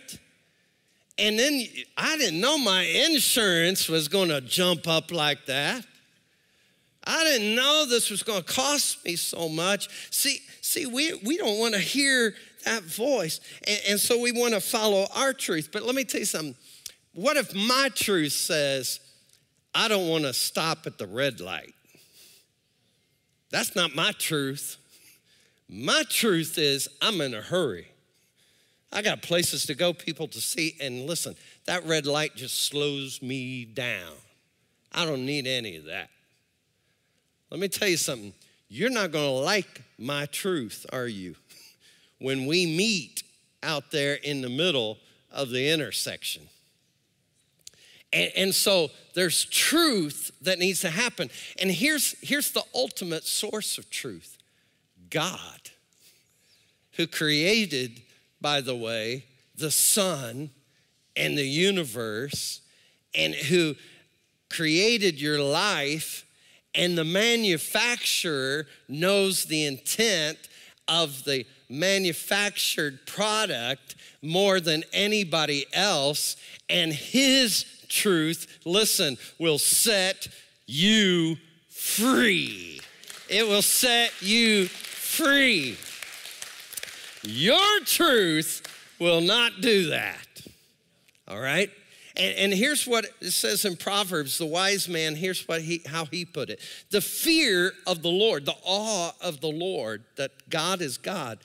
And 1.19 1.37
then 1.37 1.61
I 1.95 2.17
didn't 2.17 2.41
know 2.41 2.57
my 2.57 2.81
insurance 2.81 3.87
was 3.87 4.07
going 4.07 4.29
to 4.29 4.41
jump 4.41 4.87
up 4.87 5.11
like 5.11 5.45
that. 5.45 5.85
I 7.03 7.23
didn't 7.23 7.53
know 7.53 7.85
this 7.87 8.09
was 8.09 8.23
going 8.23 8.41
to 8.41 8.51
cost 8.51 9.05
me 9.05 9.15
so 9.15 9.47
much. 9.47 9.87
See, 10.09 10.39
see, 10.61 10.87
we, 10.87 11.13
we 11.23 11.37
don't 11.37 11.59
want 11.59 11.75
to 11.75 11.79
hear 11.79 12.33
that 12.65 12.81
voice. 12.83 13.39
And, 13.67 13.79
and 13.89 13.99
so 13.99 14.19
we 14.19 14.31
want 14.31 14.55
to 14.55 14.59
follow 14.59 15.05
our 15.15 15.31
truth. 15.31 15.69
But 15.71 15.83
let 15.83 15.93
me 15.93 16.03
tell 16.03 16.21
you 16.21 16.25
something. 16.25 16.55
What 17.13 17.37
if 17.37 17.53
my 17.53 17.89
truth 17.93 18.31
says, 18.31 18.99
I 19.75 19.87
don't 19.87 20.09
want 20.09 20.23
to 20.23 20.33
stop 20.33 20.87
at 20.87 20.97
the 20.97 21.05
red 21.05 21.39
light? 21.39 21.75
That's 23.51 23.75
not 23.75 23.93
my 23.93 24.11
truth. 24.13 24.77
My 25.73 26.03
truth 26.09 26.57
is, 26.57 26.89
I'm 27.01 27.21
in 27.21 27.33
a 27.33 27.41
hurry. 27.41 27.87
I 28.91 29.01
got 29.01 29.21
places 29.21 29.65
to 29.67 29.73
go, 29.73 29.93
people 29.93 30.27
to 30.27 30.41
see, 30.41 30.75
and 30.81 31.05
listen, 31.05 31.35
that 31.65 31.85
red 31.85 32.05
light 32.05 32.35
just 32.35 32.65
slows 32.65 33.21
me 33.21 33.63
down. 33.63 34.11
I 34.91 35.05
don't 35.05 35.25
need 35.25 35.47
any 35.47 35.77
of 35.77 35.85
that. 35.85 36.09
let 37.49 37.61
me 37.61 37.69
tell 37.69 37.87
you 37.87 37.95
something. 37.95 38.33
You're 38.67 38.89
not 38.89 39.13
going 39.13 39.25
to 39.25 39.45
like 39.45 39.81
my 39.97 40.25
truth, 40.25 40.85
are 40.91 41.07
you? 41.07 41.35
When 42.19 42.45
we 42.45 42.67
meet 42.67 43.23
out 43.63 43.89
there 43.89 44.13
in 44.13 44.41
the 44.41 44.49
middle 44.49 44.99
of 45.31 45.49
the 45.49 45.71
intersection. 45.71 46.43
And, 48.13 48.31
and, 48.35 48.55
so 48.55 48.91
there's 49.15 49.45
truth 49.45 50.29
that 50.43 50.59
needs 50.59 50.81
to 50.81 50.91
happen. 50.91 51.31
And 51.59 51.71
here's, 51.71 52.15
here's 52.21 52.51
the 52.51 52.61
ultimate 52.75 53.23
source 53.23 53.79
of 53.79 53.89
truth 53.89 54.37
God, 55.09 55.60
who 56.97 57.07
created, 57.07 58.01
by 58.39 58.61
the 58.61 58.75
way, 58.75 59.25
the 59.55 59.71
sun 59.71 60.49
and 61.15 61.37
the 61.37 61.47
universe, 61.47 62.61
and 63.13 63.33
who 63.33 63.75
created 64.49 65.19
your 65.19 65.39
life, 65.39 66.25
and 66.73 66.97
the 66.97 67.05
manufacturer 67.05 68.65
knows 68.87 69.45
the 69.45 69.65
intent 69.65 70.37
of 70.87 71.23
the 71.25 71.45
manufactured 71.69 73.05
product 73.05 73.95
more 74.21 74.59
than 74.59 74.83
anybody 74.93 75.65
else, 75.73 76.35
and 76.69 76.93
his 76.93 77.65
truth, 77.87 78.59
listen, 78.65 79.17
will 79.39 79.57
set 79.57 80.27
you 80.65 81.37
free. 81.69 82.79
It 83.29 83.47
will 83.47 83.61
set 83.61 84.11
you 84.21 84.67
free. 84.67 85.77
Your 87.23 87.79
truth 87.85 88.61
will 88.99 89.21
not 89.21 89.61
do 89.61 89.89
that. 89.89 90.27
All 91.27 91.39
right? 91.39 91.69
And, 92.17 92.35
and, 92.37 92.53
here's 92.53 92.85
what 92.85 93.05
it 93.21 93.31
says 93.31 93.63
in 93.63 93.77
Proverbs 93.77 94.37
the 94.37 94.45
wise 94.45 94.89
man, 94.89 95.15
here's 95.15 95.47
what 95.47 95.61
he, 95.61 95.81
how 95.85 96.05
he 96.05 96.25
put 96.25 96.49
it 96.49 96.59
the 96.89 97.01
fear 97.01 97.71
of 97.87 98.01
the 98.01 98.09
Lord, 98.09 98.45
the 98.45 98.55
awe 98.63 99.11
of 99.21 99.39
the 99.39 99.51
Lord, 99.51 100.03
that 100.17 100.31
God 100.49 100.81
is 100.81 100.97
God. 100.97 101.39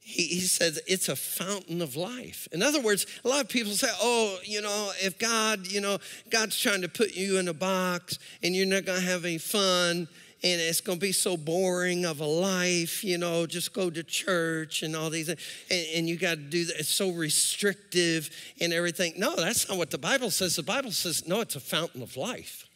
He, 0.00 0.24
he 0.24 0.40
says 0.40 0.80
it's 0.86 1.08
a 1.08 1.16
fountain 1.16 1.80
of 1.80 1.96
life. 1.96 2.46
In 2.52 2.62
other 2.62 2.80
words, 2.80 3.06
a 3.24 3.28
lot 3.28 3.40
of 3.40 3.48
people 3.48 3.72
say, 3.72 3.88
oh, 4.00 4.38
you 4.44 4.60
know, 4.60 4.92
if 5.00 5.18
God, 5.18 5.66
you 5.66 5.80
know, 5.80 5.98
God's 6.30 6.58
trying 6.58 6.82
to 6.82 6.88
put 6.88 7.14
you 7.14 7.38
in 7.38 7.48
a 7.48 7.54
box 7.54 8.18
and 8.42 8.54
you're 8.54 8.66
not 8.66 8.84
going 8.84 9.00
to 9.00 9.06
have 9.06 9.24
any 9.24 9.38
fun 9.38 10.08
and 10.42 10.60
it's 10.60 10.80
going 10.80 10.98
to 10.98 11.00
be 11.00 11.12
so 11.12 11.36
boring 11.36 12.06
of 12.06 12.20
a 12.20 12.26
life, 12.26 13.04
you 13.04 13.18
know, 13.18 13.46
just 13.46 13.74
go 13.74 13.90
to 13.90 14.02
church 14.02 14.82
and 14.82 14.96
all 14.96 15.10
these, 15.10 15.28
and, 15.28 15.38
and 15.70 16.08
you 16.08 16.16
got 16.16 16.36
to 16.36 16.42
do 16.42 16.64
that. 16.64 16.80
It's 16.80 16.88
so 16.88 17.10
restrictive 17.10 18.30
and 18.60 18.72
everything. 18.72 19.14
No, 19.18 19.36
that's 19.36 19.68
not 19.68 19.76
what 19.76 19.90
the 19.90 19.98
Bible 19.98 20.30
says. 20.30 20.56
The 20.56 20.62
Bible 20.62 20.92
says, 20.92 21.26
no, 21.28 21.40
it's 21.40 21.56
a 21.56 21.60
fountain 21.60 22.02
of 22.02 22.16
life. 22.16 22.66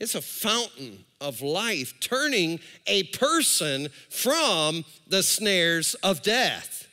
It's 0.00 0.14
a 0.14 0.22
fountain 0.22 1.04
of 1.20 1.42
life, 1.42 1.98
turning 2.00 2.60
a 2.86 3.02
person 3.04 3.88
from 4.08 4.84
the 5.08 5.22
snares 5.22 5.94
of 5.96 6.22
death. 6.22 6.88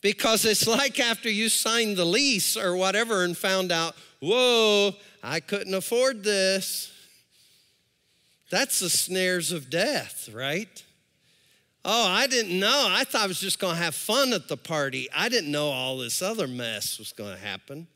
Because 0.00 0.44
it's 0.44 0.66
like 0.66 1.00
after 1.00 1.30
you 1.30 1.48
signed 1.48 1.96
the 1.96 2.04
lease 2.04 2.56
or 2.56 2.76
whatever 2.76 3.24
and 3.24 3.36
found 3.36 3.72
out, 3.72 3.96
whoa, 4.20 4.92
I 5.22 5.40
couldn't 5.40 5.74
afford 5.74 6.22
this. 6.22 6.93
That's 8.54 8.78
the 8.78 8.88
snares 8.88 9.50
of 9.50 9.68
death, 9.68 10.30
right? 10.32 10.84
Oh, 11.84 12.06
I 12.06 12.28
didn't 12.28 12.56
know. 12.56 12.86
I 12.88 13.02
thought 13.02 13.22
I 13.22 13.26
was 13.26 13.40
just 13.40 13.58
going 13.58 13.74
to 13.74 13.82
have 13.82 13.96
fun 13.96 14.32
at 14.32 14.46
the 14.46 14.56
party. 14.56 15.08
I 15.12 15.28
didn't 15.28 15.50
know 15.50 15.70
all 15.70 15.98
this 15.98 16.22
other 16.22 16.46
mess 16.46 17.00
was 17.00 17.12
going 17.12 17.34
to 17.34 17.44
happen. 17.44 17.88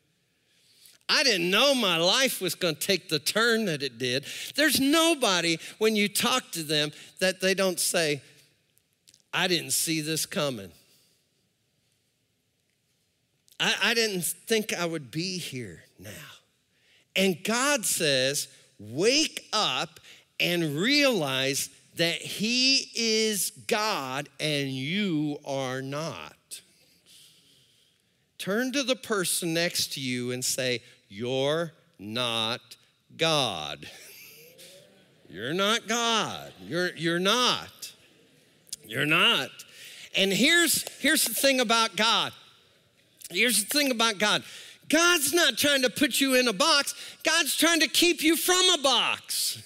I 1.08 1.22
didn't 1.22 1.48
know 1.48 1.76
my 1.76 1.96
life 1.96 2.40
was 2.40 2.56
going 2.56 2.74
to 2.74 2.80
take 2.80 3.08
the 3.08 3.20
turn 3.20 3.66
that 3.66 3.84
it 3.84 3.98
did. 3.98 4.24
There's 4.56 4.80
nobody, 4.80 5.58
when 5.78 5.94
you 5.94 6.08
talk 6.08 6.50
to 6.50 6.64
them, 6.64 6.90
that 7.20 7.40
they 7.40 7.54
don't 7.54 7.78
say, 7.78 8.20
I 9.32 9.46
didn't 9.46 9.70
see 9.70 10.00
this 10.00 10.26
coming. 10.26 10.72
I, 13.60 13.76
I 13.80 13.94
didn't 13.94 14.24
think 14.24 14.74
I 14.74 14.86
would 14.86 15.12
be 15.12 15.38
here 15.38 15.84
now. 16.00 16.10
And 17.14 17.44
God 17.44 17.86
says, 17.86 18.48
wake 18.80 19.46
up 19.52 20.00
and 20.40 20.76
realize 20.76 21.70
that 21.96 22.16
He 22.16 22.90
is 22.94 23.50
God 23.66 24.28
and 24.38 24.70
you 24.70 25.38
are 25.44 25.82
not. 25.82 26.34
Turn 28.38 28.72
to 28.72 28.82
the 28.82 28.96
person 28.96 29.52
next 29.52 29.94
to 29.94 30.00
you 30.00 30.30
and 30.30 30.44
say, 30.44 30.80
You're 31.08 31.72
not 31.98 32.76
God. 33.16 33.88
You're 35.30 35.54
not 35.54 35.86
God. 35.86 36.52
You're, 36.66 36.96
you're 36.96 37.18
not. 37.18 37.92
You're 38.86 39.04
not. 39.04 39.50
And 40.16 40.32
here's, 40.32 40.88
here's 41.00 41.24
the 41.24 41.34
thing 41.34 41.60
about 41.60 41.96
God. 41.96 42.32
Here's 43.30 43.62
the 43.62 43.68
thing 43.68 43.90
about 43.90 44.18
God. 44.18 44.42
God's 44.88 45.34
not 45.34 45.58
trying 45.58 45.82
to 45.82 45.90
put 45.90 46.18
you 46.20 46.34
in 46.34 46.48
a 46.48 46.52
box. 46.52 46.94
God's 47.22 47.54
trying 47.54 47.80
to 47.80 47.88
keep 47.88 48.22
you 48.22 48.36
from 48.36 48.70
a 48.70 48.78
box. 48.82 49.62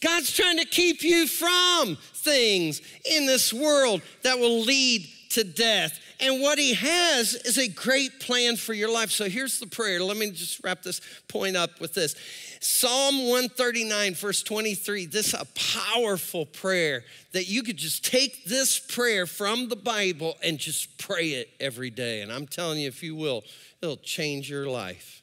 God's 0.00 0.34
trying 0.34 0.58
to 0.58 0.64
keep 0.64 1.02
you 1.02 1.26
from 1.26 1.96
things 1.96 2.80
in 3.04 3.26
this 3.26 3.52
world 3.52 4.02
that 4.22 4.38
will 4.38 4.60
lead 4.60 5.06
to 5.30 5.44
death. 5.44 5.98
And 6.20 6.42
what 6.42 6.58
he 6.58 6.74
has 6.74 7.34
is 7.34 7.56
a 7.56 7.68
great 7.68 8.20
plan 8.20 8.56
for 8.56 8.74
your 8.74 8.92
life. 8.92 9.10
So 9.10 9.28
here's 9.28 9.58
the 9.58 9.66
prayer. 9.66 10.02
Let 10.02 10.16
me 10.16 10.30
just 10.30 10.62
wrap 10.62 10.82
this 10.82 11.00
point 11.28 11.56
up 11.56 11.80
with 11.80 11.94
this. 11.94 12.14
Psalm 12.60 13.20
139, 13.20 14.14
verse 14.14 14.42
23, 14.42 15.06
this 15.06 15.28
is 15.28 15.34
a 15.34 15.46
powerful 15.54 16.44
prayer 16.44 17.04
that 17.32 17.48
you 17.48 17.62
could 17.62 17.78
just 17.78 18.04
take 18.04 18.44
this 18.44 18.78
prayer 18.78 19.24
from 19.24 19.68
the 19.68 19.76
Bible 19.76 20.36
and 20.42 20.58
just 20.58 20.98
pray 20.98 21.28
it 21.28 21.48
every 21.58 21.88
day. 21.88 22.20
And 22.20 22.30
I'm 22.30 22.46
telling 22.46 22.78
you, 22.78 22.88
if 22.88 23.02
you 23.02 23.14
will, 23.14 23.44
it'll 23.80 23.96
change 23.96 24.50
your 24.50 24.66
life. 24.66 25.22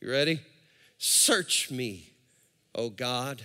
You 0.00 0.10
ready? 0.10 0.40
Search 0.98 1.70
me, 1.70 2.10
O 2.76 2.90
God, 2.90 3.42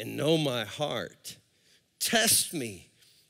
and 0.00 0.16
know 0.16 0.38
my 0.38 0.64
heart. 0.64 1.36
Test 2.00 2.54
me, 2.54 2.88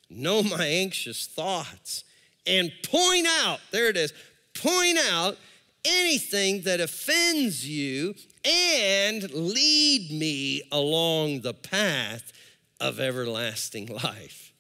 know 0.09 0.43
my 0.43 0.65
anxious 0.65 1.27
thoughts 1.27 2.05
and 2.47 2.73
point 2.83 3.27
out, 3.43 3.61
there 3.71 3.89
it 3.89 3.97
is, 3.97 4.13
point 4.55 4.99
out 5.11 5.37
anything 5.85 6.63
that 6.63 6.81
offends 6.81 7.67
you 7.69 8.15
and 8.45 9.31
lead 9.33 10.11
me 10.11 10.63
along 10.73 11.41
the 11.41 11.55
path 11.55 12.33
of 12.81 12.99
everlasting 12.99 13.87
life. 13.87 14.53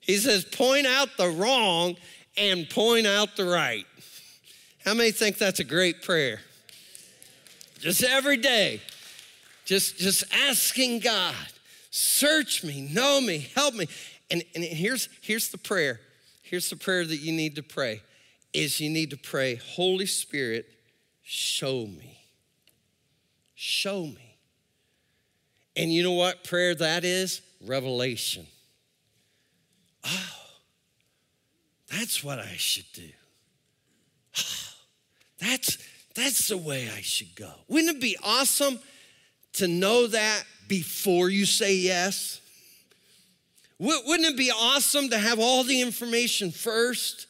He 0.00 0.16
says, 0.16 0.44
point 0.44 0.86
out 0.86 1.08
the 1.16 1.28
wrong 1.28 1.96
and 2.36 2.68
point 2.68 3.06
out 3.06 3.36
the 3.36 3.44
right. 3.44 3.86
How 4.84 4.94
many 4.94 5.10
think 5.10 5.38
that's 5.38 5.60
a 5.60 5.64
great 5.64 6.02
prayer? 6.02 6.40
Just 7.78 8.02
every 8.02 8.36
day, 8.36 8.80
just, 9.64 9.98
just 9.98 10.24
asking 10.34 11.00
God, 11.00 11.34
search 11.90 12.64
me, 12.64 12.88
know 12.92 13.20
me, 13.20 13.48
help 13.54 13.74
me. 13.74 13.86
And, 14.30 14.44
and 14.54 14.64
here's, 14.64 15.08
here's 15.20 15.48
the 15.50 15.58
prayer 15.58 16.00
here's 16.48 16.70
the 16.70 16.76
prayer 16.76 17.04
that 17.04 17.18
you 17.18 17.32
need 17.32 17.56
to 17.56 17.62
pray 17.62 18.00
is 18.54 18.80
you 18.80 18.88
need 18.88 19.10
to 19.10 19.16
pray, 19.16 19.56
Holy 19.56 20.06
Spirit, 20.06 20.66
show 21.22 21.86
me. 21.86 22.18
Show 23.54 24.06
me. 24.06 24.36
And 25.76 25.92
you 25.92 26.02
know 26.02 26.12
what 26.12 26.44
prayer 26.44 26.74
that 26.74 27.04
is? 27.04 27.42
Revelation. 27.64 28.46
Oh, 30.04 30.36
that's 31.90 32.24
what 32.24 32.38
I 32.38 32.54
should 32.56 32.90
do. 32.94 33.10
Oh, 34.38 34.68
that's, 35.38 35.78
that's 36.14 36.48
the 36.48 36.56
way 36.56 36.88
I 36.96 37.00
should 37.00 37.34
go. 37.36 37.52
Wouldn't 37.68 37.96
it 37.96 38.00
be 38.00 38.16
awesome 38.22 38.78
to 39.58 39.68
know 39.68 40.06
that 40.08 40.44
before 40.66 41.28
you 41.28 41.46
say 41.46 41.76
yes? 41.76 42.40
Wouldn't 43.78 44.28
it 44.28 44.36
be 44.36 44.50
awesome 44.50 45.10
to 45.10 45.18
have 45.18 45.38
all 45.38 45.62
the 45.62 45.80
information 45.80 46.50
first? 46.50 47.26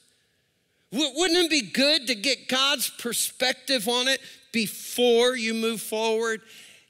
Wouldn't 0.90 1.38
it 1.38 1.50
be 1.50 1.60
good 1.60 2.06
to 2.06 2.14
get 2.14 2.48
God's 2.48 2.88
perspective 2.88 3.86
on 3.86 4.08
it 4.08 4.20
before 4.52 5.36
you 5.36 5.52
move 5.52 5.82
forward? 5.82 6.40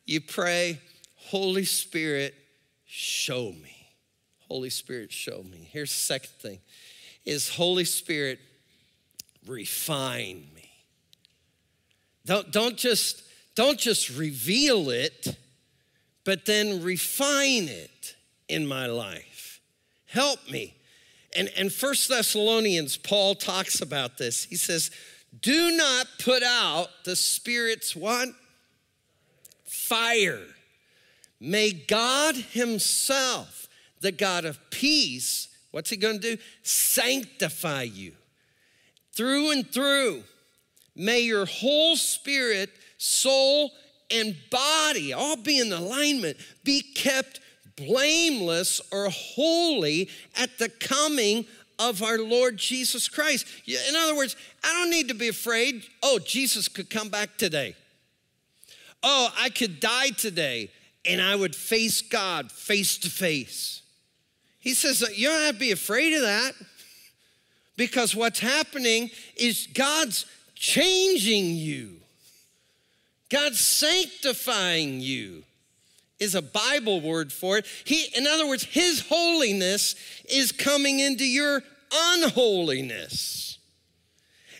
You 0.06 0.20
pray, 0.20 0.80
Holy 1.16 1.64
Spirit, 1.64 2.34
show 2.86 3.52
me. 3.52 3.88
Holy 4.48 4.70
Spirit, 4.70 5.12
show 5.12 5.42
me. 5.42 5.68
Here's 5.70 5.90
the 5.90 5.96
second 5.96 6.30
thing 6.40 6.58
is 7.24 7.50
Holy 7.50 7.84
Spirit, 7.84 8.38
refine 9.46 10.46
me. 10.54 10.70
Don't, 12.24 12.50
don't, 12.50 12.76
just, 12.76 13.22
don't 13.58 13.80
just 13.80 14.16
reveal 14.16 14.88
it, 14.88 15.36
but 16.22 16.44
then 16.44 16.80
refine 16.80 17.66
it 17.66 18.14
in 18.48 18.64
my 18.64 18.86
life. 18.86 19.60
Help 20.06 20.48
me. 20.48 20.76
And, 21.36 21.50
and 21.56 21.72
First 21.72 22.08
Thessalonians, 22.08 22.96
Paul 22.96 23.34
talks 23.34 23.80
about 23.80 24.16
this. 24.16 24.44
He 24.44 24.54
says, 24.54 24.92
Do 25.40 25.76
not 25.76 26.06
put 26.20 26.44
out 26.44 26.86
the 27.04 27.16
Spirit's 27.16 27.96
what? 27.96 28.28
Fire. 29.64 30.46
May 31.40 31.72
God 31.72 32.36
Himself, 32.36 33.66
the 34.00 34.12
God 34.12 34.44
of 34.44 34.70
peace, 34.70 35.48
what's 35.72 35.90
He 35.90 35.96
gonna 35.96 36.20
do? 36.20 36.36
Sanctify 36.62 37.82
you 37.82 38.12
through 39.14 39.50
and 39.50 39.68
through. 39.68 40.22
May 40.94 41.22
your 41.22 41.46
whole 41.46 41.96
spirit, 41.96 42.70
soul, 42.98 43.72
and 44.10 44.36
body 44.50 45.12
all 45.12 45.36
be 45.36 45.58
in 45.60 45.72
alignment, 45.72 46.36
be 46.64 46.82
kept 46.82 47.40
blameless 47.76 48.80
or 48.92 49.08
holy 49.10 50.08
at 50.36 50.58
the 50.58 50.68
coming 50.68 51.46
of 51.78 52.02
our 52.02 52.18
Lord 52.18 52.56
Jesus 52.56 53.08
Christ. 53.08 53.46
In 53.66 53.96
other 53.96 54.16
words, 54.16 54.36
I 54.64 54.72
don't 54.72 54.90
need 54.90 55.08
to 55.08 55.14
be 55.14 55.28
afraid. 55.28 55.84
Oh, 56.02 56.18
Jesus 56.18 56.68
could 56.68 56.90
come 56.90 57.08
back 57.08 57.36
today. 57.36 57.76
Oh, 59.02 59.32
I 59.38 59.50
could 59.50 59.78
die 59.78 60.10
today 60.10 60.70
and 61.04 61.22
I 61.22 61.36
would 61.36 61.54
face 61.54 62.02
God 62.02 62.50
face 62.50 62.98
to 62.98 63.10
face. 63.10 63.82
He 64.58 64.74
says, 64.74 65.00
You 65.16 65.28
don't 65.28 65.42
have 65.42 65.54
to 65.54 65.60
be 65.60 65.70
afraid 65.70 66.14
of 66.14 66.22
that 66.22 66.52
because 67.76 68.14
what's 68.14 68.40
happening 68.40 69.10
is 69.36 69.68
God's 69.72 70.26
changing 70.56 71.54
you, 71.54 71.97
God's 73.28 73.60
sanctifying 73.60 75.00
you. 75.00 75.44
Is 76.18 76.34
a 76.34 76.42
Bible 76.42 77.00
word 77.00 77.32
for 77.32 77.58
it. 77.58 77.66
He, 77.84 78.06
in 78.16 78.26
other 78.26 78.48
words, 78.48 78.64
His 78.64 79.06
holiness 79.08 79.94
is 80.28 80.50
coming 80.50 80.98
into 80.98 81.24
your 81.24 81.62
unholiness. 81.94 83.58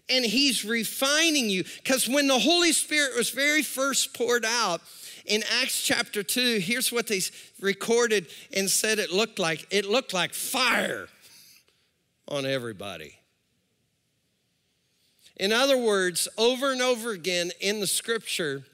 And 0.09 0.25
He's 0.25 0.65
refining 0.65 1.51
you. 1.51 1.65
Because 1.83 2.09
when 2.09 2.29
the 2.29 2.39
Holy 2.39 2.71
Spirit 2.71 3.17
was 3.17 3.31
very 3.31 3.63
first 3.63 4.15
poured 4.15 4.45
out, 4.45 4.81
in 5.29 5.43
Acts 5.61 5.83
chapter 5.83 6.23
2, 6.23 6.59
here's 6.59 6.91
what 6.91 7.07
they 7.07 7.21
recorded 7.61 8.27
and 8.53 8.71
said 8.71 8.99
it 8.99 9.13
looked 9.13 9.39
like 9.39 9.67
it 9.71 9.85
looked 9.85 10.15
like 10.15 10.33
fire 10.35 11.07
on 12.27 12.47
everybody. 12.47 13.18
In 15.39 15.53
other 15.53 15.77
words, 15.77 16.29
over 16.37 16.73
and 16.73 16.83
over 16.83 17.11
again 17.11 17.53
in 17.61 17.81
the 17.81 17.87
scripture, 17.87 18.65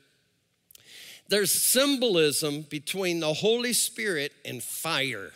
there's 1.29 1.51
symbolism 1.51 2.63
between 2.63 3.21
the 3.21 3.35
Holy 3.35 3.73
Spirit 3.73 4.33
and 4.45 4.63
fire. 4.63 5.31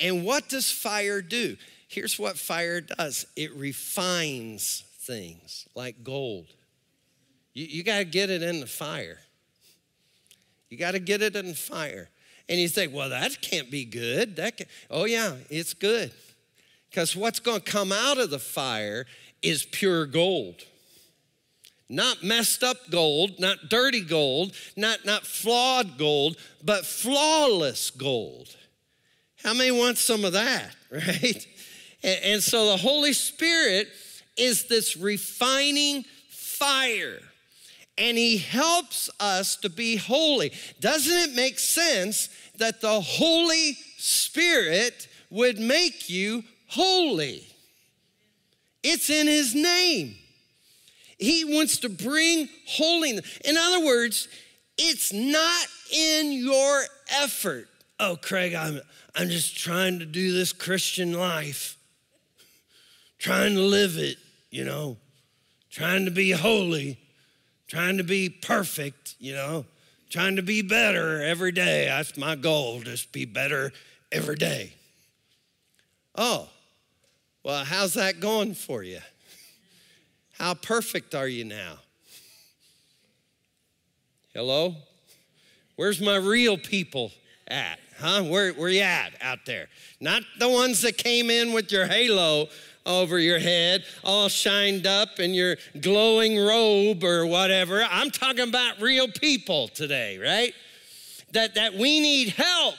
And 0.00 0.24
what 0.24 0.48
does 0.48 0.70
fire 0.70 1.20
do? 1.20 1.56
Here's 1.88 2.18
what 2.18 2.36
fire 2.36 2.80
does 2.80 3.26
it 3.34 3.54
refines 3.56 4.84
things 5.00 5.66
like 5.74 6.04
gold. 6.04 6.46
You, 7.54 7.66
you 7.66 7.82
got 7.82 7.98
to 7.98 8.04
get 8.04 8.30
it 8.30 8.42
in 8.42 8.60
the 8.60 8.66
fire. 8.66 9.18
You 10.68 10.76
got 10.76 10.92
to 10.92 10.98
get 10.98 11.22
it 11.22 11.34
in 11.34 11.54
fire. 11.54 12.10
And 12.48 12.60
you 12.60 12.68
think, 12.68 12.94
well, 12.94 13.10
that 13.10 13.40
can't 13.40 13.70
be 13.70 13.84
good. 13.84 14.36
That 14.36 14.56
can... 14.56 14.66
Oh, 14.90 15.04
yeah, 15.04 15.34
it's 15.50 15.74
good. 15.74 16.12
Because 16.90 17.14
what's 17.14 17.40
going 17.40 17.60
to 17.60 17.70
come 17.70 17.92
out 17.92 18.18
of 18.18 18.30
the 18.30 18.38
fire 18.38 19.06
is 19.42 19.64
pure 19.64 20.06
gold. 20.06 20.64
Not 21.88 22.22
messed 22.22 22.62
up 22.62 22.90
gold, 22.90 23.40
not 23.40 23.70
dirty 23.70 24.02
gold, 24.02 24.52
not, 24.76 25.06
not 25.06 25.26
flawed 25.26 25.96
gold, 25.96 26.36
but 26.62 26.84
flawless 26.84 27.90
gold. 27.90 28.54
How 29.42 29.54
many 29.54 29.70
want 29.70 29.96
some 29.96 30.24
of 30.24 30.32
that, 30.34 30.74
right? 30.90 31.46
And, 32.02 32.20
and 32.24 32.42
so 32.42 32.70
the 32.70 32.76
Holy 32.76 33.12
Spirit 33.12 33.88
is 34.36 34.66
this 34.68 34.96
refining 34.96 36.04
fire 36.28 37.20
and 37.98 38.16
he 38.16 38.38
helps 38.38 39.10
us 39.18 39.56
to 39.56 39.68
be 39.68 39.96
holy. 39.96 40.52
Doesn't 40.80 41.30
it 41.30 41.34
make 41.34 41.58
sense 41.58 42.28
that 42.56 42.80
the 42.80 43.00
Holy 43.00 43.76
Spirit 43.96 45.08
would 45.30 45.58
make 45.58 46.08
you 46.08 46.44
holy? 46.68 47.47
It's 48.88 49.10
in 49.10 49.26
his 49.26 49.54
name. 49.54 50.14
He 51.18 51.44
wants 51.44 51.78
to 51.78 51.88
bring 51.88 52.48
holiness. 52.66 53.38
In 53.44 53.56
other 53.56 53.84
words, 53.84 54.28
it's 54.76 55.12
not 55.12 55.66
in 55.92 56.32
your 56.32 56.84
effort. 57.20 57.68
Oh, 57.98 58.16
Craig, 58.20 58.54
I'm, 58.54 58.80
I'm 59.16 59.28
just 59.28 59.58
trying 59.58 59.98
to 59.98 60.06
do 60.06 60.32
this 60.32 60.52
Christian 60.52 61.12
life, 61.12 61.76
trying 63.18 63.54
to 63.54 63.62
live 63.62 63.98
it, 63.98 64.18
you 64.50 64.64
know, 64.64 64.96
trying 65.70 66.04
to 66.04 66.10
be 66.12 66.30
holy 66.30 66.98
trying 67.68 67.98
to 67.98 68.04
be 68.04 68.30
perfect, 68.30 69.14
you 69.20 69.34
know, 69.34 69.64
trying 70.10 70.36
to 70.36 70.42
be 70.42 70.62
better 70.62 71.22
every 71.22 71.52
day. 71.52 71.84
That's 71.84 72.16
my 72.16 72.34
goal, 72.34 72.80
just 72.80 73.12
be 73.12 73.26
better 73.26 73.72
every 74.10 74.36
day. 74.36 74.72
Oh, 76.14 76.48
well, 77.48 77.64
how's 77.64 77.94
that 77.94 78.20
going 78.20 78.52
for 78.52 78.82
you? 78.82 78.98
How 80.32 80.52
perfect 80.52 81.14
are 81.14 81.26
you 81.26 81.46
now? 81.46 81.78
Hello? 84.34 84.74
Where's 85.74 85.98
my 85.98 86.16
real 86.16 86.58
people 86.58 87.10
at? 87.46 87.78
Huh? 87.98 88.24
Where, 88.24 88.52
where 88.52 88.68
you 88.68 88.82
at 88.82 89.14
out 89.22 89.46
there? 89.46 89.68
Not 89.98 90.24
the 90.38 90.50
ones 90.50 90.82
that 90.82 90.98
came 90.98 91.30
in 91.30 91.54
with 91.54 91.72
your 91.72 91.86
halo 91.86 92.48
over 92.84 93.18
your 93.18 93.38
head, 93.38 93.82
all 94.04 94.28
shined 94.28 94.86
up 94.86 95.18
in 95.18 95.32
your 95.32 95.56
glowing 95.80 96.38
robe 96.38 97.02
or 97.02 97.24
whatever. 97.24 97.82
I'm 97.82 98.10
talking 98.10 98.46
about 98.46 98.78
real 98.78 99.08
people 99.08 99.68
today, 99.68 100.18
right? 100.18 100.52
That, 101.32 101.54
that 101.54 101.72
we 101.72 101.98
need 101.98 102.28
help. 102.28 102.76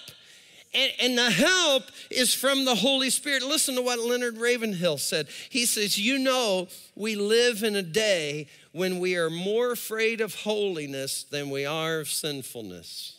And, 0.71 0.91
and, 1.01 1.17
the 1.17 1.31
help 1.31 1.83
is 2.11 2.33
from 2.33 2.63
the 2.63 2.75
Holy 2.75 3.09
Spirit. 3.09 3.41
Listen 3.41 3.73
to 3.75 3.81
what 3.81 3.97
Leonard 3.97 4.37
Ravenhill 4.37 4.99
said. 4.99 5.27
He 5.49 5.65
says, 5.65 5.97
You 5.97 6.19
know, 6.19 6.67
we 6.95 7.15
live 7.15 7.63
in 7.63 7.75
a 7.75 7.81
day 7.81 8.47
when 8.71 8.99
we 8.99 9.17
are 9.17 9.31
more 9.31 9.71
afraid 9.71 10.21
of 10.21 10.35
holiness 10.35 11.23
than 11.23 11.49
we 11.49 11.65
are 11.65 12.01
of 12.01 12.09
sinfulness. 12.09 13.17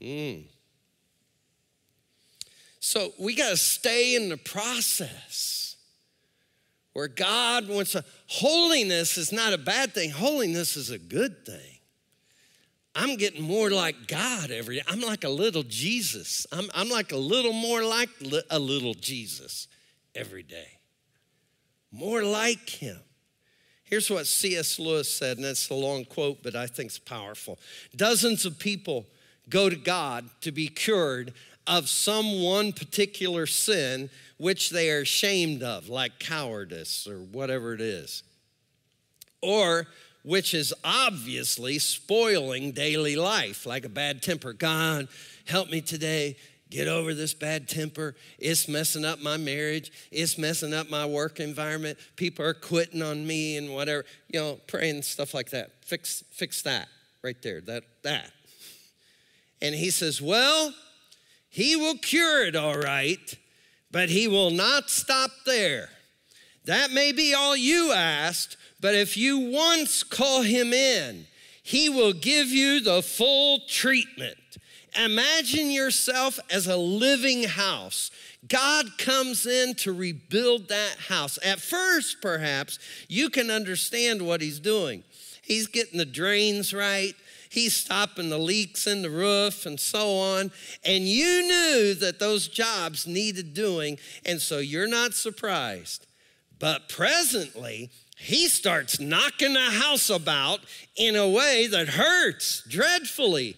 Mm. 0.00 0.44
So 2.80 3.12
we 3.18 3.34
got 3.34 3.50
to 3.50 3.56
stay 3.56 4.16
in 4.16 4.30
the 4.30 4.36
process 4.36 5.76
where 6.94 7.08
God 7.08 7.68
wants 7.68 7.94
a 7.94 8.04
holiness 8.26 9.18
is 9.18 9.32
not 9.32 9.52
a 9.52 9.58
bad 9.58 9.92
thing, 9.92 10.10
holiness 10.10 10.76
is 10.76 10.90
a 10.90 10.98
good 10.98 11.44
thing. 11.44 11.73
I'm 12.94 13.16
getting 13.16 13.42
more 13.42 13.70
like 13.70 14.06
God 14.06 14.50
every 14.50 14.76
day. 14.76 14.82
I'm 14.86 15.00
like 15.00 15.24
a 15.24 15.28
little 15.28 15.64
Jesus. 15.64 16.46
I'm, 16.52 16.70
I'm 16.74 16.88
like 16.88 17.12
a 17.12 17.16
little 17.16 17.52
more 17.52 17.82
like 17.82 18.08
li- 18.20 18.42
a 18.50 18.58
little 18.58 18.94
Jesus 18.94 19.66
every 20.14 20.44
day. 20.44 20.78
More 21.90 22.22
like 22.22 22.68
Him. 22.68 23.00
Here's 23.84 24.10
what 24.10 24.26
C.S. 24.26 24.78
Lewis 24.78 25.12
said, 25.12 25.36
and 25.36 25.46
it's 25.46 25.68
a 25.70 25.74
long 25.74 26.04
quote, 26.04 26.42
but 26.42 26.56
I 26.56 26.66
think 26.66 26.88
it's 26.88 26.98
powerful. 26.98 27.58
Dozens 27.94 28.44
of 28.44 28.58
people 28.58 29.06
go 29.48 29.68
to 29.68 29.76
God 29.76 30.28
to 30.40 30.52
be 30.52 30.68
cured 30.68 31.34
of 31.66 31.88
some 31.88 32.42
one 32.42 32.72
particular 32.72 33.46
sin 33.46 34.10
which 34.36 34.70
they 34.70 34.90
are 34.90 35.00
ashamed 35.00 35.62
of, 35.62 35.88
like 35.88 36.18
cowardice 36.18 37.06
or 37.06 37.18
whatever 37.18 37.74
it 37.74 37.80
is, 37.80 38.22
or 39.40 39.86
which 40.24 40.54
is 40.54 40.74
obviously 40.82 41.78
spoiling 41.78 42.72
daily 42.72 43.14
life, 43.14 43.66
like 43.66 43.84
a 43.84 43.88
bad 43.88 44.22
temper. 44.22 44.52
God, 44.52 45.08
help 45.46 45.70
me 45.70 45.80
today 45.80 46.36
get 46.70 46.88
over 46.88 47.14
this 47.14 47.34
bad 47.34 47.68
temper. 47.68 48.16
It's 48.38 48.66
messing 48.66 49.04
up 49.04 49.20
my 49.20 49.36
marriage. 49.36 49.92
It's 50.10 50.36
messing 50.36 50.74
up 50.74 50.90
my 50.90 51.06
work 51.06 51.38
environment. 51.38 51.98
People 52.16 52.44
are 52.44 52.54
quitting 52.54 53.02
on 53.02 53.24
me 53.26 53.56
and 53.56 53.72
whatever. 53.72 54.04
You 54.28 54.40
know, 54.40 54.60
praying 54.66 55.02
stuff 55.02 55.34
like 55.34 55.50
that. 55.50 55.84
Fix, 55.84 56.24
fix 56.32 56.62
that 56.62 56.88
right 57.22 57.40
there. 57.42 57.60
That 57.60 57.84
that. 58.02 58.32
And 59.62 59.74
he 59.74 59.90
says, 59.90 60.20
Well, 60.20 60.74
he 61.54 61.76
will 61.76 61.98
cure 61.98 62.44
it 62.44 62.56
all 62.56 62.76
right, 62.76 63.38
but 63.92 64.08
He 64.08 64.26
will 64.26 64.50
not 64.50 64.90
stop 64.90 65.30
there. 65.46 65.88
That 66.64 66.90
may 66.90 67.12
be 67.12 67.32
all 67.32 67.56
you 67.56 67.92
asked, 67.92 68.56
but 68.84 68.94
if 68.94 69.16
you 69.16 69.38
once 69.38 70.02
call 70.02 70.42
Him 70.42 70.74
in, 70.74 71.26
He 71.62 71.88
will 71.88 72.12
give 72.12 72.48
you 72.48 72.80
the 72.80 73.00
full 73.00 73.60
treatment. 73.66 74.36
Imagine 75.02 75.70
yourself 75.70 76.38
as 76.50 76.66
a 76.66 76.76
living 76.76 77.44
house. 77.44 78.10
God 78.46 78.98
comes 78.98 79.46
in 79.46 79.74
to 79.76 79.92
rebuild 79.94 80.68
that 80.68 80.96
house. 81.08 81.38
At 81.42 81.60
first, 81.60 82.20
perhaps, 82.20 82.78
you 83.08 83.30
can 83.30 83.50
understand 83.50 84.20
what 84.20 84.42
He's 84.42 84.60
doing. 84.60 85.02
He's 85.40 85.66
getting 85.66 85.96
the 85.96 86.04
drains 86.04 86.74
right. 86.74 87.14
He's 87.48 87.74
stopping 87.74 88.28
the 88.28 88.36
leaks 88.36 88.86
in 88.86 89.00
the 89.00 89.08
roof 89.08 89.64
and 89.64 89.80
so 89.80 90.14
on. 90.18 90.52
And 90.84 91.04
you 91.04 91.40
knew 91.40 91.94
that 91.94 92.18
those 92.18 92.48
jobs 92.48 93.06
needed 93.06 93.54
doing, 93.54 93.98
and 94.26 94.42
so 94.42 94.58
you're 94.58 94.86
not 94.86 95.14
surprised. 95.14 96.06
But 96.58 96.88
presently, 96.88 97.90
he 98.16 98.48
starts 98.48 99.00
knocking 99.00 99.54
the 99.54 99.60
house 99.60 100.08
about 100.10 100.60
in 100.96 101.16
a 101.16 101.28
way 101.28 101.66
that 101.66 101.88
hurts 101.88 102.62
dreadfully. 102.68 103.56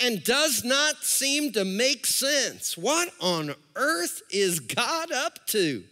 and 0.00 0.24
does 0.24 0.64
not 0.64 1.04
seem 1.04 1.52
to 1.52 1.64
make 1.64 2.04
sense. 2.04 2.76
What 2.76 3.10
on 3.20 3.54
earth 3.76 4.22
is 4.28 4.58
God 4.58 5.12
up 5.12 5.46
to? 5.46 5.84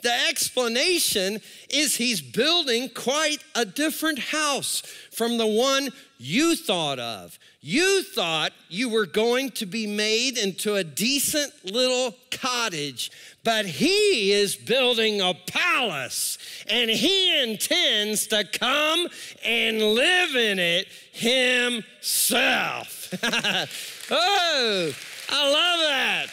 The 0.00 0.12
explanation 0.28 1.40
is 1.68 1.96
he's 1.96 2.20
building 2.20 2.88
quite 2.90 3.38
a 3.56 3.64
different 3.64 4.20
house 4.20 4.82
from 5.10 5.38
the 5.38 5.46
one 5.46 5.90
you 6.18 6.54
thought 6.54 7.00
of. 7.00 7.36
You 7.60 8.04
thought 8.04 8.52
you 8.68 8.88
were 8.88 9.06
going 9.06 9.50
to 9.52 9.64
be 9.66 9.88
made 9.88 10.38
into 10.38 10.76
a 10.76 10.84
decent 10.84 11.52
little 11.64 12.14
cottage, 12.30 13.10
but 13.42 13.66
he 13.66 14.32
is 14.32 14.54
building 14.54 15.20
a 15.20 15.34
palace 15.34 16.38
and 16.68 16.88
he 16.88 17.42
intends 17.42 18.28
to 18.28 18.44
come 18.44 19.08
and 19.44 19.82
live 19.82 20.36
in 20.36 20.60
it 20.60 20.86
himself. 21.12 23.12
oh, 24.10 24.92
I 25.30 25.50
love 25.50 25.80
that. 25.80 26.26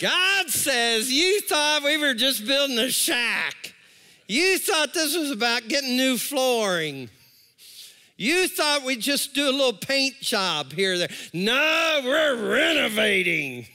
God 0.00 0.48
says, 0.48 1.12
You 1.12 1.42
thought 1.42 1.84
we 1.84 1.98
were 1.98 2.14
just 2.14 2.46
building 2.46 2.78
a 2.78 2.90
shack. 2.90 3.74
You 4.26 4.58
thought 4.58 4.94
this 4.94 5.16
was 5.16 5.30
about 5.30 5.68
getting 5.68 5.96
new 5.96 6.16
flooring. 6.16 7.10
You 8.16 8.48
thought 8.48 8.82
we'd 8.82 9.00
just 9.00 9.34
do 9.34 9.48
a 9.48 9.52
little 9.52 9.72
paint 9.72 10.20
job 10.20 10.72
here 10.72 10.96
there. 10.98 11.08
No, 11.32 12.00
we're 12.02 12.50
renovating. 12.50 13.66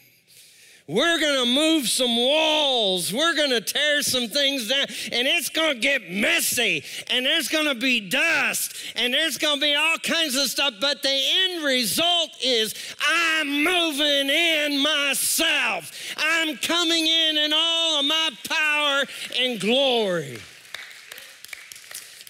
We're 0.88 1.20
gonna 1.20 1.48
move 1.48 1.88
some 1.88 2.16
walls. 2.16 3.12
We're 3.12 3.36
gonna 3.36 3.60
tear 3.62 4.04
some 4.04 4.28
things 4.28 4.68
down, 4.68 4.86
and 5.12 5.28
it's 5.28 5.50
gonna 5.50 5.74
get 5.74 6.12
messy, 6.12 6.84
and 7.10 7.26
there's 7.26 7.48
gonna 7.48 7.74
be 7.74 8.00
dust, 8.00 8.76
and 8.96 9.12
there's 9.12 9.40
gonna 9.40 9.60
be 9.60 9.74
all 9.74 9.98
kinds 9.98 10.36
of 10.36 10.48
stuff. 10.48 10.76
But 10.80 11.02
the 11.02 11.10
end 11.10 11.64
result 11.64 12.30
is 12.44 12.76
I'm 13.02 13.64
moving 13.64 14.30
in 14.30 14.80
myself. 14.80 15.92
I'm 16.18 16.56
coming 16.58 17.08
in 17.08 17.38
in 17.38 17.52
all 17.52 18.00
of 18.00 18.06
my 18.06 18.30
power 18.48 19.06
and 19.40 19.60
glory. 19.60 20.38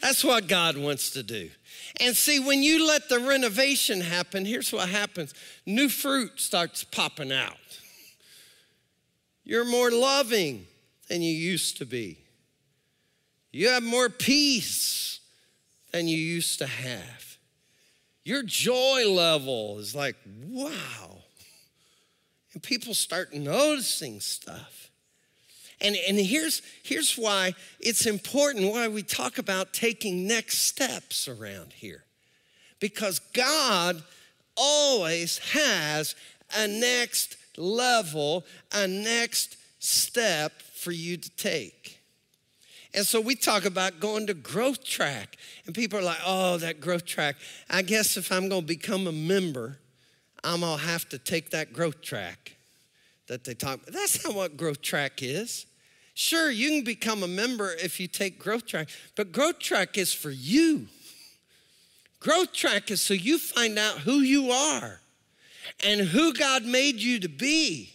That's 0.01 0.23
what 0.23 0.47
God 0.47 0.77
wants 0.77 1.09
to 1.11 1.23
do. 1.23 1.49
And 1.99 2.15
see, 2.15 2.39
when 2.39 2.63
you 2.63 2.87
let 2.87 3.09
the 3.09 3.19
renovation 3.19 3.99
happen, 4.01 4.45
here's 4.45 4.71
what 4.71 4.87
happens 4.87 5.33
new 5.65 5.89
fruit 5.89 6.39
starts 6.39 6.85
popping 6.85 7.33
out. 7.33 7.57
You're 9.45 9.63
more 9.63 9.91
loving 9.91 10.65
than 11.07 11.21
you 11.21 11.31
used 11.31 11.77
to 11.77 11.85
be. 11.85 12.17
You 13.51 13.69
have 13.69 13.83
more 13.83 14.09
peace 14.09 15.19
than 15.91 16.07
you 16.07 16.17
used 16.17 16.59
to 16.59 16.67
have. 16.67 17.37
Your 18.25 18.41
joy 18.43 19.07
level 19.07 19.77
is 19.77 19.95
like, 19.95 20.15
wow. 20.47 21.19
And 22.53 22.63
people 22.63 22.95
start 22.95 23.33
noticing 23.33 24.19
stuff. 24.19 24.89
And, 25.79 25.95
and 26.07 26.17
here's, 26.17 26.61
here's 26.83 27.15
why 27.15 27.53
it's 27.79 28.07
important 28.07 28.73
why 28.73 28.87
we 28.87 29.03
talk 29.03 29.37
about 29.37 29.73
taking 29.73 30.25
next 30.25 30.59
steps 30.59 31.27
around 31.27 31.73
here. 31.73 32.03
Because 32.79 33.19
God 33.19 34.01
always 34.57 35.37
has 35.37 36.15
a 36.57 36.67
next 36.67 37.37
level, 37.57 38.45
a 38.73 38.87
next 38.87 39.57
step 39.79 40.61
for 40.61 40.91
you 40.91 41.17
to 41.17 41.29
take. 41.31 41.99
And 42.93 43.05
so 43.05 43.19
we 43.19 43.35
talk 43.35 43.65
about 43.65 43.99
going 43.99 44.27
to 44.27 44.33
growth 44.33 44.83
track. 44.83 45.37
And 45.65 45.75
people 45.75 45.99
are 45.99 46.03
like, 46.03 46.19
oh, 46.25 46.57
that 46.57 46.79
growth 46.79 47.05
track. 47.05 47.35
I 47.69 47.81
guess 47.81 48.15
if 48.15 48.31
I'm 48.31 48.47
going 48.47 48.61
to 48.61 48.67
become 48.67 49.05
a 49.07 49.11
member, 49.11 49.79
I'm 50.43 50.61
going 50.61 50.79
to 50.79 50.85
have 50.85 51.09
to 51.09 51.17
take 51.17 51.49
that 51.49 51.73
growth 51.73 52.01
track 52.01 52.55
that 53.27 53.43
they 53.43 53.53
talk 53.53 53.81
about. 53.81 53.93
That's 53.93 54.23
not 54.23 54.33
what 54.33 54.55
growth 54.55 54.81
track 54.81 55.21
is. 55.21 55.65
Sure, 56.13 56.49
you 56.49 56.69
can 56.69 56.83
become 56.85 57.23
a 57.23 57.27
member 57.27 57.73
if 57.73 57.99
you 57.99 58.07
take 58.07 58.39
growth 58.39 58.65
track, 58.65 58.87
but 59.17 59.33
growth 59.33 59.59
track 59.59 59.97
is 59.97 60.13
for 60.13 60.31
you. 60.31 60.87
Growth 62.21 62.53
track 62.53 62.89
is 62.89 63.01
so 63.01 63.13
you 63.13 63.37
find 63.37 63.77
out 63.77 63.99
who 63.99 64.19
you 64.19 64.51
are 64.51 65.01
and 65.83 66.01
who 66.01 66.33
God 66.33 66.65
made 66.65 66.95
you 66.95 67.19
to 67.19 67.29
be. 67.29 67.91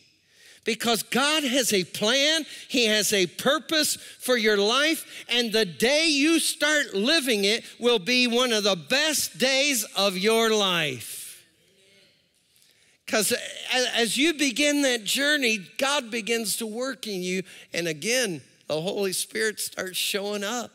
Because 0.65 1.03
God 1.03 1.43
has 1.43 1.73
a 1.73 1.85
plan, 1.85 2.45
He 2.69 2.85
has 2.87 3.13
a 3.13 3.27
purpose 3.27 3.97
for 3.97 4.37
your 4.37 4.59
life, 4.59 5.25
and 5.29 5.53
the 5.53 5.65
day 5.65 6.09
you 6.09 6.39
start 6.39 6.95
living 6.95 7.45
it 7.45 7.65
will 7.79 7.99
be 7.99 8.27
one 8.27 8.53
of 8.53 8.65
the 8.65 8.77
best 8.77 9.39
days 9.39 9.85
of 9.97 10.19
your 10.19 10.51
life. 10.51 11.47
Because 13.07 13.33
as 13.97 14.17
you 14.17 14.35
begin 14.35 14.83
that 14.83 15.03
journey, 15.03 15.59
God 15.79 16.11
begins 16.11 16.59
to 16.59 16.67
work 16.67 17.07
in 17.07 17.23
you, 17.23 17.43
and 17.73 17.89
again, 17.89 18.43
the 18.69 18.81
Holy 18.81 19.13
Spirit 19.13 19.59
starts 19.59 19.99
showing 19.99 20.45
up. 20.45 20.71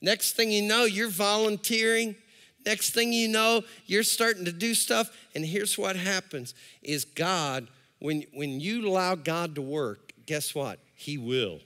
Next 0.00 0.34
thing 0.34 0.52
you 0.52 0.62
know, 0.62 0.84
you're 0.84 1.08
volunteering 1.08 2.14
Next 2.66 2.90
thing 2.90 3.12
you 3.12 3.28
know, 3.28 3.62
you're 3.86 4.02
starting 4.02 4.44
to 4.44 4.52
do 4.52 4.74
stuff. 4.74 5.16
And 5.36 5.44
here's 5.44 5.78
what 5.78 5.94
happens 5.94 6.52
is 6.82 7.04
God, 7.04 7.68
when, 8.00 8.24
when 8.34 8.60
you 8.60 8.88
allow 8.88 9.14
God 9.14 9.54
to 9.54 9.62
work, 9.62 10.12
guess 10.26 10.52
what? 10.52 10.80
He 10.94 11.16
will. 11.16 11.60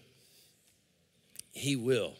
He 1.53 1.75
will. 1.75 2.13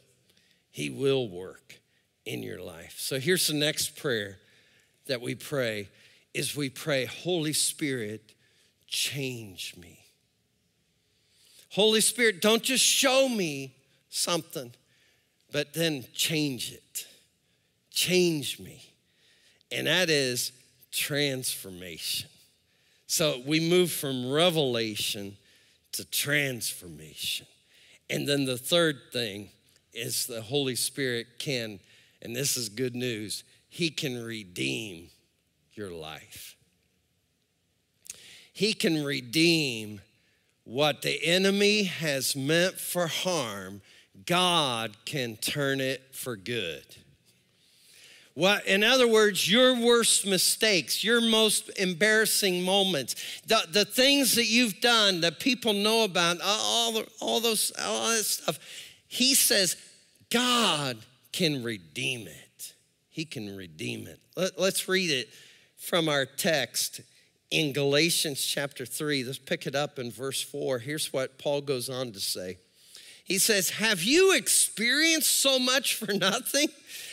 He 0.71 0.89
will 0.89 1.29
work 1.29 1.79
in 2.25 2.43
your 2.43 2.63
life. 2.63 2.95
So 2.97 3.21
here's 3.21 3.47
the 3.47 3.55
next 3.55 3.97
prayer 3.97 4.39
that 5.07 5.21
we 5.21 5.35
pray 5.35 5.89
is 6.33 6.57
we 6.57 6.71
pray, 6.71 7.05
Holy 7.05 7.53
Spirit, 7.53 8.35
change 8.87 9.75
me. 9.77 9.99
Holy 11.71 12.01
Spirit, 12.01 12.41
don't 12.41 12.63
just 12.63 12.85
show 12.85 13.29
me 13.29 13.75
something, 14.09 14.73
but 15.53 15.75
then 15.75 16.05
change 16.15 16.73
it 16.73 17.07
change 18.01 18.59
me. 18.59 18.83
And 19.71 19.87
that 19.87 20.09
is 20.09 20.53
transformation. 20.91 22.31
So 23.07 23.43
we 23.47 23.61
move 23.61 23.91
from 23.93 24.31
revelation 24.31 25.37
to 25.93 26.05
transformation. 26.07 27.47
And 28.09 28.27
then 28.27 28.47
the 28.47 28.57
third 28.57 28.97
thing 29.13 29.51
is 29.93 30.27
the 30.27 30.41
Holy 30.41 30.77
Spirit 30.77 31.27
can, 31.39 31.79
and 32.23 32.35
this 32.35 32.57
is 32.57 32.69
good 32.69 32.95
news, 32.95 33.45
He 33.69 33.91
can 33.91 34.25
redeem 34.25 35.11
your 35.75 35.91
life. 35.91 36.57
He 38.53 38.73
can 38.73 39.05
redeem 39.05 40.01
what 40.65 41.03
the 41.03 41.23
enemy 41.25 41.85
has 41.85 42.35
meant 42.35 42.79
for 42.79 43.09
harm, 43.09 43.83
God 44.25 44.97
can 45.05 45.37
turn 45.37 45.81
it 45.81 46.03
for 46.13 46.37
good. 46.37 46.85
What, 48.41 48.67
in 48.67 48.83
other 48.83 49.07
words, 49.07 49.53
your 49.53 49.75
worst 49.79 50.27
mistakes, 50.27 51.05
your 51.05 51.21
most 51.21 51.69
embarrassing 51.79 52.63
moments, 52.63 53.15
the, 53.47 53.61
the 53.71 53.85
things 53.85 54.35
that 54.37 54.47
you've 54.47 54.81
done 54.81 55.21
that 55.21 55.41
people 55.41 55.75
know 55.75 56.05
about, 56.05 56.39
all, 56.43 57.03
all 57.21 57.41
those, 57.41 57.71
all 57.79 58.09
that 58.09 58.25
stuff. 58.25 58.59
He 59.09 59.35
says, 59.35 59.77
God 60.31 60.97
can 61.33 61.63
redeem 61.63 62.29
it. 62.29 62.73
He 63.11 63.27
can 63.27 63.55
redeem 63.55 64.07
it. 64.07 64.19
Let, 64.35 64.59
let's 64.59 64.89
read 64.89 65.11
it 65.11 65.29
from 65.77 66.09
our 66.09 66.25
text 66.25 67.03
in 67.51 67.75
Galatians 67.75 68.43
chapter 68.43 68.87
3. 68.87 69.23
Let's 69.23 69.37
pick 69.37 69.67
it 69.67 69.75
up 69.75 69.99
in 69.99 70.11
verse 70.11 70.41
4. 70.41 70.79
Here's 70.79 71.13
what 71.13 71.37
Paul 71.37 71.61
goes 71.61 71.91
on 71.91 72.13
to 72.13 72.21
say. 72.21 72.57
He 73.25 73.39
says, 73.39 73.71
Have 73.71 74.03
you 74.03 74.35
experienced 74.35 75.41
so 75.41 75.59
much 75.59 75.95
for 75.95 76.13
nothing? 76.13 76.69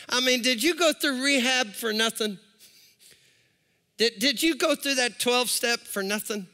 I 0.09 0.21
mean, 0.21 0.41
did 0.41 0.63
you 0.63 0.75
go 0.75 0.93
through 0.93 1.23
rehab 1.23 1.73
for 1.73 1.91
nothing? 1.91 2.39
Did, 3.97 4.19
did 4.19 4.43
you 4.43 4.55
go 4.55 4.75
through 4.75 4.95
that 4.95 5.19
12 5.19 5.49
step 5.49 5.79
for 5.81 6.03
nothing? 6.03 6.47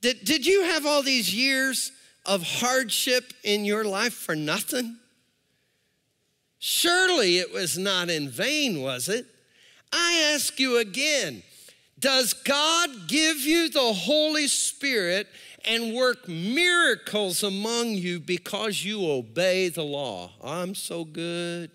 Did, 0.00 0.24
did 0.24 0.46
you 0.46 0.64
have 0.64 0.84
all 0.84 1.02
these 1.02 1.34
years 1.34 1.92
of 2.24 2.42
hardship 2.42 3.32
in 3.44 3.64
your 3.64 3.84
life 3.84 4.14
for 4.14 4.36
nothing? 4.36 4.98
Surely 6.58 7.38
it 7.38 7.52
was 7.52 7.78
not 7.78 8.10
in 8.10 8.28
vain, 8.28 8.82
was 8.82 9.08
it? 9.08 9.26
I 9.92 10.32
ask 10.34 10.58
you 10.58 10.78
again 10.78 11.42
Does 11.98 12.32
God 12.32 12.90
give 13.06 13.38
you 13.38 13.70
the 13.70 13.92
Holy 13.92 14.48
Spirit 14.48 15.28
and 15.66 15.94
work 15.94 16.28
miracles 16.28 17.42
among 17.42 17.88
you 17.90 18.20
because 18.20 18.84
you 18.84 19.10
obey 19.10 19.68
the 19.68 19.82
law? 19.82 20.30
I'm 20.42 20.74
so 20.74 21.04
good. 21.04 21.70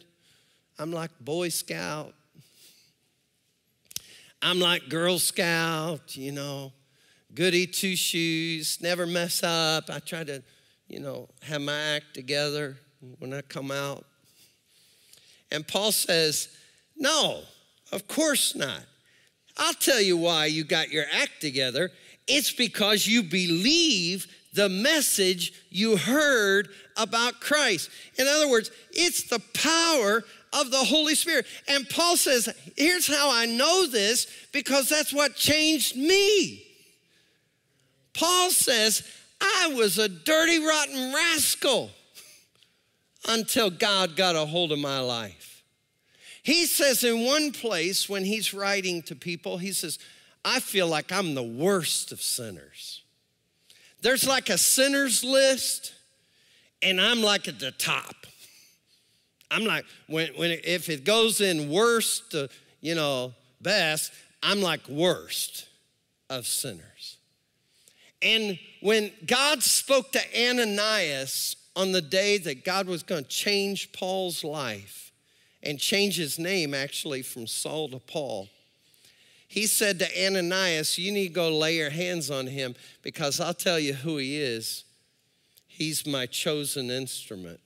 I'm 0.80 0.92
like 0.92 1.12
Boy 1.20 1.50
Scout. 1.50 2.14
I'm 4.42 4.60
like 4.60 4.90
Girl 4.90 5.20
Scout, 5.20 6.16
you 6.18 6.32
know, 6.32 6.72
goody 7.36 7.68
two 7.68 7.96
shoes, 7.96 8.80
never 8.82 9.06
mess 9.06 9.44
up. 9.44 9.90
I 9.90 10.00
try 10.00 10.24
to, 10.24 10.42
you 10.88 11.00
know, 11.00 11.30
have 11.44 11.62
my 11.62 11.80
act 11.80 12.14
together 12.14 12.78
when 13.20 13.34
I 13.34 13.42
come 13.42 13.72
out. 13.72 14.06
And 15.52 15.68
Paul 15.68 15.92
says, 15.92 16.48
No, 16.98 17.42
Of 17.92 18.08
course 18.08 18.56
not. 18.56 18.84
I'll 19.58 19.74
tell 19.74 20.02
you 20.02 20.18
why 20.18 20.46
you 20.46 20.64
got 20.64 20.90
your 20.90 21.06
act 21.14 21.42
together. 21.42 21.92
It's 22.34 22.52
because 22.52 23.06
you 23.06 23.24
believe 23.24 24.28
the 24.54 24.70
message 24.70 25.54
you 25.70 25.98
heard 25.98 26.70
about 26.96 27.42
Christ. 27.42 27.90
In 28.18 28.28
other 28.28 28.50
words, 28.50 28.72
it's 28.92 29.24
the 29.24 29.42
power 29.54 30.24
of 30.54 30.72
the 30.72 30.78
Holy 30.78 31.16
Spirit. 31.16 31.46
And 31.68 31.88
Paul 31.90 32.16
says, 32.16 32.50
here's 32.78 33.08
how 33.08 33.30
I 33.32 33.46
know 33.48 33.86
this 33.86 34.28
because 34.52 34.88
that's 34.88 35.14
what 35.14 35.36
changed 35.36 35.96
me. 35.96 36.66
Paul 38.14 38.50
says, 38.50 39.08
I 39.42 39.74
was 39.76 39.98
a 39.98 40.08
dirty, 40.08 40.66
rotten 40.66 41.14
rascal 41.14 41.90
until 43.28 43.70
God 43.70 44.16
got 44.16 44.36
a 44.36 44.46
hold 44.46 44.72
of 44.72 44.80
my 44.80 45.00
life. 45.00 45.64
He 46.44 46.66
says 46.66 47.04
in 47.04 47.26
one 47.26 47.52
place 47.52 48.10
when 48.10 48.24
he's 48.24 48.54
writing 48.54 49.02
to 49.04 49.16
people, 49.16 49.58
he 49.58 49.74
says, 49.74 50.00
I 50.44 50.60
feel 50.60 50.88
like 50.88 51.12
I'm 51.12 51.36
the 51.36 51.44
worst 51.44 52.12
of 52.12 52.22
sinners. 52.22 53.04
There's 54.02 54.28
like 54.28 54.50
a 54.50 54.58
sinner's 54.58 55.24
list, 55.24 55.94
and 56.82 57.00
I'm 57.00 57.22
like 57.22 57.48
at 57.48 57.60
the 57.60 57.72
top. 57.72 58.16
I'm 59.52 59.66
like, 59.66 59.86
when, 60.08 60.30
when 60.36 60.52
it, 60.52 60.66
if 60.66 60.90
it 60.90 61.04
goes 61.04 61.42
in 61.42 61.70
worst 61.70 62.32
to, 62.32 62.50
you 62.80 62.96
know, 62.96 63.34
best, 63.62 64.12
I'm 64.42 64.62
like 64.62 64.88
worst 64.88 65.68
of 66.30 66.48
sinners. 66.48 67.18
And 68.22 68.58
when 68.82 69.12
God 69.26 69.62
spoke 69.62 70.12
to 70.14 70.22
Ananias 70.50 71.56
on 71.76 71.92
the 71.92 72.02
day 72.02 72.38
that 72.40 72.64
God 72.64 72.88
was 72.88 73.04
going 73.04 73.24
to 73.24 73.30
change 73.30 73.92
Paul's 73.92 74.44
life 74.44 75.12
and 75.64 75.80
change 75.80 76.18
his 76.18 76.40
name 76.40 76.74
actually 76.74 77.22
from 77.22 77.46
Saul 77.46 77.90
to 77.90 78.00
Paul, 78.00 78.50
he 79.52 79.68
said 79.68 80.00
to 80.00 80.26
Ananias, 80.26 80.98
You 80.98 81.12
need 81.12 81.28
to 81.28 81.34
go 81.34 81.50
lay 81.50 81.76
your 81.76 81.90
hands 81.90 82.32
on 82.32 82.48
him 82.48 82.74
because 83.02 83.42
I'll 83.42 83.54
tell 83.54 83.78
you 83.78 83.92
who 83.92 84.16
he 84.16 84.38
is. 84.38 84.86
He's 85.68 86.08
my 86.08 86.26
chosen 86.26 86.90
instrument. 86.90 87.60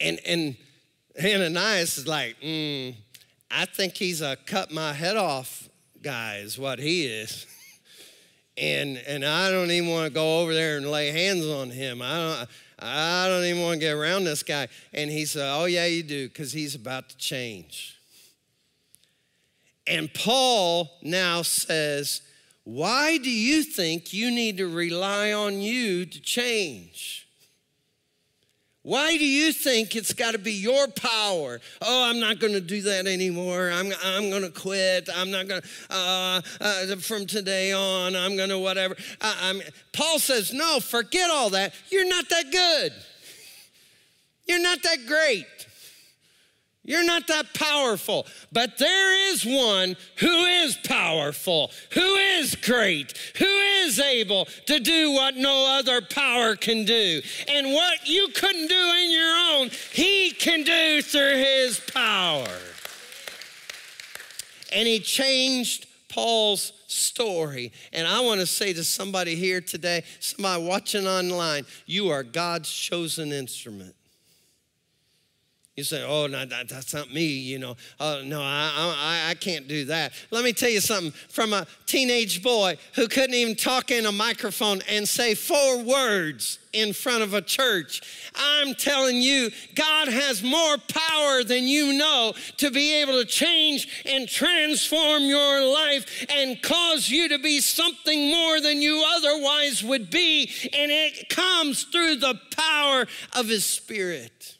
And, 0.00 0.20
and 0.24 0.56
Ananias 1.18 1.98
is 1.98 2.06
like, 2.06 2.40
mm, 2.40 2.94
I 3.50 3.64
think 3.64 3.96
he's 3.96 4.20
a 4.20 4.36
cut 4.46 4.70
my 4.70 4.92
head 4.92 5.16
off 5.16 5.68
guy, 6.00 6.36
is 6.36 6.56
what 6.56 6.78
he 6.78 7.06
is. 7.06 7.44
and, 8.56 8.96
and 9.08 9.24
I 9.24 9.50
don't 9.50 9.72
even 9.72 9.90
want 9.90 10.06
to 10.06 10.14
go 10.14 10.38
over 10.40 10.54
there 10.54 10.76
and 10.76 10.88
lay 10.88 11.10
hands 11.10 11.46
on 11.46 11.70
him. 11.70 12.00
I 12.00 12.16
don't, 12.16 12.48
I 12.78 13.26
don't 13.26 13.42
even 13.42 13.60
want 13.60 13.80
to 13.80 13.80
get 13.80 13.94
around 13.94 14.22
this 14.22 14.44
guy. 14.44 14.68
And 14.92 15.10
he 15.10 15.24
said, 15.24 15.52
Oh, 15.52 15.64
yeah, 15.64 15.86
you 15.86 16.04
do, 16.04 16.28
because 16.28 16.52
he's 16.52 16.76
about 16.76 17.08
to 17.08 17.16
change. 17.16 17.98
And 19.86 20.12
Paul 20.12 20.90
now 21.02 21.42
says, 21.42 22.22
Why 22.64 23.18
do 23.18 23.30
you 23.30 23.62
think 23.62 24.12
you 24.12 24.30
need 24.30 24.58
to 24.58 24.68
rely 24.68 25.32
on 25.32 25.60
you 25.60 26.06
to 26.06 26.20
change? 26.20 27.24
Why 28.84 29.16
do 29.16 29.24
you 29.24 29.50
think 29.54 29.96
it's 29.96 30.12
got 30.12 30.32
to 30.32 30.38
be 30.38 30.52
your 30.52 30.88
power? 30.88 31.58
Oh, 31.80 32.10
I'm 32.10 32.20
not 32.20 32.38
going 32.38 32.52
to 32.52 32.60
do 32.60 32.82
that 32.82 33.06
anymore. 33.06 33.70
I'm, 33.70 33.90
I'm 34.04 34.28
going 34.28 34.42
to 34.42 34.50
quit. 34.50 35.08
I'm 35.14 35.30
not 35.30 35.48
going 35.48 35.62
to, 35.62 35.68
uh, 35.88 36.42
uh, 36.60 36.96
from 36.96 37.24
today 37.24 37.72
on, 37.72 38.14
I'm 38.14 38.36
going 38.36 38.50
to 38.50 38.58
whatever. 38.58 38.94
I, 39.22 39.62
Paul 39.94 40.18
says, 40.18 40.52
no, 40.52 40.80
forget 40.80 41.30
all 41.30 41.48
that. 41.50 41.72
You're 41.88 42.06
not 42.06 42.28
that 42.28 42.52
good. 42.52 42.92
You're 44.46 44.62
not 44.62 44.82
that 44.82 45.06
great. 45.06 45.46
You're 46.86 47.04
not 47.04 47.26
that 47.28 47.54
powerful, 47.54 48.26
but 48.52 48.76
there 48.76 49.32
is 49.32 49.44
one 49.44 49.96
who 50.16 50.44
is 50.44 50.76
powerful, 50.84 51.70
who 51.92 52.14
is 52.16 52.54
great, 52.56 53.16
who 53.38 53.46
is 53.46 53.98
able 53.98 54.44
to 54.66 54.78
do 54.80 55.12
what 55.12 55.34
no 55.34 55.78
other 55.78 56.02
power 56.02 56.56
can 56.56 56.84
do. 56.84 57.22
And 57.48 57.72
what 57.72 58.06
you 58.06 58.28
couldn't 58.34 58.68
do 58.68 58.92
in 58.98 59.10
your 59.10 59.34
own, 59.54 59.70
he 59.92 60.32
can 60.32 60.62
do 60.62 61.00
through 61.00 61.36
his 61.36 61.80
power. 61.80 62.48
And 64.70 64.86
he 64.86 65.00
changed 65.00 65.86
Paul's 66.10 66.72
story. 66.86 67.72
And 67.94 68.06
I 68.06 68.20
want 68.20 68.40
to 68.40 68.46
say 68.46 68.74
to 68.74 68.84
somebody 68.84 69.36
here 69.36 69.62
today, 69.62 70.04
somebody 70.20 70.62
watching 70.62 71.06
online, 71.06 71.64
you 71.86 72.10
are 72.10 72.22
God's 72.22 72.70
chosen 72.70 73.32
instrument. 73.32 73.94
You 75.76 75.82
say, 75.82 76.04
oh, 76.04 76.28
no, 76.28 76.44
that, 76.46 76.68
that's 76.68 76.94
not 76.94 77.12
me, 77.12 77.24
you 77.24 77.58
know. 77.58 77.76
Oh, 77.98 78.22
no, 78.24 78.40
I, 78.40 78.70
I, 78.76 79.30
I 79.30 79.34
can't 79.34 79.66
do 79.66 79.86
that. 79.86 80.12
Let 80.30 80.44
me 80.44 80.52
tell 80.52 80.68
you 80.68 80.80
something 80.80 81.10
from 81.28 81.52
a 81.52 81.66
teenage 81.86 82.44
boy 82.44 82.76
who 82.94 83.08
couldn't 83.08 83.34
even 83.34 83.56
talk 83.56 83.90
in 83.90 84.06
a 84.06 84.12
microphone 84.12 84.82
and 84.88 85.08
say 85.08 85.34
four 85.34 85.82
words 85.82 86.60
in 86.72 86.92
front 86.92 87.24
of 87.24 87.34
a 87.34 87.42
church. 87.42 88.30
I'm 88.36 88.76
telling 88.76 89.16
you, 89.16 89.50
God 89.74 90.06
has 90.06 90.44
more 90.44 90.76
power 90.78 91.42
than 91.42 91.64
you 91.64 91.94
know 91.94 92.34
to 92.58 92.70
be 92.70 93.00
able 93.02 93.14
to 93.14 93.24
change 93.24 94.04
and 94.06 94.28
transform 94.28 95.24
your 95.24 95.66
life 95.66 96.24
and 96.28 96.62
cause 96.62 97.08
you 97.08 97.28
to 97.30 97.38
be 97.40 97.58
something 97.58 98.30
more 98.30 98.60
than 98.60 98.80
you 98.80 99.04
otherwise 99.16 99.82
would 99.82 100.08
be. 100.08 100.52
And 100.72 100.92
it 100.92 101.28
comes 101.28 101.82
through 101.82 102.16
the 102.16 102.38
power 102.56 103.06
of 103.36 103.48
His 103.48 103.64
Spirit. 103.64 104.53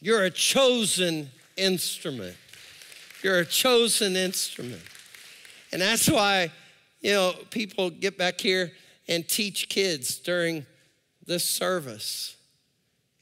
You're 0.00 0.24
a 0.24 0.30
chosen 0.30 1.30
instrument. 1.56 2.36
You're 3.22 3.40
a 3.40 3.44
chosen 3.44 4.16
instrument. 4.16 4.82
And 5.72 5.82
that's 5.82 6.08
why, 6.08 6.50
you 7.00 7.12
know, 7.12 7.34
people 7.50 7.90
get 7.90 8.16
back 8.16 8.40
here 8.40 8.72
and 9.08 9.28
teach 9.28 9.68
kids 9.68 10.18
during 10.18 10.64
this 11.26 11.44
service 11.44 12.36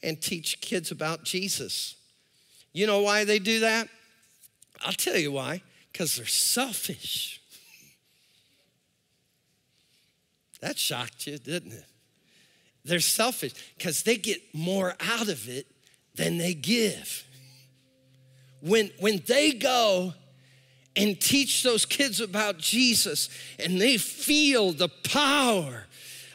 and 0.03 0.21
teach 0.21 0.61
kids 0.61 0.91
about 0.91 1.25
Jesus. 1.25 1.97
You 2.73 2.87
know 2.87 3.01
why 3.03 3.25
they 3.25 3.39
do 3.39 3.61
that? 3.61 3.89
I'll 4.85 4.93
tell 4.93 5.17
you 5.17 5.33
why 5.33 5.63
because 5.93 6.17
they're 6.17 6.27
selfish. 6.27 7.41
That 10.61 10.77
shocked 10.77 11.29
you, 11.29 11.39
didn't 11.39 11.71
it? 11.71 11.85
They're 12.85 12.99
selfish 12.99 13.53
because 13.77 14.03
they 14.03 14.17
get 14.17 14.41
more 14.53 14.97
out 14.99 15.29
of 15.29 15.49
it 15.49 15.69
than 16.19 16.37
they 16.37 16.53
give. 16.53 17.25
When, 18.61 18.91
when 18.99 19.23
they 19.27 19.53
go 19.53 20.13
and 20.97 21.19
teach 21.19 21.63
those 21.63 21.87
kids 21.87 22.21
about 22.21 22.59
Jesus 22.59 23.31
and 23.59 23.81
they 23.81 23.97
feel 23.97 24.73
the 24.73 24.89
power 24.89 25.87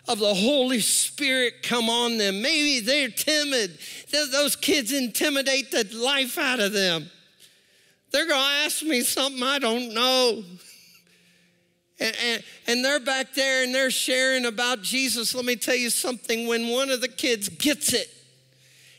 of 0.07 0.19
the 0.19 0.33
Holy 0.33 0.79
Spirit 0.79 1.55
come 1.63 1.89
on 1.89 2.17
them, 2.17 2.41
maybe 2.41 2.79
they're 2.79 3.09
timid. 3.09 3.77
Those 4.09 4.55
kids 4.55 4.91
intimidate 4.91 5.69
the 5.69 5.87
life 5.95 6.37
out 6.37 6.59
of 6.59 6.71
them. 6.71 7.11
They're 8.11 8.27
going 8.27 8.39
to 8.39 8.65
ask 8.65 8.83
me 8.83 9.01
something 9.01 9.43
I 9.43 9.59
don't 9.59 9.93
know. 9.93 10.43
And, 11.99 12.15
and, 12.23 12.43
and, 12.67 12.85
they're 12.85 12.99
back 12.99 13.33
there 13.33 13.63
and 13.63 13.73
they're 13.73 13.91
sharing 13.91 14.45
about 14.45 14.81
Jesus. 14.81 15.35
Let 15.35 15.45
me 15.45 15.55
tell 15.55 15.75
you 15.75 15.89
something 15.89 16.47
when 16.47 16.67
one 16.69 16.89
of 16.89 17.01
the 17.01 17.07
kids 17.07 17.49
gets 17.49 17.93
it, 17.93 18.07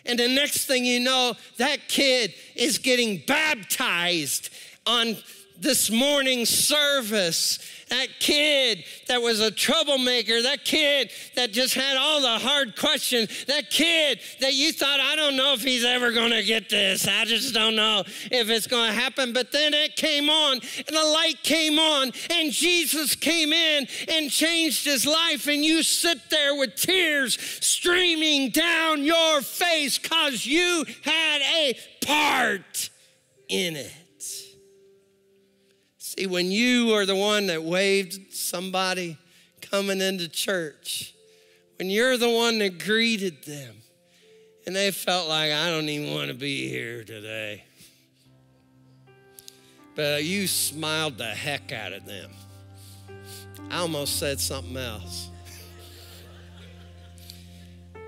and 0.07 0.19
the 0.19 0.29
next 0.29 0.67
thing 0.67 0.85
you 0.85 1.01
know, 1.01 1.35
that 1.57 1.89
kid 1.89 2.35
is 2.55 2.79
getting 2.79 3.23
baptized 3.27 4.51
on 4.87 5.17
this 5.59 5.91
morning 5.91 6.45
service. 6.45 7.59
That 7.91 8.09
kid 8.19 8.85
that 9.09 9.21
was 9.21 9.41
a 9.41 9.51
troublemaker, 9.51 10.43
that 10.43 10.65
kid 10.65 11.11
that 11.37 11.53
just 11.53 11.75
had 11.75 11.97
all 11.97 12.23
the 12.23 12.39
hard 12.39 12.77
questions, 12.77 13.45
that 13.45 13.71
kid 13.71 14.21
that 14.41 14.55
you 14.55 14.73
thought, 14.73 15.01
I 15.01 15.15
don't 15.17 15.37
know 15.37 15.53
if 15.53 15.63
he's 15.63 15.85
ever 15.85 16.11
gonna 16.11 16.43
get 16.43 16.71
this. 16.71 17.07
I 17.07 17.25
just 17.27 17.53
don't 17.53 17.77
know 17.77 18.03
if 18.07 18.49
it's 18.49 18.67
gonna 18.67 18.93
happen. 18.93 19.33
But 19.33 19.53
then 19.53 19.75
it 19.75 19.97
came 19.97 20.31
on, 20.31 20.55
and 20.55 20.97
the 20.97 21.05
light 21.05 21.43
came 21.43 21.79
on, 21.79 22.11
and 22.31 22.51
Jesus 22.51 23.15
came 23.15 23.53
in 23.53 23.87
and 24.09 24.31
changed 24.31 24.87
his 24.87 25.07
life. 25.07 25.47
And 25.47 25.65
you 25.65 25.83
sit 25.83 26.31
there 26.31 26.57
with 26.57 26.77
tears 26.77 27.39
streaming 27.61 28.51
down 28.51 29.05
your 29.05 29.43
face 29.43 29.99
because 29.99 30.47
you 30.47 30.85
had 31.03 31.43
a 31.43 31.79
part 32.05 32.91
in 33.49 33.77
it. 33.77 33.93
See, 36.17 36.27
when 36.27 36.51
you 36.51 36.95
are 36.95 37.07
the 37.07 37.17
one 37.17 37.47
that 37.47 37.63
waved 37.63 38.33
somebody 38.33 39.19
coming 39.61 40.01
into 40.01 40.29
church, 40.29 41.15
when 41.79 41.91
you're 41.91 42.17
the 42.17 42.31
one 42.31 42.59
that 42.59 42.79
greeted 42.85 43.45
them, 43.45 43.77
and 44.67 44.75
they 44.75 44.91
felt 44.91 45.29
like, 45.29 45.53
I 45.53 45.69
don't 45.71 45.89
even 45.89 46.15
want 46.15 46.29
to 46.29 46.35
be 46.35 46.69
here 46.69 47.05
today. 47.05 47.65
But 49.95 50.25
you 50.25 50.47
smiled 50.47 51.19
the 51.19 51.27
heck 51.27 51.73
out 51.73 51.93
of 51.93 52.07
them. 52.07 52.31
I 53.71 53.79
almost 53.79 54.19
said 54.19 54.41
something 54.41 54.77
else. 54.77 55.31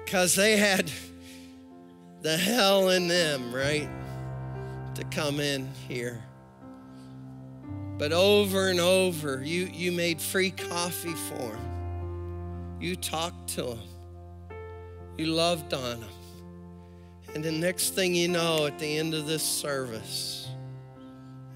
Because 0.04 0.36
they 0.36 0.56
had 0.56 0.88
the 2.22 2.36
hell 2.36 2.90
in 2.90 3.08
them, 3.08 3.52
right? 3.52 3.88
to 4.96 5.04
come 5.04 5.40
in 5.40 5.68
here. 5.88 6.22
But 7.98 8.12
over 8.12 8.68
and 8.68 8.78
over, 8.78 9.42
you, 9.42 9.70
you 9.72 9.90
made 9.90 10.20
free 10.20 10.50
coffee 10.50 11.14
for 11.14 11.54
him. 11.54 12.76
You 12.80 12.94
talked 12.94 13.48
to 13.54 13.68
him. 13.68 13.88
You 15.16 15.26
loved 15.26 15.72
on 15.72 15.98
him. 15.98 16.08
And 17.34 17.42
the 17.42 17.52
next 17.52 17.94
thing 17.94 18.14
you 18.14 18.28
know, 18.28 18.66
at 18.66 18.78
the 18.78 18.98
end 18.98 19.14
of 19.14 19.26
this 19.26 19.42
service, 19.42 20.48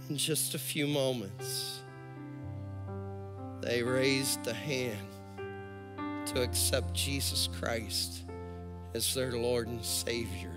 in 0.09 0.17
just 0.17 0.55
a 0.55 0.59
few 0.59 0.87
moments, 0.87 1.81
they 3.61 3.83
raised 3.83 4.43
the 4.45 4.55
hand 4.55 4.97
to 6.27 6.43
accept 6.43 6.95
Jesus 6.95 7.49
Christ 7.61 8.23
as 8.95 9.15
their 9.15 9.33
Lord 9.33 9.69
and 9.69 9.85
Savior. 9.85 10.55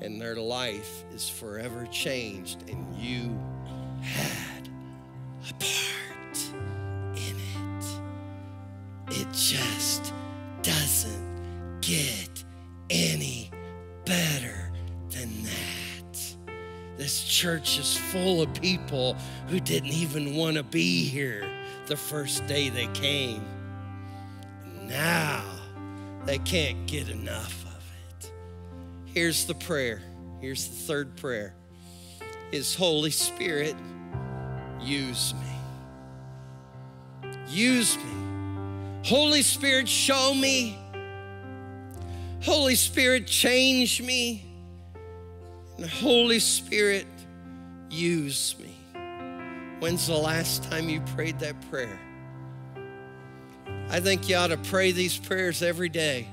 And 0.00 0.20
their 0.20 0.36
life 0.36 1.04
is 1.12 1.28
forever 1.28 1.86
changed, 1.90 2.68
and 2.68 2.96
you 2.96 3.38
had 4.00 4.51
a 5.48 5.54
part 5.54 6.38
in 7.16 7.36
it. 7.36 9.20
It 9.20 9.32
just 9.32 10.12
doesn't 10.62 11.80
get 11.80 12.44
any 12.90 13.50
better 14.04 14.70
than 15.10 15.42
that. 15.44 16.36
This 16.96 17.24
church 17.24 17.78
is 17.78 17.96
full 17.96 18.42
of 18.42 18.52
people 18.54 19.16
who 19.48 19.58
didn't 19.58 19.92
even 19.92 20.36
want 20.36 20.56
to 20.56 20.62
be 20.62 21.04
here 21.04 21.48
the 21.86 21.96
first 21.96 22.46
day 22.46 22.68
they 22.68 22.86
came. 22.88 23.42
Now 24.82 25.42
they 26.24 26.38
can't 26.38 26.86
get 26.86 27.08
enough 27.08 27.64
of 27.64 27.82
it. 28.20 28.32
Here's 29.06 29.46
the 29.46 29.54
prayer. 29.54 30.00
Here's 30.40 30.68
the 30.68 30.74
third 30.74 31.16
prayer. 31.16 31.54
Is 32.52 32.74
Holy 32.74 33.10
Spirit, 33.10 33.74
use 34.82 35.34
me. 35.34 37.30
Use 37.48 37.96
me. 37.96 38.12
Holy 39.04 39.42
Spirit, 39.42 39.88
show 39.88 40.34
me. 40.34 40.78
Holy 42.42 42.74
Spirit, 42.74 43.26
change 43.26 44.00
me. 44.00 44.44
And 45.76 45.86
Holy 45.88 46.38
Spirit, 46.38 47.06
use 47.90 48.56
me. 48.58 48.74
When's 49.80 50.06
the 50.06 50.16
last 50.16 50.70
time 50.70 50.88
you 50.88 51.00
prayed 51.14 51.38
that 51.40 51.56
prayer? 51.70 51.98
I 53.90 54.00
think 54.00 54.28
you 54.28 54.36
ought 54.36 54.48
to 54.48 54.56
pray 54.56 54.92
these 54.92 55.18
prayers 55.18 55.62
every 55.62 55.88
day. 55.88 56.28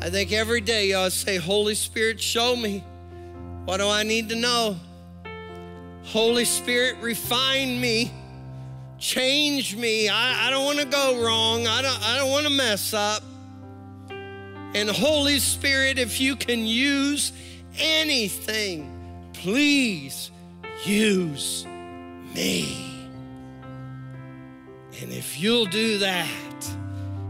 I 0.00 0.08
think 0.08 0.32
every 0.32 0.62
day 0.62 0.88
you 0.88 0.96
ought 0.96 1.06
to 1.06 1.10
say, 1.10 1.36
Holy 1.36 1.74
Spirit, 1.74 2.20
show 2.20 2.56
me. 2.56 2.84
What 3.66 3.76
do 3.78 3.88
I 3.88 4.02
need 4.02 4.30
to 4.30 4.36
know? 4.36 4.76
Holy 6.04 6.44
Spirit, 6.44 6.96
refine 7.00 7.80
me, 7.80 8.12
change 8.98 9.76
me. 9.76 10.08
I, 10.08 10.46
I 10.48 10.50
don't 10.50 10.64
want 10.64 10.78
to 10.78 10.86
go 10.86 11.24
wrong. 11.24 11.66
I 11.66 11.82
don't, 11.82 12.02
I 12.02 12.16
don't 12.16 12.30
want 12.30 12.46
to 12.46 12.52
mess 12.52 12.92
up. 12.94 13.22
And 14.74 14.88
Holy 14.88 15.38
Spirit, 15.38 15.98
if 15.98 16.20
you 16.20 16.36
can 16.36 16.64
use 16.64 17.32
anything, 17.78 19.30
please 19.32 20.30
use 20.84 21.66
me. 22.34 23.08
And 25.00 25.12
if 25.12 25.40
you'll 25.40 25.66
do 25.66 25.98
that, 25.98 26.28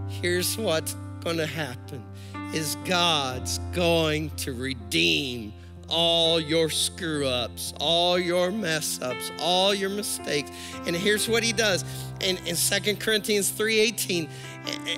here's 0.09 0.59
what's 0.59 0.95
going 1.23 1.37
to 1.37 1.47
happen 1.47 2.05
is 2.53 2.77
God's 2.85 3.59
going 3.73 4.31
to 4.31 4.53
redeem 4.53 5.53
all 5.91 6.41
your 6.41 6.71
screw 6.71 7.27
ups, 7.27 7.75
all 7.81 8.19
your 8.19 8.51
mess 8.51 9.01
ups, 9.03 9.31
all 9.39 9.75
your 9.75 9.91
mistakes. 9.91 10.51
And 10.87 10.97
here's 10.97 11.29
what 11.29 11.43
he 11.43 11.53
does 11.53 11.85
in, 12.21 12.37
in 12.47 12.57
2 12.57 12.97
Corinthians 12.97 13.51
3:18, 13.51 14.29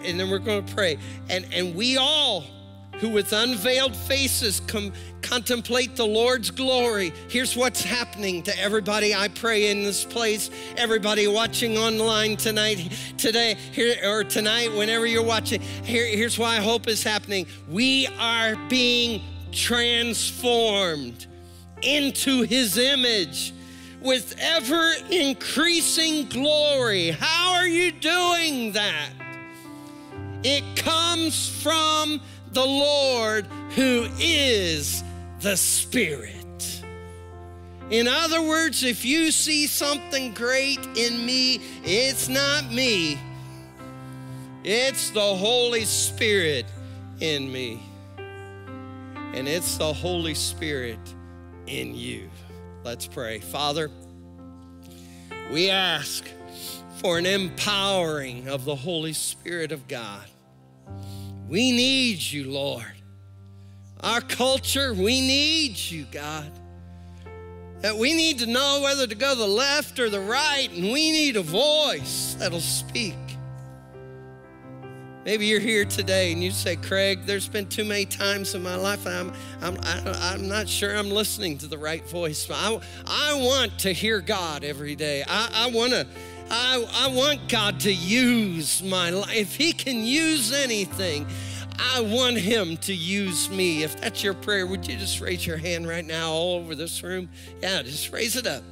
and, 0.05 0.21
then 0.21 0.31
we're 0.31 0.39
going 0.39 0.65
to 0.65 0.75
pray. 0.75 0.99
And, 1.29 1.47
and 1.53 1.75
we 1.75 1.97
all 1.97 2.45
who 2.99 3.09
with 3.09 3.33
unveiled 3.33 3.97
faces 3.97 4.61
come 4.61 4.93
contemplate 5.23 5.97
the 5.97 6.07
Lord's 6.07 6.51
glory. 6.51 7.13
Here's 7.29 7.57
what's 7.57 7.83
happening 7.83 8.43
to 8.45 8.57
everybody 8.61 9.15
I 9.15 9.29
pray 9.29 9.71
in 9.71 9.83
this 9.83 10.05
place, 10.05 10.51
everybody 10.77 11.27
watching 11.27 11.79
online 11.79 12.37
tonight, 12.37 12.93
today, 13.17 13.55
here 13.55 13.97
or 14.05 14.25
tonight, 14.25 14.73
whenever 14.73 15.07
you're 15.07 15.25
watching. 15.25 15.61
Here, 15.61 16.07
here's 16.07 16.39
why 16.39 16.57
hope 16.57 16.87
is 16.87 17.03
happening. 17.03 17.47
We 17.69 18.07
are 18.19 18.57
being 18.69 19.23
transformed 19.53 21.27
into 21.83 22.43
his 22.43 22.79
image 22.79 23.53
with 24.01 24.35
ever 24.39 24.93
increasing 25.11 26.29
glory. 26.29 27.11
How 27.11 27.55
are 27.55 27.67
you 27.67 27.93
doing 27.93 28.73
that? 28.73 29.11
It 30.43 30.65
comes 30.77 31.49
from 31.63 32.21
the 32.53 32.65
Lord 32.65 33.47
who 33.77 34.09
is 34.19 35.05
the 35.41 35.57
Spirit. 35.57 36.83
In 37.91 38.09
other 38.09 38.43
words, 38.43 38.83
if 38.83 39.05
you 39.05 39.31
see 39.31 39.67
something 39.67 40.33
great 40.33 40.81
in 40.97 41.25
me, 41.25 41.61
it's 41.85 42.29
not 42.29 42.73
me, 42.73 43.19
it's 44.65 45.11
the 45.11 45.21
Holy 45.21 45.85
Spirit 45.85 46.65
in 47.21 47.53
me. 47.53 47.83
And 49.35 49.49
it's 49.49 49.79
the 49.79 49.93
Holy 49.93 50.35
Spirit 50.35 50.99
in 51.67 51.95
you. 51.95 52.29
Let's 52.85 53.07
pray. 53.07 53.41
Father, 53.41 53.91
we 55.51 55.71
ask 55.71 56.25
for 56.99 57.19
an 57.19 57.27
empowering 57.27 58.49
of 58.49 58.65
the 58.65 58.77
Holy 58.77 59.13
Spirit 59.13 59.73
of 59.73 59.89
God. 59.89 60.25
We 61.49 61.73
need 61.73 62.21
you, 62.21 62.51
Lord. 62.51 62.85
Our 64.01 64.21
culture, 64.21 64.93
we 64.93 65.21
need 65.21 65.79
you, 65.79 66.07
God. 66.11 66.51
That 67.81 67.97
we 67.97 68.15
need 68.15 68.39
to 68.41 68.47
know 68.47 68.81
whether 68.83 69.07
to 69.07 69.15
go 69.15 69.35
the 69.35 69.47
left 69.47 69.99
or 69.99 70.11
the 70.11 70.21
right, 70.21 70.71
and 70.71 70.85
we 70.93 71.11
need 71.11 71.37
a 71.37 71.43
voice 71.43 72.37
that'll 72.39 72.61
speak. 72.61 73.15
Maybe 75.25 75.47
you're 75.47 75.61
here 75.61 75.85
today 75.85 76.33
and 76.33 76.43
you 76.43 76.51
say, 76.51 76.75
Craig, 76.75 77.21
there's 77.27 77.47
been 77.47 77.67
too 77.67 77.85
many 77.85 78.07
times 78.07 78.57
in 78.57 78.63
my 78.63 78.75
life 78.75 79.07
I'm, 79.07 79.33
I'm, 79.61 79.79
I'm 79.85 80.49
not 80.49 80.69
sure 80.69 80.97
I'm 80.97 81.11
listening 81.11 81.59
to 81.59 81.69
the 81.69 81.79
right 81.79 82.05
voice. 82.09 82.49
I, 82.51 82.81
I 83.07 83.35
want 83.35 83.79
to 83.81 83.93
hear 83.93 84.21
God 84.21 84.65
every 84.65 84.97
day. 84.97 85.23
I, 85.29 85.49
I 85.53 85.71
want 85.71 85.93
to. 85.93 86.07
I, 86.51 86.85
I 86.93 87.15
want 87.15 87.49
God 87.49 87.81
to 87.81 87.93
use 87.93 88.83
my 88.83 89.11
life. 89.11 89.33
If 89.35 89.57
He 89.57 89.73
can 89.73 90.03
use 90.03 90.53
anything, 90.53 91.25
I 91.79 92.01
want 92.01 92.37
Him 92.37 92.77
to 92.79 92.93
use 92.93 93.49
me. 93.49 93.85
If 93.85 93.99
that's 94.01 94.23
your 94.23 94.35
prayer, 94.35 94.67
would 94.67 94.87
you 94.87 94.97
just 94.97 95.21
raise 95.21 95.47
your 95.47 95.57
hand 95.57 95.89
right 95.89 96.05
now 96.05 96.33
all 96.33 96.57
over 96.57 96.75
this 96.75 97.03
room? 97.03 97.31
Yeah, 97.63 97.81
just 97.83 98.13
raise 98.13 98.37
it 98.37 98.47
up. 98.47 98.65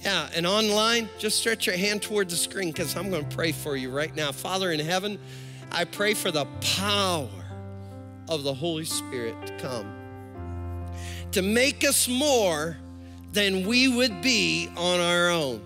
Yeah, 0.00 0.30
and 0.34 0.46
online, 0.46 1.10
just 1.18 1.38
stretch 1.40 1.66
your 1.66 1.76
hand 1.76 2.00
toward 2.00 2.30
the 2.30 2.36
screen 2.36 2.68
because 2.68 2.96
I'm 2.96 3.10
going 3.10 3.28
to 3.28 3.36
pray 3.36 3.52
for 3.52 3.76
you 3.76 3.90
right 3.90 4.14
now. 4.14 4.32
Father 4.32 4.72
in 4.72 4.80
heaven, 4.80 5.18
I 5.72 5.84
pray 5.84 6.14
for 6.14 6.30
the 6.30 6.46
power 6.76 7.28
of 8.28 8.42
the 8.42 8.54
Holy 8.54 8.84
Spirit 8.84 9.34
to 9.46 9.56
come 9.58 9.96
to 11.32 11.42
make 11.42 11.84
us 11.84 12.08
more 12.08 12.76
than 13.32 13.66
we 13.66 13.88
would 13.88 14.20
be 14.20 14.68
on 14.76 15.00
our 15.00 15.30
own 15.30 15.62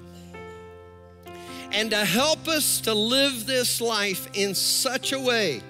and 1.72 1.90
to 1.90 2.04
help 2.04 2.46
us 2.46 2.80
to 2.82 2.94
live 2.94 3.46
this 3.46 3.80
life 3.80 4.28
in 4.34 4.54
such 4.54 5.12
a 5.12 5.18
way 5.18 5.60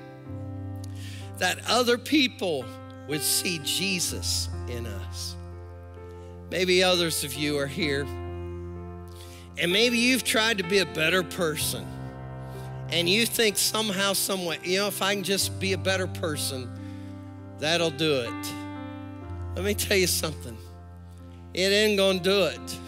that 1.39 1.59
other 1.69 1.97
people 1.97 2.65
would 3.09 3.23
see 3.23 3.61
Jesus 3.65 4.49
in 4.69 4.87
us. 4.87 5.37
Maybe 6.51 6.83
others 6.83 7.25
of 7.25 7.35
you 7.35 7.59
are 7.59 7.67
here, 7.67 8.03
and 8.03 9.73
maybe 9.73 9.97
you've 9.97 10.25
tried 10.25 10.59
to 10.59 10.65
be 10.65 10.79
a 10.79 10.87
better 10.87 11.23
person, 11.23 11.87
and 12.91 13.09
you 13.09 13.27
think 13.27 13.57
somehow, 13.57 14.13
someway, 14.13 14.59
you 14.63 14.79
know, 14.79 14.89
if 14.89 15.03
I 15.03 15.15
can 15.15 15.25
just 15.25 15.59
be 15.59 15.73
a 15.73 15.79
better 15.79 16.07
person, 16.07 16.71
that'll 17.59 17.91
do 17.91 18.21
it. 18.21 18.53
Let 19.57 19.65
me 19.65 19.75
tell 19.75 19.97
you 19.97 20.07
something. 20.07 20.57
It 21.55 21.73
ain't 21.73 21.97
gonna 21.97 22.19
do 22.19 22.45
it. 22.45 22.79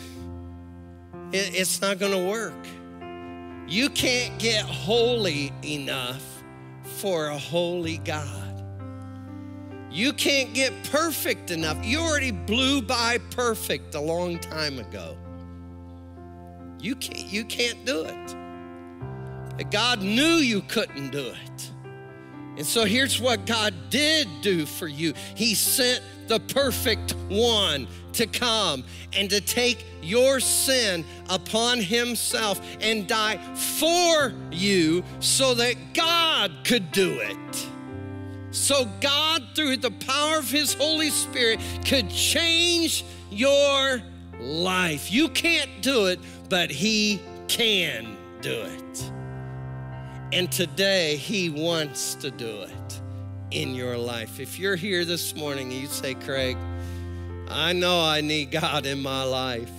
it 1.32 1.54
it's 1.54 1.80
not 1.80 1.98
gonna 1.98 2.24
work. 2.24 2.54
You 3.68 3.88
can't 3.90 4.38
get 4.38 4.64
holy 4.64 5.52
enough 5.64 6.22
for 6.84 7.28
a 7.28 7.38
holy 7.38 7.98
God. 7.98 8.42
You 9.90 10.12
can't 10.12 10.52
get 10.52 10.72
perfect 10.90 11.50
enough. 11.50 11.84
You 11.84 12.00
already 12.00 12.30
blew 12.30 12.82
by 12.82 13.18
perfect 13.30 13.94
a 13.94 14.00
long 14.00 14.38
time 14.38 14.78
ago. 14.78 15.16
You 16.80 16.96
can't, 16.96 17.26
you 17.26 17.44
can't 17.44 17.84
do 17.84 18.04
it. 18.04 18.45
God 19.64 20.02
knew 20.02 20.36
you 20.36 20.62
couldn't 20.62 21.10
do 21.10 21.26
it. 21.26 21.70
And 22.56 22.64
so 22.64 22.84
here's 22.84 23.20
what 23.20 23.44
God 23.44 23.74
did 23.90 24.28
do 24.40 24.64
for 24.64 24.88
you 24.88 25.12
He 25.34 25.54
sent 25.54 26.02
the 26.26 26.40
perfect 26.40 27.14
one 27.28 27.86
to 28.14 28.26
come 28.26 28.84
and 29.12 29.28
to 29.30 29.40
take 29.40 29.84
your 30.02 30.40
sin 30.40 31.04
upon 31.28 31.78
himself 31.78 32.60
and 32.80 33.06
die 33.06 33.36
for 33.54 34.32
you 34.50 35.04
so 35.20 35.54
that 35.54 35.74
God 35.94 36.50
could 36.64 36.92
do 36.92 37.18
it. 37.20 37.68
So 38.50 38.88
God, 39.00 39.42
through 39.54 39.78
the 39.78 39.90
power 39.90 40.38
of 40.38 40.50
his 40.50 40.72
Holy 40.74 41.10
Spirit, 41.10 41.60
could 41.84 42.08
change 42.08 43.04
your 43.30 44.00
life. 44.40 45.12
You 45.12 45.28
can't 45.28 45.82
do 45.82 46.06
it, 46.06 46.20
but 46.48 46.70
he 46.70 47.20
can 47.48 48.16
do 48.40 48.62
it. 48.62 49.12
And 50.36 50.52
today, 50.52 51.16
He 51.16 51.48
wants 51.48 52.14
to 52.16 52.30
do 52.30 52.60
it 52.64 53.00
in 53.52 53.74
your 53.74 53.96
life. 53.96 54.38
If 54.38 54.58
you're 54.58 54.76
here 54.76 55.06
this 55.06 55.34
morning 55.34 55.72
and 55.72 55.80
you 55.80 55.86
say, 55.86 56.12
Craig, 56.12 56.58
I 57.48 57.72
know 57.72 58.04
I 58.04 58.20
need 58.20 58.50
God 58.50 58.84
in 58.84 59.00
my 59.00 59.22
life. 59.22 59.72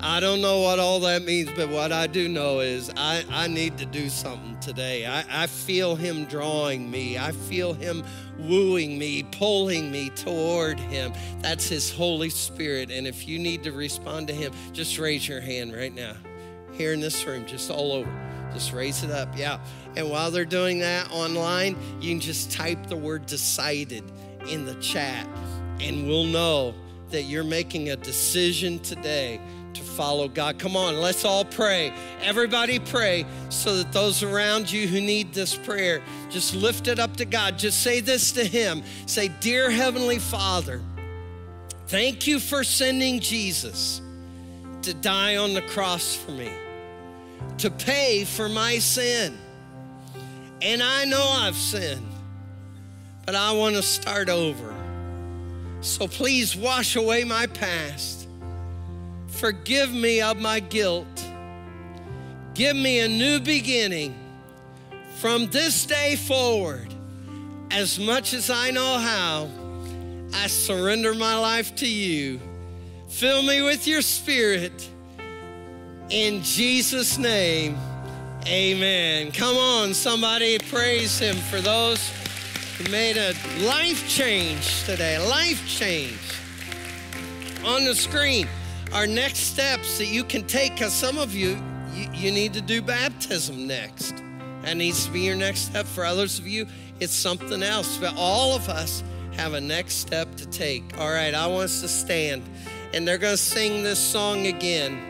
I 0.00 0.18
don't 0.20 0.40
know 0.40 0.60
what 0.60 0.78
all 0.78 1.00
that 1.00 1.24
means, 1.24 1.50
but 1.54 1.68
what 1.68 1.92
I 1.92 2.06
do 2.06 2.30
know 2.30 2.60
is 2.60 2.90
I, 2.96 3.26
I 3.28 3.46
need 3.48 3.76
to 3.76 3.84
do 3.84 4.08
something 4.08 4.58
today. 4.60 5.04
I, 5.04 5.42
I 5.42 5.46
feel 5.46 5.96
Him 5.96 6.24
drawing 6.24 6.90
me, 6.90 7.18
I 7.18 7.32
feel 7.32 7.74
Him 7.74 8.02
wooing 8.38 8.98
me, 8.98 9.24
pulling 9.24 9.92
me 9.92 10.08
toward 10.08 10.80
Him. 10.80 11.12
That's 11.40 11.68
His 11.68 11.92
Holy 11.92 12.30
Spirit. 12.30 12.90
And 12.90 13.06
if 13.06 13.28
you 13.28 13.38
need 13.38 13.64
to 13.64 13.72
respond 13.72 14.28
to 14.28 14.34
Him, 14.34 14.54
just 14.72 14.98
raise 14.98 15.28
your 15.28 15.42
hand 15.42 15.76
right 15.76 15.94
now. 15.94 16.14
Here 16.72 16.94
in 16.94 17.00
this 17.00 17.26
room, 17.26 17.44
just 17.44 17.70
all 17.70 17.92
over. 17.92 18.10
Just 18.52 18.72
raise 18.72 19.04
it 19.04 19.10
up. 19.10 19.36
Yeah. 19.36 19.60
And 19.96 20.10
while 20.10 20.30
they're 20.30 20.44
doing 20.44 20.78
that 20.80 21.10
online, 21.10 21.76
you 22.00 22.10
can 22.10 22.20
just 22.20 22.52
type 22.52 22.86
the 22.86 22.96
word 22.96 23.26
decided 23.26 24.04
in 24.48 24.64
the 24.64 24.74
chat, 24.76 25.26
and 25.80 26.06
we'll 26.06 26.24
know 26.24 26.74
that 27.10 27.22
you're 27.22 27.44
making 27.44 27.90
a 27.90 27.96
decision 27.96 28.78
today 28.78 29.40
to 29.74 29.82
follow 29.82 30.28
God. 30.28 30.58
Come 30.58 30.76
on, 30.76 31.00
let's 31.00 31.24
all 31.24 31.44
pray. 31.44 31.92
Everybody 32.22 32.78
pray 32.78 33.26
so 33.48 33.76
that 33.76 33.92
those 33.92 34.22
around 34.22 34.70
you 34.70 34.86
who 34.86 35.00
need 35.00 35.32
this 35.32 35.54
prayer, 35.54 36.02
just 36.30 36.54
lift 36.54 36.88
it 36.88 36.98
up 36.98 37.16
to 37.16 37.24
God. 37.24 37.58
Just 37.58 37.82
say 37.82 38.00
this 38.00 38.32
to 38.32 38.44
Him 38.44 38.82
Say, 39.06 39.28
Dear 39.40 39.70
Heavenly 39.70 40.18
Father, 40.18 40.80
thank 41.86 42.26
you 42.26 42.38
for 42.40 42.64
sending 42.64 43.20
Jesus 43.20 44.00
to 44.82 44.94
die 44.94 45.36
on 45.36 45.54
the 45.54 45.62
cross 45.62 46.16
for 46.16 46.30
me 46.30 46.50
to 47.58 47.70
pay 47.70 48.24
for 48.24 48.48
my 48.48 48.78
sin. 48.78 49.36
And 50.62 50.82
I 50.82 51.04
know 51.04 51.22
I've 51.22 51.56
sinned, 51.56 52.06
but 53.26 53.34
I 53.34 53.52
want 53.52 53.76
to 53.76 53.82
start 53.82 54.28
over. 54.28 54.74
So 55.80 56.06
please 56.06 56.54
wash 56.54 56.96
away 56.96 57.24
my 57.24 57.46
past. 57.46 58.28
Forgive 59.28 59.92
me 59.92 60.20
of 60.20 60.38
my 60.38 60.60
guilt. 60.60 61.06
Give 62.54 62.76
me 62.76 63.00
a 63.00 63.08
new 63.08 63.40
beginning 63.40 64.14
from 65.16 65.46
this 65.46 65.86
day 65.86 66.16
forward. 66.16 66.92
As 67.70 67.98
much 67.98 68.34
as 68.34 68.50
I 68.50 68.70
know 68.70 68.98
how, 68.98 69.48
I 70.34 70.46
surrender 70.48 71.14
my 71.14 71.36
life 71.36 71.74
to 71.76 71.88
you. 71.88 72.40
Fill 73.08 73.42
me 73.42 73.62
with 73.62 73.86
your 73.86 74.02
spirit 74.02 74.88
in 76.10 76.42
Jesus' 76.42 77.18
name, 77.18 77.78
amen. 78.46 79.32
Come 79.32 79.56
on, 79.56 79.94
somebody 79.94 80.58
praise 80.58 81.18
him 81.18 81.36
for 81.36 81.60
those 81.60 82.10
who 82.76 82.90
made 82.90 83.16
a 83.16 83.34
life 83.64 84.08
change 84.08 84.84
today, 84.84 85.18
life 85.18 85.66
change. 85.66 86.18
On 87.64 87.84
the 87.84 87.94
screen, 87.94 88.48
our 88.92 89.06
next 89.06 89.38
steps 89.38 89.98
that 89.98 90.06
you 90.06 90.24
can 90.24 90.46
take, 90.46 90.72
because 90.72 90.92
some 90.92 91.18
of 91.18 91.34
you, 91.34 91.62
you, 91.92 92.08
you 92.12 92.32
need 92.32 92.54
to 92.54 92.60
do 92.60 92.80
baptism 92.80 93.66
next. 93.66 94.22
That 94.62 94.76
needs 94.76 95.06
to 95.06 95.12
be 95.12 95.20
your 95.20 95.36
next 95.36 95.60
step. 95.60 95.86
For 95.86 96.04
others 96.04 96.38
of 96.38 96.46
you, 96.46 96.66
it's 97.00 97.14
something 97.14 97.62
else. 97.62 97.98
But 97.98 98.14
all 98.16 98.54
of 98.54 98.68
us 98.68 99.02
have 99.36 99.54
a 99.54 99.60
next 99.60 99.94
step 99.94 100.34
to 100.36 100.46
take. 100.48 100.98
All 100.98 101.10
right, 101.10 101.34
I 101.34 101.46
want 101.46 101.64
us 101.64 101.80
to 101.80 101.88
stand. 101.88 102.42
And 102.92 103.06
they're 103.06 103.18
going 103.18 103.34
to 103.34 103.42
sing 103.42 103.82
this 103.82 103.98
song 103.98 104.46
again. 104.46 105.09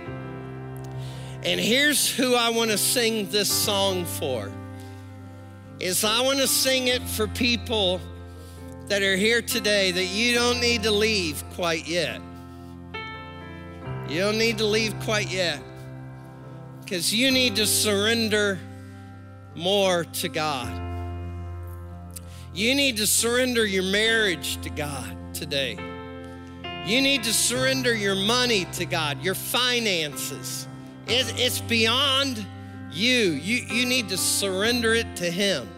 And 1.42 1.58
here's 1.58 2.14
who 2.14 2.34
I 2.34 2.50
want 2.50 2.70
to 2.70 2.78
sing 2.78 3.30
this 3.30 3.50
song 3.50 4.04
for. 4.04 4.50
Is 5.78 6.04
I 6.04 6.20
want 6.20 6.38
to 6.40 6.46
sing 6.46 6.88
it 6.88 7.02
for 7.02 7.26
people 7.26 8.00
that 8.88 9.02
are 9.02 9.16
here 9.16 9.40
today 9.40 9.90
that 9.92 10.04
you 10.04 10.34
don't 10.34 10.60
need 10.60 10.82
to 10.82 10.90
leave 10.90 11.42
quite 11.54 11.88
yet. 11.88 12.20
You 14.08 14.20
don't 14.20 14.36
need 14.36 14.58
to 14.58 14.66
leave 14.66 14.98
quite 15.00 15.32
yet. 15.32 15.62
Because 16.82 17.14
you 17.14 17.30
need 17.30 17.56
to 17.56 17.66
surrender 17.66 18.58
more 19.54 20.04
to 20.04 20.28
God. 20.28 20.68
You 22.52 22.74
need 22.74 22.96
to 22.96 23.06
surrender 23.06 23.64
your 23.64 23.84
marriage 23.84 24.60
to 24.62 24.70
God 24.70 25.16
today. 25.32 25.78
You 26.84 27.00
need 27.00 27.22
to 27.22 27.32
surrender 27.32 27.94
your 27.94 28.16
money 28.16 28.64
to 28.72 28.84
God, 28.84 29.22
your 29.22 29.36
finances. 29.36 30.66
It, 31.10 31.40
it's 31.40 31.60
beyond 31.60 32.46
you. 32.92 33.32
you. 33.32 33.56
You 33.74 33.86
need 33.86 34.08
to 34.10 34.16
surrender 34.16 34.94
it 34.94 35.16
to 35.16 35.30
Him. 35.30 35.68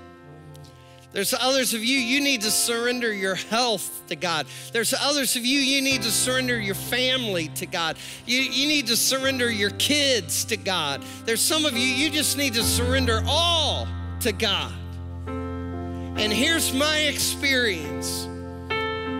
There's 1.13 1.35
others 1.35 1.75
of 1.75 1.85
you, 1.85 1.99
you 1.99 2.23
need 2.23 2.41
to 2.43 2.51
surrender 2.51 3.13
your 3.13 3.35
health 3.35 4.03
to 4.09 4.17
God. 4.17 4.47
There's 4.73 4.95
others 4.95 5.37
of 5.37 5.45
you, 5.45 5.59
you 5.59 5.83
need 5.83 6.03
to 6.03 6.11
surrender 6.11 6.59
your 6.59 6.75
family 6.75 7.49
to 7.49 7.67
God. 7.67 7.99
You, 8.25 8.41
you 8.41 8.67
need 8.67 8.87
to 8.87 8.97
surrender 8.97 9.51
your 9.51 9.71
kids 9.71 10.47
to 10.47 10.57
God. 10.57 11.05
There's 11.27 11.43
some 11.43 11.67
of 11.67 11.77
you, 11.77 11.87
you 11.87 12.09
just 12.09 12.39
need 12.39 12.55
to 12.55 12.63
surrender 12.63 13.23
all 13.27 13.87
to 14.21 14.33
God. 14.33 14.73
And 15.27 16.33
here's 16.33 16.73
my 16.73 16.97
experience 17.01 18.27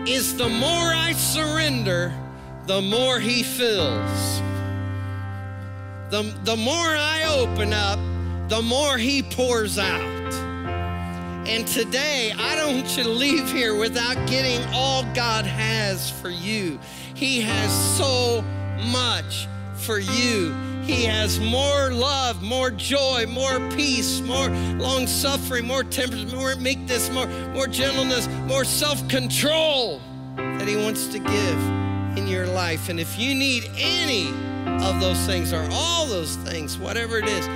is 0.09 0.35
the 0.35 0.49
more 0.49 0.93
I 0.93 1.13
surrender, 1.13 2.11
the 2.65 2.81
more 2.81 3.19
he 3.19 3.43
fills 3.43 4.41
the, 6.13 6.21
the 6.43 6.55
more 6.55 6.95
I 6.95 7.23
open 7.39 7.73
up, 7.73 7.97
the 8.47 8.61
more 8.61 8.99
He 8.99 9.23
pours 9.23 9.79
out. 9.79 10.31
And 11.47 11.67
today, 11.67 12.31
I 12.37 12.55
don't 12.55 12.75
want 12.75 12.95
you 12.95 13.03
to 13.03 13.09
leave 13.09 13.51
here 13.51 13.75
without 13.75 14.15
getting 14.27 14.63
all 14.75 15.03
God 15.15 15.43
has 15.43 16.11
for 16.11 16.29
you. 16.29 16.79
He 17.15 17.41
has 17.41 17.97
so 17.97 18.43
much 18.91 19.47
for 19.75 19.97
you. 19.97 20.53
He 20.83 21.03
has 21.05 21.39
more 21.39 21.91
love, 21.91 22.43
more 22.43 22.69
joy, 22.69 23.25
more 23.27 23.59
peace, 23.71 24.21
more 24.21 24.49
long 24.77 25.07
suffering, 25.07 25.65
more 25.65 25.83
temperance, 25.83 26.31
more 26.31 26.55
meekness, 26.57 27.09
more, 27.09 27.25
more 27.55 27.65
gentleness, 27.65 28.27
more 28.45 28.65
self 28.65 29.07
control 29.09 29.99
that 30.35 30.67
He 30.67 30.75
wants 30.75 31.07
to 31.07 31.17
give 31.17 32.17
in 32.19 32.27
your 32.27 32.45
life. 32.45 32.89
And 32.89 32.99
if 32.99 33.17
you 33.17 33.33
need 33.33 33.63
any 33.79 34.31
of 34.67 34.99
those 34.99 35.19
things 35.25 35.53
or 35.53 35.67
all 35.71 36.05
those 36.05 36.35
things, 36.37 36.77
whatever 36.77 37.17
it 37.17 37.25
is, 37.25 37.47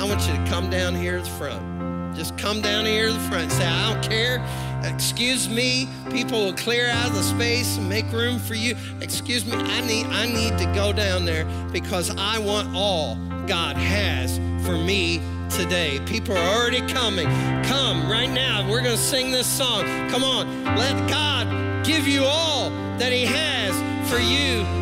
I 0.00 0.04
want 0.04 0.26
you 0.26 0.34
to 0.34 0.50
come 0.50 0.70
down 0.70 0.94
here 0.94 1.18
to 1.18 1.24
the 1.24 1.30
front. 1.30 2.16
Just 2.16 2.36
come 2.36 2.60
down 2.60 2.84
here 2.84 3.06
to 3.06 3.12
the 3.12 3.20
front. 3.20 3.50
Say, 3.50 3.64
I 3.64 3.92
don't 3.92 4.02
care. 4.02 4.44
Excuse 4.84 5.48
me. 5.48 5.88
People 6.10 6.44
will 6.46 6.52
clear 6.52 6.88
out 6.88 7.08
of 7.08 7.14
the 7.14 7.22
space 7.22 7.78
and 7.78 7.88
make 7.88 8.10
room 8.12 8.38
for 8.38 8.54
you. 8.54 8.76
Excuse 9.00 9.46
me. 9.46 9.52
I 9.54 9.80
need 9.86 10.06
I 10.06 10.26
need 10.26 10.58
to 10.58 10.66
go 10.74 10.92
down 10.92 11.24
there 11.24 11.44
because 11.72 12.14
I 12.16 12.38
want 12.38 12.74
all 12.74 13.16
God 13.46 13.76
has 13.76 14.38
for 14.66 14.76
me 14.76 15.20
today. 15.48 16.00
People 16.06 16.36
are 16.36 16.54
already 16.54 16.80
coming. 16.92 17.26
Come 17.64 18.10
right 18.10 18.30
now. 18.30 18.68
We're 18.68 18.82
going 18.82 18.96
to 18.96 19.02
sing 19.02 19.30
this 19.30 19.46
song. 19.46 19.84
Come 20.10 20.24
on. 20.24 20.64
Let 20.76 21.08
God 21.08 21.84
give 21.84 22.06
you 22.06 22.24
all 22.24 22.70
that 22.98 23.12
He 23.12 23.24
has 23.24 23.72
for 24.10 24.18
you 24.18 24.81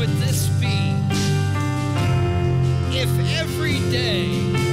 would 0.00 0.08
this 0.16 0.48
be? 0.58 0.94
If 2.90 3.10
every 3.38 3.80
day 3.90 4.69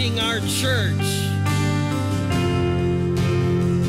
our 0.00 0.40
church. 0.48 1.08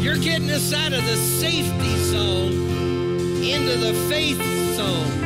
You're 0.03 0.17
getting 0.17 0.51
us 0.51 0.73
out 0.73 0.91
of 0.91 1.05
the 1.05 1.15
safety 1.15 1.95
zone 2.11 2.51
into 3.41 3.77
the 3.77 3.93
faith 4.09 4.37
zone. 4.75 5.23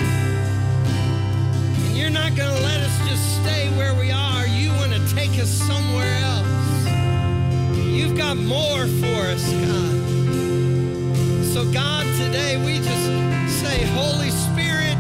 And 1.86 1.98
you're 1.98 2.12
not 2.12 2.36
going 2.36 2.56
to 2.56 2.62
let 2.62 2.82
us 2.82 3.10
just 3.10 3.42
stay 3.42 3.68
where 3.76 3.96
we 3.96 4.12
are. 4.12 4.46
You 4.46 4.70
want 4.74 4.94
to 4.94 5.16
take 5.16 5.32
us 5.40 5.50
somewhere 5.50 6.20
else. 6.20 7.78
You've 7.80 8.16
got 8.16 8.38
more 8.38 8.86
for 8.86 9.22
us, 9.34 9.44
God. 9.54 9.96
So, 11.52 11.66
God, 11.74 12.06
today 12.22 12.64
we 12.64 12.78
just 12.78 13.60
say, 13.60 13.84
Holy 13.88 14.30
Spirit, 14.30 15.00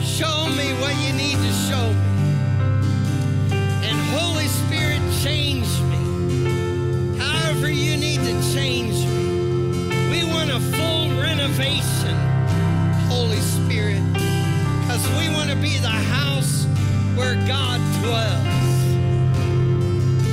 show 0.00 0.46
me 0.56 0.72
what 0.80 0.94
you 1.02 1.12
need 1.12 1.38
to 1.38 1.52
show 1.68 1.92
me. 1.92 2.01
change 8.52 9.06
me. 9.06 10.10
We 10.10 10.24
want 10.30 10.50
a 10.50 10.60
full 10.60 11.08
renovation, 11.18 12.14
Holy 13.08 13.38
Spirit, 13.38 14.02
because 14.12 15.08
we 15.18 15.32
want 15.34 15.48
to 15.48 15.56
be 15.56 15.78
the 15.78 15.88
house 15.88 16.66
where 17.16 17.34
God 17.46 17.80
dwells. 18.02 18.82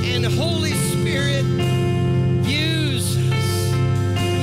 And 0.04 0.26
Holy 0.26 0.72
Spirit, 0.72 1.44
use 2.44 3.16
us. 3.16 3.72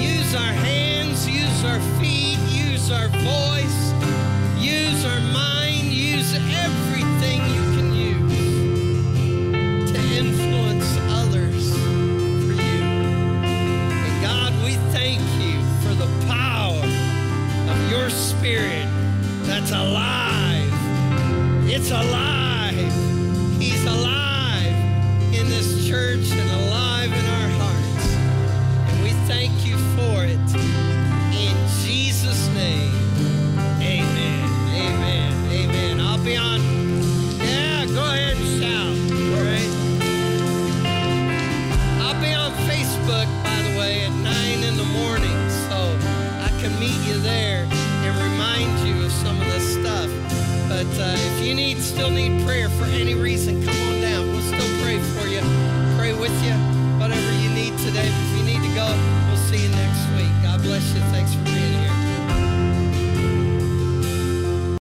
Use 0.02 0.34
our 0.34 0.54
hands, 0.54 1.30
use 1.30 1.64
our 1.64 1.80
feet, 2.00 2.40
use 2.50 2.90
our 2.90 3.10
voice, 3.10 3.94
use 4.58 5.06
our 5.06 5.22
mind, 5.32 5.84
use 5.84 6.34
everything 6.34 7.07
spirit 18.48 18.88
that's 19.44 19.72
alive. 19.72 20.72
It's 21.70 21.92
alive. 21.92 22.37